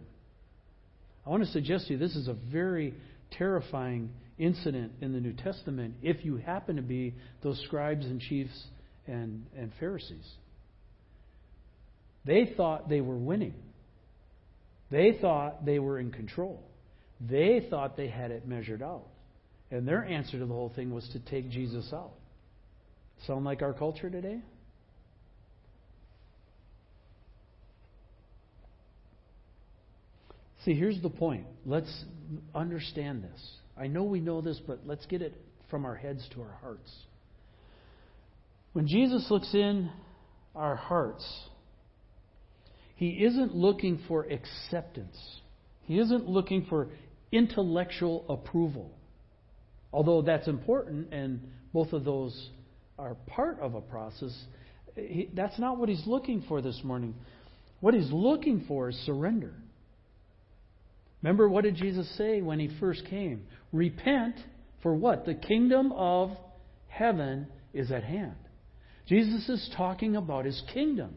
I 1.27 1.31
want 1.31 1.45
to 1.45 1.51
suggest 1.51 1.89
to 1.89 1.95
you 1.95 1.99
this 1.99 2.15
is 2.15 2.29
a 2.29 2.35
very 2.35 2.95
terrifying 3.33 4.11
incident 4.39 4.93
in 5.01 5.13
the 5.13 5.21
New 5.21 5.33
Testament 5.33 5.95
if 6.03 6.25
you 6.25 6.37
happen 6.37 6.77
to 6.77 6.83
be 6.83 7.15
those 7.43 7.61
scribes 7.67 8.07
and 8.07 8.21
chiefs 8.21 8.65
and, 9.07 9.47
and 9.57 9.73
Pharisees. 9.81 10.29
They 12.25 12.53
thought 12.57 12.89
they 12.89 13.01
were 13.01 13.17
winning. 13.17 13.55
They 14.91 15.19
thought 15.21 15.65
they 15.65 15.79
were 15.79 15.99
in 15.99 16.13
control. 16.13 16.63
They 17.21 17.67
thought 17.71 17.97
they 17.97 18.09
had 18.09 18.31
it 18.31 18.47
measured 18.47 18.83
out. 18.83 19.07
And 19.71 19.87
their 19.87 20.05
answer 20.05 20.39
to 20.39 20.47
the 20.47 20.55
whole 20.55 20.73
thing 20.75 20.95
was 20.95 21.09
to 21.13 21.19
take 21.19 21.51
Jesus 21.51 21.93
out. 21.93 22.13
Sound 23.27 23.45
like 23.45 23.63
our 23.63 23.73
culture 23.73 24.11
today? 24.11 24.41
See, 30.67 30.75
here's 30.75 31.01
the 31.01 31.11
point. 31.11 31.47
Let's 31.65 32.05
understand 32.53 33.23
this. 33.23 33.51
I 33.79 33.87
know 33.87 34.03
we 34.03 34.19
know 34.19 34.41
this, 34.41 34.61
but 34.67 34.81
let's 34.85 35.07
get 35.07 35.23
it 35.23 35.41
from 35.71 35.85
our 35.85 35.95
heads 35.95 36.29
to 36.35 36.43
our 36.43 36.59
hearts. 36.61 36.93
When 38.73 38.89
Jesus 38.89 39.31
looks 39.31 39.55
in 39.55 39.89
our 40.57 40.75
hearts, 40.75 41.25
he 42.97 43.11
isn't 43.11 43.55
looking 43.55 44.01
for 44.09 44.25
acceptance. 44.25 45.17
He 45.85 46.01
isn't 46.01 46.29
looking 46.29 46.67
for 46.69 46.89
intellectual 47.31 48.25
approval. 48.29 48.91
Although 49.93 50.23
that's 50.23 50.49
important, 50.49 51.13
and 51.13 51.43
both 51.73 51.93
of 51.93 52.05
those 52.05 52.51
are 52.99 53.15
part 53.29 53.61
of 53.61 53.77
a 53.77 53.81
process, 53.81 54.37
he, 54.97 55.31
that's 55.33 55.61
not 55.61 55.79
what 55.79 55.89
he's 55.89 56.07
looking 56.09 56.43
for 56.49 56.61
this 56.61 56.81
morning. 56.83 57.15
What 57.79 57.95
he's 57.95 58.11
looking 58.11 58.65
for 58.67 58.89
is 58.89 58.97
surrender. 59.07 59.55
Remember, 61.27 61.49
what 61.49 61.65
did 61.65 61.75
Jesus 61.75 62.09
say 62.17 62.41
when 62.41 62.61
he 62.61 62.71
first 62.79 63.05
came? 63.11 63.49
Repent 63.73 64.37
for 64.81 64.95
what? 64.95 65.27
The 65.27 65.35
kingdom 65.35 65.91
of 65.91 66.31
heaven 66.87 67.49
is 67.75 67.91
at 67.91 68.05
hand. 68.05 68.37
Jesus 69.09 69.49
is 69.49 69.75
talking 69.77 70.15
about 70.15 70.45
his 70.45 70.63
kingdom. 70.73 71.17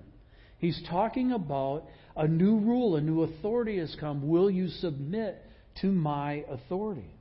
He's 0.57 0.82
talking 0.89 1.32
about 1.32 1.84
a 2.16 2.28
new 2.28 2.57
rule, 2.57 2.95
a 2.95 3.01
new 3.01 3.22
authority 3.22 3.78
has 3.78 3.95
come. 3.99 4.28
Will 4.28 4.49
you 4.49 4.70
submit 4.70 5.45
to 5.82 5.91
my 5.91 6.43
authority? 6.49 7.14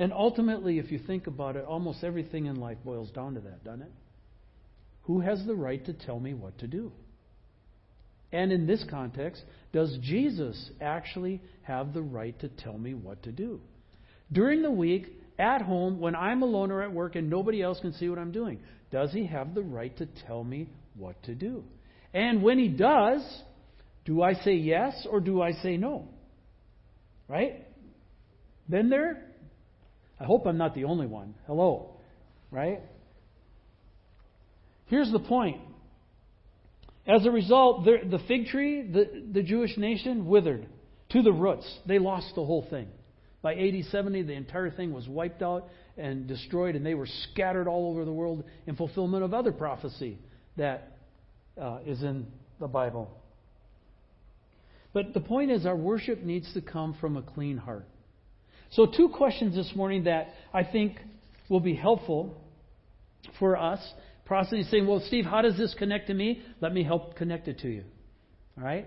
And 0.00 0.12
ultimately, 0.12 0.80
if 0.80 0.90
you 0.90 0.98
think 0.98 1.28
about 1.28 1.54
it, 1.54 1.64
almost 1.64 2.02
everything 2.02 2.46
in 2.46 2.56
life 2.56 2.78
boils 2.84 3.12
down 3.12 3.34
to 3.34 3.40
that, 3.42 3.62
doesn't 3.62 3.82
it? 3.82 3.92
Who 5.02 5.20
has 5.20 5.46
the 5.46 5.54
right 5.54 5.84
to 5.86 5.92
tell 5.92 6.18
me 6.18 6.34
what 6.34 6.58
to 6.58 6.66
do? 6.66 6.90
And 8.32 8.52
in 8.52 8.66
this 8.66 8.84
context, 8.90 9.42
does 9.72 9.96
Jesus 10.02 10.70
actually 10.80 11.40
have 11.62 11.94
the 11.94 12.02
right 12.02 12.38
to 12.40 12.48
tell 12.48 12.76
me 12.76 12.94
what 12.94 13.22
to 13.24 13.32
do? 13.32 13.60
During 14.32 14.62
the 14.62 14.70
week, 14.70 15.06
at 15.38 15.62
home, 15.62 16.00
when 16.00 16.16
I'm 16.16 16.42
alone 16.42 16.70
or 16.70 16.82
at 16.82 16.92
work 16.92 17.14
and 17.14 17.28
nobody 17.28 17.62
else 17.62 17.78
can 17.80 17.92
see 17.94 18.08
what 18.08 18.18
I'm 18.18 18.32
doing, 18.32 18.60
does 18.90 19.12
he 19.12 19.26
have 19.26 19.54
the 19.54 19.62
right 19.62 19.96
to 19.98 20.06
tell 20.26 20.42
me 20.42 20.68
what 20.96 21.22
to 21.24 21.34
do? 21.34 21.64
And 22.14 22.42
when 22.42 22.58
he 22.58 22.68
does, 22.68 23.22
do 24.04 24.22
I 24.22 24.34
say 24.34 24.54
yes 24.54 25.06
or 25.10 25.20
do 25.20 25.42
I 25.42 25.52
say 25.52 25.76
no? 25.76 26.08
Right? 27.28 27.66
Been 28.68 28.88
there? 28.88 29.22
I 30.18 30.24
hope 30.24 30.46
I'm 30.46 30.56
not 30.56 30.74
the 30.74 30.84
only 30.84 31.06
one. 31.06 31.34
Hello. 31.46 31.96
Right? 32.50 32.80
Here's 34.86 35.10
the 35.12 35.18
point. 35.18 35.60
As 37.06 37.24
a 37.24 37.30
result, 37.30 37.84
the, 37.84 37.98
the 38.08 38.18
fig 38.26 38.46
tree, 38.46 38.82
the, 38.82 39.24
the 39.32 39.42
Jewish 39.42 39.76
nation, 39.76 40.26
withered 40.26 40.66
to 41.10 41.22
the 41.22 41.32
roots. 41.32 41.72
They 41.86 41.98
lost 41.98 42.34
the 42.34 42.44
whole 42.44 42.66
thing. 42.68 42.88
By 43.42 43.54
AD 43.54 43.84
70, 43.92 44.22
the 44.22 44.32
entire 44.32 44.70
thing 44.70 44.92
was 44.92 45.06
wiped 45.06 45.40
out 45.40 45.68
and 45.96 46.26
destroyed, 46.26 46.74
and 46.74 46.84
they 46.84 46.94
were 46.94 47.06
scattered 47.30 47.68
all 47.68 47.90
over 47.90 48.04
the 48.04 48.12
world 48.12 48.44
in 48.66 48.74
fulfillment 48.74 49.22
of 49.22 49.32
other 49.32 49.52
prophecy 49.52 50.18
that 50.56 50.96
uh, 51.60 51.78
is 51.86 52.02
in 52.02 52.26
the 52.58 52.66
Bible. 52.66 53.10
But 54.92 55.14
the 55.14 55.20
point 55.20 55.50
is, 55.50 55.64
our 55.64 55.76
worship 55.76 56.22
needs 56.22 56.52
to 56.54 56.60
come 56.60 56.96
from 57.00 57.16
a 57.16 57.22
clean 57.22 57.56
heart. 57.56 57.86
So, 58.70 58.86
two 58.86 59.10
questions 59.10 59.54
this 59.54 59.70
morning 59.76 60.04
that 60.04 60.28
I 60.52 60.64
think 60.64 60.96
will 61.48 61.60
be 61.60 61.74
helpful 61.74 62.34
for 63.38 63.56
us. 63.56 63.80
Processing 64.26 64.64
saying, 64.70 64.86
Well, 64.86 65.02
Steve, 65.06 65.24
how 65.24 65.40
does 65.40 65.56
this 65.56 65.74
connect 65.78 66.08
to 66.08 66.14
me? 66.14 66.42
Let 66.60 66.74
me 66.74 66.82
help 66.82 67.16
connect 67.16 67.48
it 67.48 67.60
to 67.60 67.68
you. 67.68 67.84
All 68.58 68.64
right? 68.64 68.86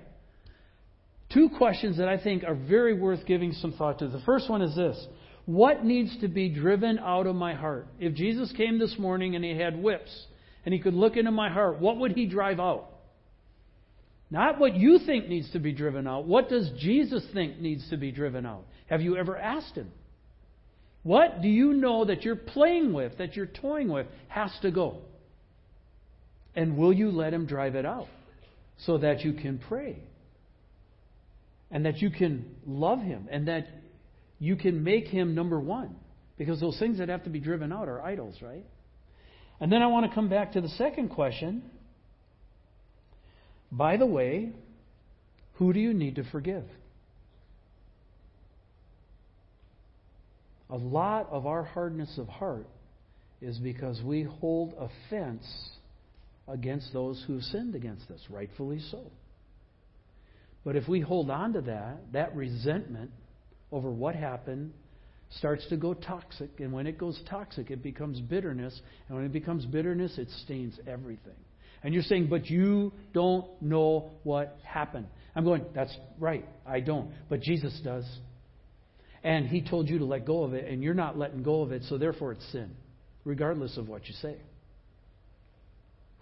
Two 1.33 1.49
questions 1.57 1.97
that 1.97 2.07
I 2.07 2.21
think 2.21 2.43
are 2.43 2.55
very 2.55 2.93
worth 2.93 3.25
giving 3.25 3.53
some 3.53 3.71
thought 3.73 3.99
to. 3.99 4.07
The 4.07 4.21
first 4.25 4.49
one 4.49 4.61
is 4.61 4.75
this 4.75 5.07
What 5.45 5.85
needs 5.85 6.15
to 6.21 6.27
be 6.27 6.49
driven 6.49 6.99
out 6.99 7.25
of 7.25 7.35
my 7.35 7.53
heart? 7.53 7.87
If 7.99 8.13
Jesus 8.13 8.51
came 8.57 8.79
this 8.79 8.95
morning 8.99 9.35
and 9.35 9.43
he 9.43 9.57
had 9.57 9.81
whips 9.81 10.11
and 10.65 10.73
he 10.73 10.79
could 10.79 10.93
look 10.93 11.15
into 11.15 11.31
my 11.31 11.49
heart, 11.49 11.79
what 11.79 11.97
would 11.97 12.11
he 12.11 12.25
drive 12.25 12.59
out? 12.59 12.89
Not 14.31 14.59
what 14.59 14.75
you 14.75 14.99
think 15.05 15.27
needs 15.27 15.49
to 15.51 15.59
be 15.59 15.71
driven 15.71 16.05
out. 16.05 16.25
What 16.25 16.49
does 16.49 16.69
Jesus 16.77 17.25
think 17.33 17.59
needs 17.59 17.89
to 17.89 17.97
be 17.97 18.11
driven 18.11 18.45
out? 18.45 18.65
Have 18.87 19.01
you 19.01 19.17
ever 19.17 19.35
asked 19.37 19.75
him? 19.75 19.91
What 21.01 21.41
do 21.41 21.47
you 21.47 21.73
know 21.73 22.05
that 22.05 22.23
you're 22.23 22.35
playing 22.35 22.93
with, 22.93 23.17
that 23.17 23.35
you're 23.35 23.47
toying 23.47 23.89
with, 23.89 24.05
has 24.27 24.51
to 24.61 24.69
go? 24.69 25.01
And 26.55 26.77
will 26.77 26.93
you 26.93 27.11
let 27.11 27.33
him 27.33 27.45
drive 27.45 27.75
it 27.75 27.85
out 27.85 28.07
so 28.79 28.97
that 28.97 29.21
you 29.21 29.33
can 29.33 29.59
pray? 29.59 29.97
And 31.71 31.85
that 31.85 31.97
you 31.99 32.09
can 32.09 32.55
love 32.65 32.99
him 32.99 33.27
and 33.29 33.47
that 33.47 33.67
you 34.39 34.55
can 34.55 34.83
make 34.83 35.07
him 35.07 35.35
number 35.35 35.59
one. 35.59 35.95
Because 36.37 36.59
those 36.59 36.79
things 36.79 36.97
that 36.99 37.09
have 37.09 37.25
to 37.25 37.29
be 37.29 37.39
driven 37.39 37.71
out 37.71 37.87
are 37.87 38.01
idols, 38.01 38.35
right? 38.41 38.65
And 39.59 39.71
then 39.71 39.81
I 39.81 39.87
want 39.87 40.09
to 40.09 40.15
come 40.15 40.29
back 40.29 40.53
to 40.53 40.61
the 40.61 40.69
second 40.69 41.09
question. 41.09 41.63
By 43.71 43.97
the 43.97 44.05
way, 44.05 44.51
who 45.55 45.73
do 45.73 45.79
you 45.79 45.93
need 45.93 46.15
to 46.15 46.23
forgive? 46.31 46.63
A 50.69 50.77
lot 50.77 51.27
of 51.29 51.45
our 51.45 51.63
hardness 51.63 52.17
of 52.17 52.27
heart 52.27 52.67
is 53.41 53.57
because 53.57 54.01
we 54.01 54.23
hold 54.23 54.73
offense 54.79 55.45
against 56.49 56.91
those 56.93 57.23
who 57.27 57.33
have 57.33 57.43
sinned 57.43 57.75
against 57.75 58.09
us, 58.11 58.19
rightfully 58.29 58.79
so. 58.91 59.03
But 60.65 60.75
if 60.75 60.87
we 60.87 60.99
hold 60.99 61.29
on 61.29 61.53
to 61.53 61.61
that, 61.61 61.97
that 62.13 62.35
resentment 62.35 63.11
over 63.71 63.89
what 63.89 64.15
happened 64.15 64.73
starts 65.37 65.65
to 65.69 65.77
go 65.77 65.93
toxic. 65.93 66.49
And 66.59 66.73
when 66.73 66.87
it 66.87 66.97
goes 66.97 67.21
toxic, 67.29 67.71
it 67.71 67.83
becomes 67.83 68.19
bitterness. 68.19 68.79
And 69.07 69.15
when 69.15 69.25
it 69.25 69.31
becomes 69.31 69.65
bitterness, 69.65 70.17
it 70.17 70.27
stains 70.43 70.77
everything. 70.87 71.35
And 71.83 71.93
you're 71.93 72.03
saying, 72.03 72.27
but 72.27 72.49
you 72.49 72.91
don't 73.13 73.45
know 73.61 74.11
what 74.23 74.57
happened. 74.63 75.07
I'm 75.35 75.45
going, 75.45 75.65
that's 75.73 75.95
right, 76.19 76.45
I 76.65 76.81
don't. 76.81 77.11
But 77.29 77.41
Jesus 77.41 77.79
does. 77.83 78.05
And 79.23 79.47
He 79.47 79.61
told 79.61 79.87
you 79.87 79.99
to 79.99 80.05
let 80.05 80.25
go 80.25 80.43
of 80.43 80.53
it, 80.53 80.69
and 80.69 80.83
you're 80.83 80.93
not 80.93 81.17
letting 81.17 81.43
go 81.43 81.61
of 81.61 81.71
it, 81.71 81.83
so 81.83 81.97
therefore 81.97 82.33
it's 82.33 82.51
sin, 82.51 82.71
regardless 83.23 83.77
of 83.77 83.87
what 83.87 84.07
you 84.07 84.13
say. 84.21 84.37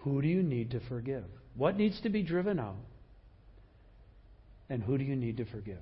Who 0.08 0.22
do 0.22 0.28
you 0.28 0.42
need 0.42 0.72
to 0.72 0.80
forgive? 0.88 1.26
What 1.56 1.76
needs 1.76 2.00
to 2.02 2.10
be 2.10 2.24
driven 2.24 2.60
out? 2.60 2.78
And 4.70 4.82
who 4.82 4.98
do 4.98 5.04
you 5.04 5.16
need 5.16 5.38
to 5.38 5.46
forgive? 5.46 5.82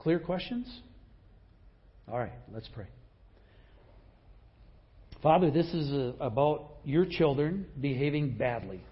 Clear 0.00 0.18
questions? 0.18 0.66
All 2.10 2.18
right, 2.18 2.32
let's 2.52 2.68
pray. 2.74 2.86
Father, 5.22 5.50
this 5.50 5.66
is 5.66 5.90
a, 5.92 6.14
about 6.20 6.70
your 6.84 7.04
children 7.04 7.66
behaving 7.80 8.36
badly. 8.36 8.82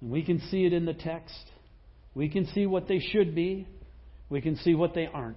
We 0.00 0.22
can 0.22 0.40
see 0.50 0.64
it 0.64 0.72
in 0.72 0.84
the 0.84 0.94
text. 0.94 1.34
We 2.14 2.28
can 2.28 2.46
see 2.46 2.66
what 2.66 2.86
they 2.86 3.00
should 3.00 3.34
be. 3.34 3.66
We 4.28 4.40
can 4.40 4.56
see 4.56 4.74
what 4.74 4.94
they 4.94 5.06
aren't. 5.06 5.36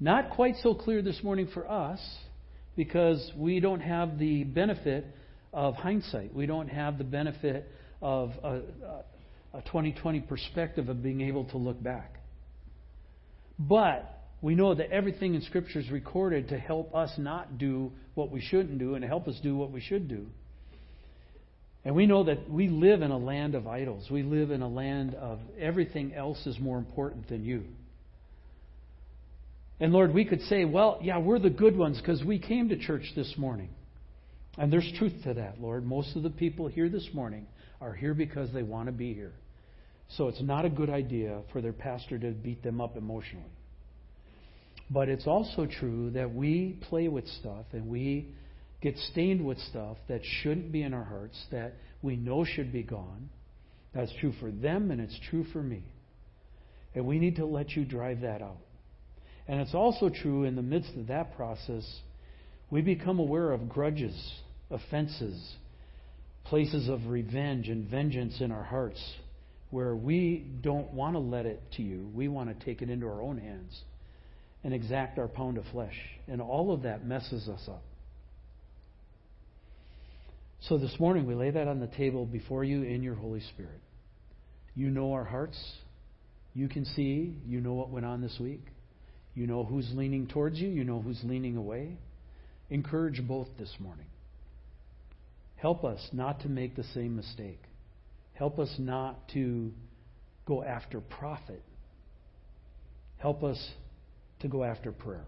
Not 0.00 0.30
quite 0.30 0.54
so 0.62 0.74
clear 0.74 1.02
this 1.02 1.22
morning 1.22 1.48
for 1.52 1.70
us 1.70 2.00
because 2.76 3.32
we 3.36 3.60
don't 3.60 3.80
have 3.80 4.18
the 4.18 4.44
benefit 4.44 5.06
of 5.52 5.74
hindsight. 5.74 6.34
We 6.34 6.46
don't 6.46 6.68
have 6.68 6.98
the 6.98 7.04
benefit 7.04 7.70
of 8.02 8.30
a, 8.42 8.60
a 9.54 9.62
2020 9.62 10.20
perspective 10.20 10.88
of 10.88 11.02
being 11.02 11.20
able 11.20 11.44
to 11.46 11.56
look 11.56 11.82
back. 11.82 12.18
But 13.58 14.10
we 14.42 14.54
know 14.54 14.74
that 14.74 14.90
everything 14.90 15.34
in 15.34 15.42
Scripture 15.42 15.78
is 15.78 15.90
recorded 15.90 16.48
to 16.48 16.58
help 16.58 16.94
us 16.94 17.12
not 17.16 17.56
do 17.58 17.92
what 18.14 18.30
we 18.30 18.40
shouldn't 18.40 18.78
do 18.78 18.94
and 18.94 19.04
help 19.04 19.28
us 19.28 19.38
do 19.42 19.56
what 19.56 19.70
we 19.70 19.80
should 19.80 20.08
do. 20.08 20.26
And 21.84 21.94
we 21.94 22.06
know 22.06 22.24
that 22.24 22.50
we 22.50 22.68
live 22.68 23.02
in 23.02 23.10
a 23.10 23.18
land 23.18 23.54
of 23.54 23.66
idols. 23.66 24.10
We 24.10 24.22
live 24.22 24.50
in 24.50 24.62
a 24.62 24.68
land 24.68 25.14
of 25.14 25.38
everything 25.58 26.14
else 26.14 26.46
is 26.46 26.58
more 26.58 26.78
important 26.78 27.28
than 27.28 27.44
you. 27.44 27.64
And 29.84 29.92
Lord, 29.92 30.14
we 30.14 30.24
could 30.24 30.40
say, 30.40 30.64
well, 30.64 30.98
yeah, 31.02 31.18
we're 31.18 31.38
the 31.38 31.50
good 31.50 31.76
ones 31.76 31.98
because 31.98 32.24
we 32.24 32.38
came 32.38 32.70
to 32.70 32.78
church 32.78 33.02
this 33.14 33.34
morning. 33.36 33.68
And 34.56 34.72
there's 34.72 34.90
truth 34.98 35.12
to 35.24 35.34
that, 35.34 35.60
Lord. 35.60 35.84
Most 35.84 36.16
of 36.16 36.22
the 36.22 36.30
people 36.30 36.68
here 36.68 36.88
this 36.88 37.06
morning 37.12 37.46
are 37.82 37.92
here 37.92 38.14
because 38.14 38.50
they 38.54 38.62
want 38.62 38.86
to 38.86 38.92
be 38.92 39.12
here. 39.12 39.34
So 40.16 40.28
it's 40.28 40.40
not 40.40 40.64
a 40.64 40.70
good 40.70 40.88
idea 40.88 41.42
for 41.52 41.60
their 41.60 41.74
pastor 41.74 42.18
to 42.18 42.30
beat 42.30 42.62
them 42.62 42.80
up 42.80 42.96
emotionally. 42.96 43.44
But 44.88 45.10
it's 45.10 45.26
also 45.26 45.66
true 45.66 46.12
that 46.12 46.34
we 46.34 46.78
play 46.88 47.08
with 47.08 47.28
stuff 47.28 47.66
and 47.72 47.86
we 47.86 48.30
get 48.80 48.96
stained 49.12 49.44
with 49.44 49.58
stuff 49.58 49.98
that 50.08 50.22
shouldn't 50.40 50.72
be 50.72 50.82
in 50.82 50.94
our 50.94 51.04
hearts, 51.04 51.38
that 51.52 51.74
we 52.00 52.16
know 52.16 52.46
should 52.46 52.72
be 52.72 52.84
gone. 52.84 53.28
That's 53.94 54.14
true 54.18 54.32
for 54.40 54.50
them 54.50 54.90
and 54.90 54.98
it's 54.98 55.20
true 55.28 55.44
for 55.52 55.62
me. 55.62 55.82
And 56.94 57.04
we 57.04 57.18
need 57.18 57.36
to 57.36 57.44
let 57.44 57.72
you 57.72 57.84
drive 57.84 58.22
that 58.22 58.40
out. 58.40 58.63
And 59.46 59.60
it's 59.60 59.74
also 59.74 60.08
true 60.08 60.44
in 60.44 60.56
the 60.56 60.62
midst 60.62 60.94
of 60.96 61.08
that 61.08 61.36
process, 61.36 61.84
we 62.70 62.80
become 62.80 63.18
aware 63.18 63.52
of 63.52 63.68
grudges, 63.68 64.16
offenses, 64.70 65.54
places 66.44 66.88
of 66.88 67.06
revenge 67.06 67.68
and 67.68 67.88
vengeance 67.88 68.40
in 68.40 68.50
our 68.50 68.62
hearts 68.62 69.02
where 69.70 69.94
we 69.94 70.46
don't 70.60 70.92
want 70.92 71.14
to 71.14 71.18
let 71.18 71.46
it 71.46 71.60
to 71.72 71.82
you. 71.82 72.08
We 72.14 72.28
want 72.28 72.56
to 72.58 72.64
take 72.64 72.80
it 72.80 72.88
into 72.88 73.06
our 73.06 73.20
own 73.20 73.38
hands 73.38 73.78
and 74.62 74.72
exact 74.72 75.18
our 75.18 75.28
pound 75.28 75.58
of 75.58 75.64
flesh. 75.72 75.96
And 76.28 76.40
all 76.40 76.72
of 76.72 76.82
that 76.82 77.04
messes 77.04 77.48
us 77.48 77.62
up. 77.68 77.82
So 80.68 80.78
this 80.78 80.94
morning, 80.98 81.26
we 81.26 81.34
lay 81.34 81.50
that 81.50 81.68
on 81.68 81.80
the 81.80 81.88
table 81.88 82.24
before 82.24 82.64
you 82.64 82.82
in 82.82 83.02
your 83.02 83.14
Holy 83.14 83.40
Spirit. 83.40 83.80
You 84.74 84.88
know 84.88 85.12
our 85.12 85.24
hearts. 85.24 85.58
You 86.54 86.68
can 86.68 86.84
see. 86.84 87.36
You 87.46 87.60
know 87.60 87.74
what 87.74 87.90
went 87.90 88.06
on 88.06 88.22
this 88.22 88.36
week. 88.40 88.64
You 89.34 89.46
know 89.46 89.64
who's 89.64 89.90
leaning 89.94 90.26
towards 90.28 90.58
you. 90.58 90.68
You 90.68 90.84
know 90.84 91.00
who's 91.00 91.20
leaning 91.24 91.56
away. 91.56 91.96
Encourage 92.70 93.20
both 93.26 93.48
this 93.58 93.72
morning. 93.80 94.06
Help 95.56 95.84
us 95.84 96.08
not 96.12 96.40
to 96.40 96.48
make 96.48 96.76
the 96.76 96.84
same 96.94 97.16
mistake. 97.16 97.60
Help 98.34 98.58
us 98.58 98.72
not 98.78 99.28
to 99.34 99.72
go 100.46 100.62
after 100.62 101.00
profit. 101.00 101.62
Help 103.18 103.42
us 103.42 103.58
to 104.40 104.48
go 104.48 104.62
after 104.62 104.92
prayer. 104.92 105.24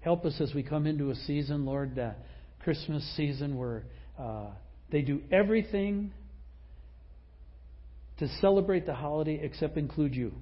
Help 0.00 0.24
us 0.24 0.40
as 0.40 0.52
we 0.54 0.62
come 0.62 0.86
into 0.86 1.10
a 1.10 1.14
season, 1.14 1.64
Lord, 1.64 1.96
that 1.96 2.18
Christmas 2.62 3.04
season 3.16 3.56
where 3.56 3.84
uh, 4.18 4.46
they 4.90 5.02
do 5.02 5.20
everything 5.30 6.12
to 8.18 8.28
celebrate 8.40 8.86
the 8.86 8.94
holiday 8.94 9.40
except 9.42 9.76
include 9.76 10.14
you. 10.14 10.32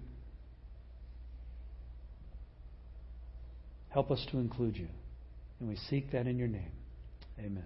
Help 3.94 4.10
us 4.10 4.26
to 4.32 4.38
include 4.38 4.76
you. 4.76 4.88
And 5.60 5.68
we 5.68 5.76
seek 5.76 6.10
that 6.10 6.26
in 6.26 6.36
your 6.36 6.48
name. 6.48 6.72
Amen. 7.38 7.62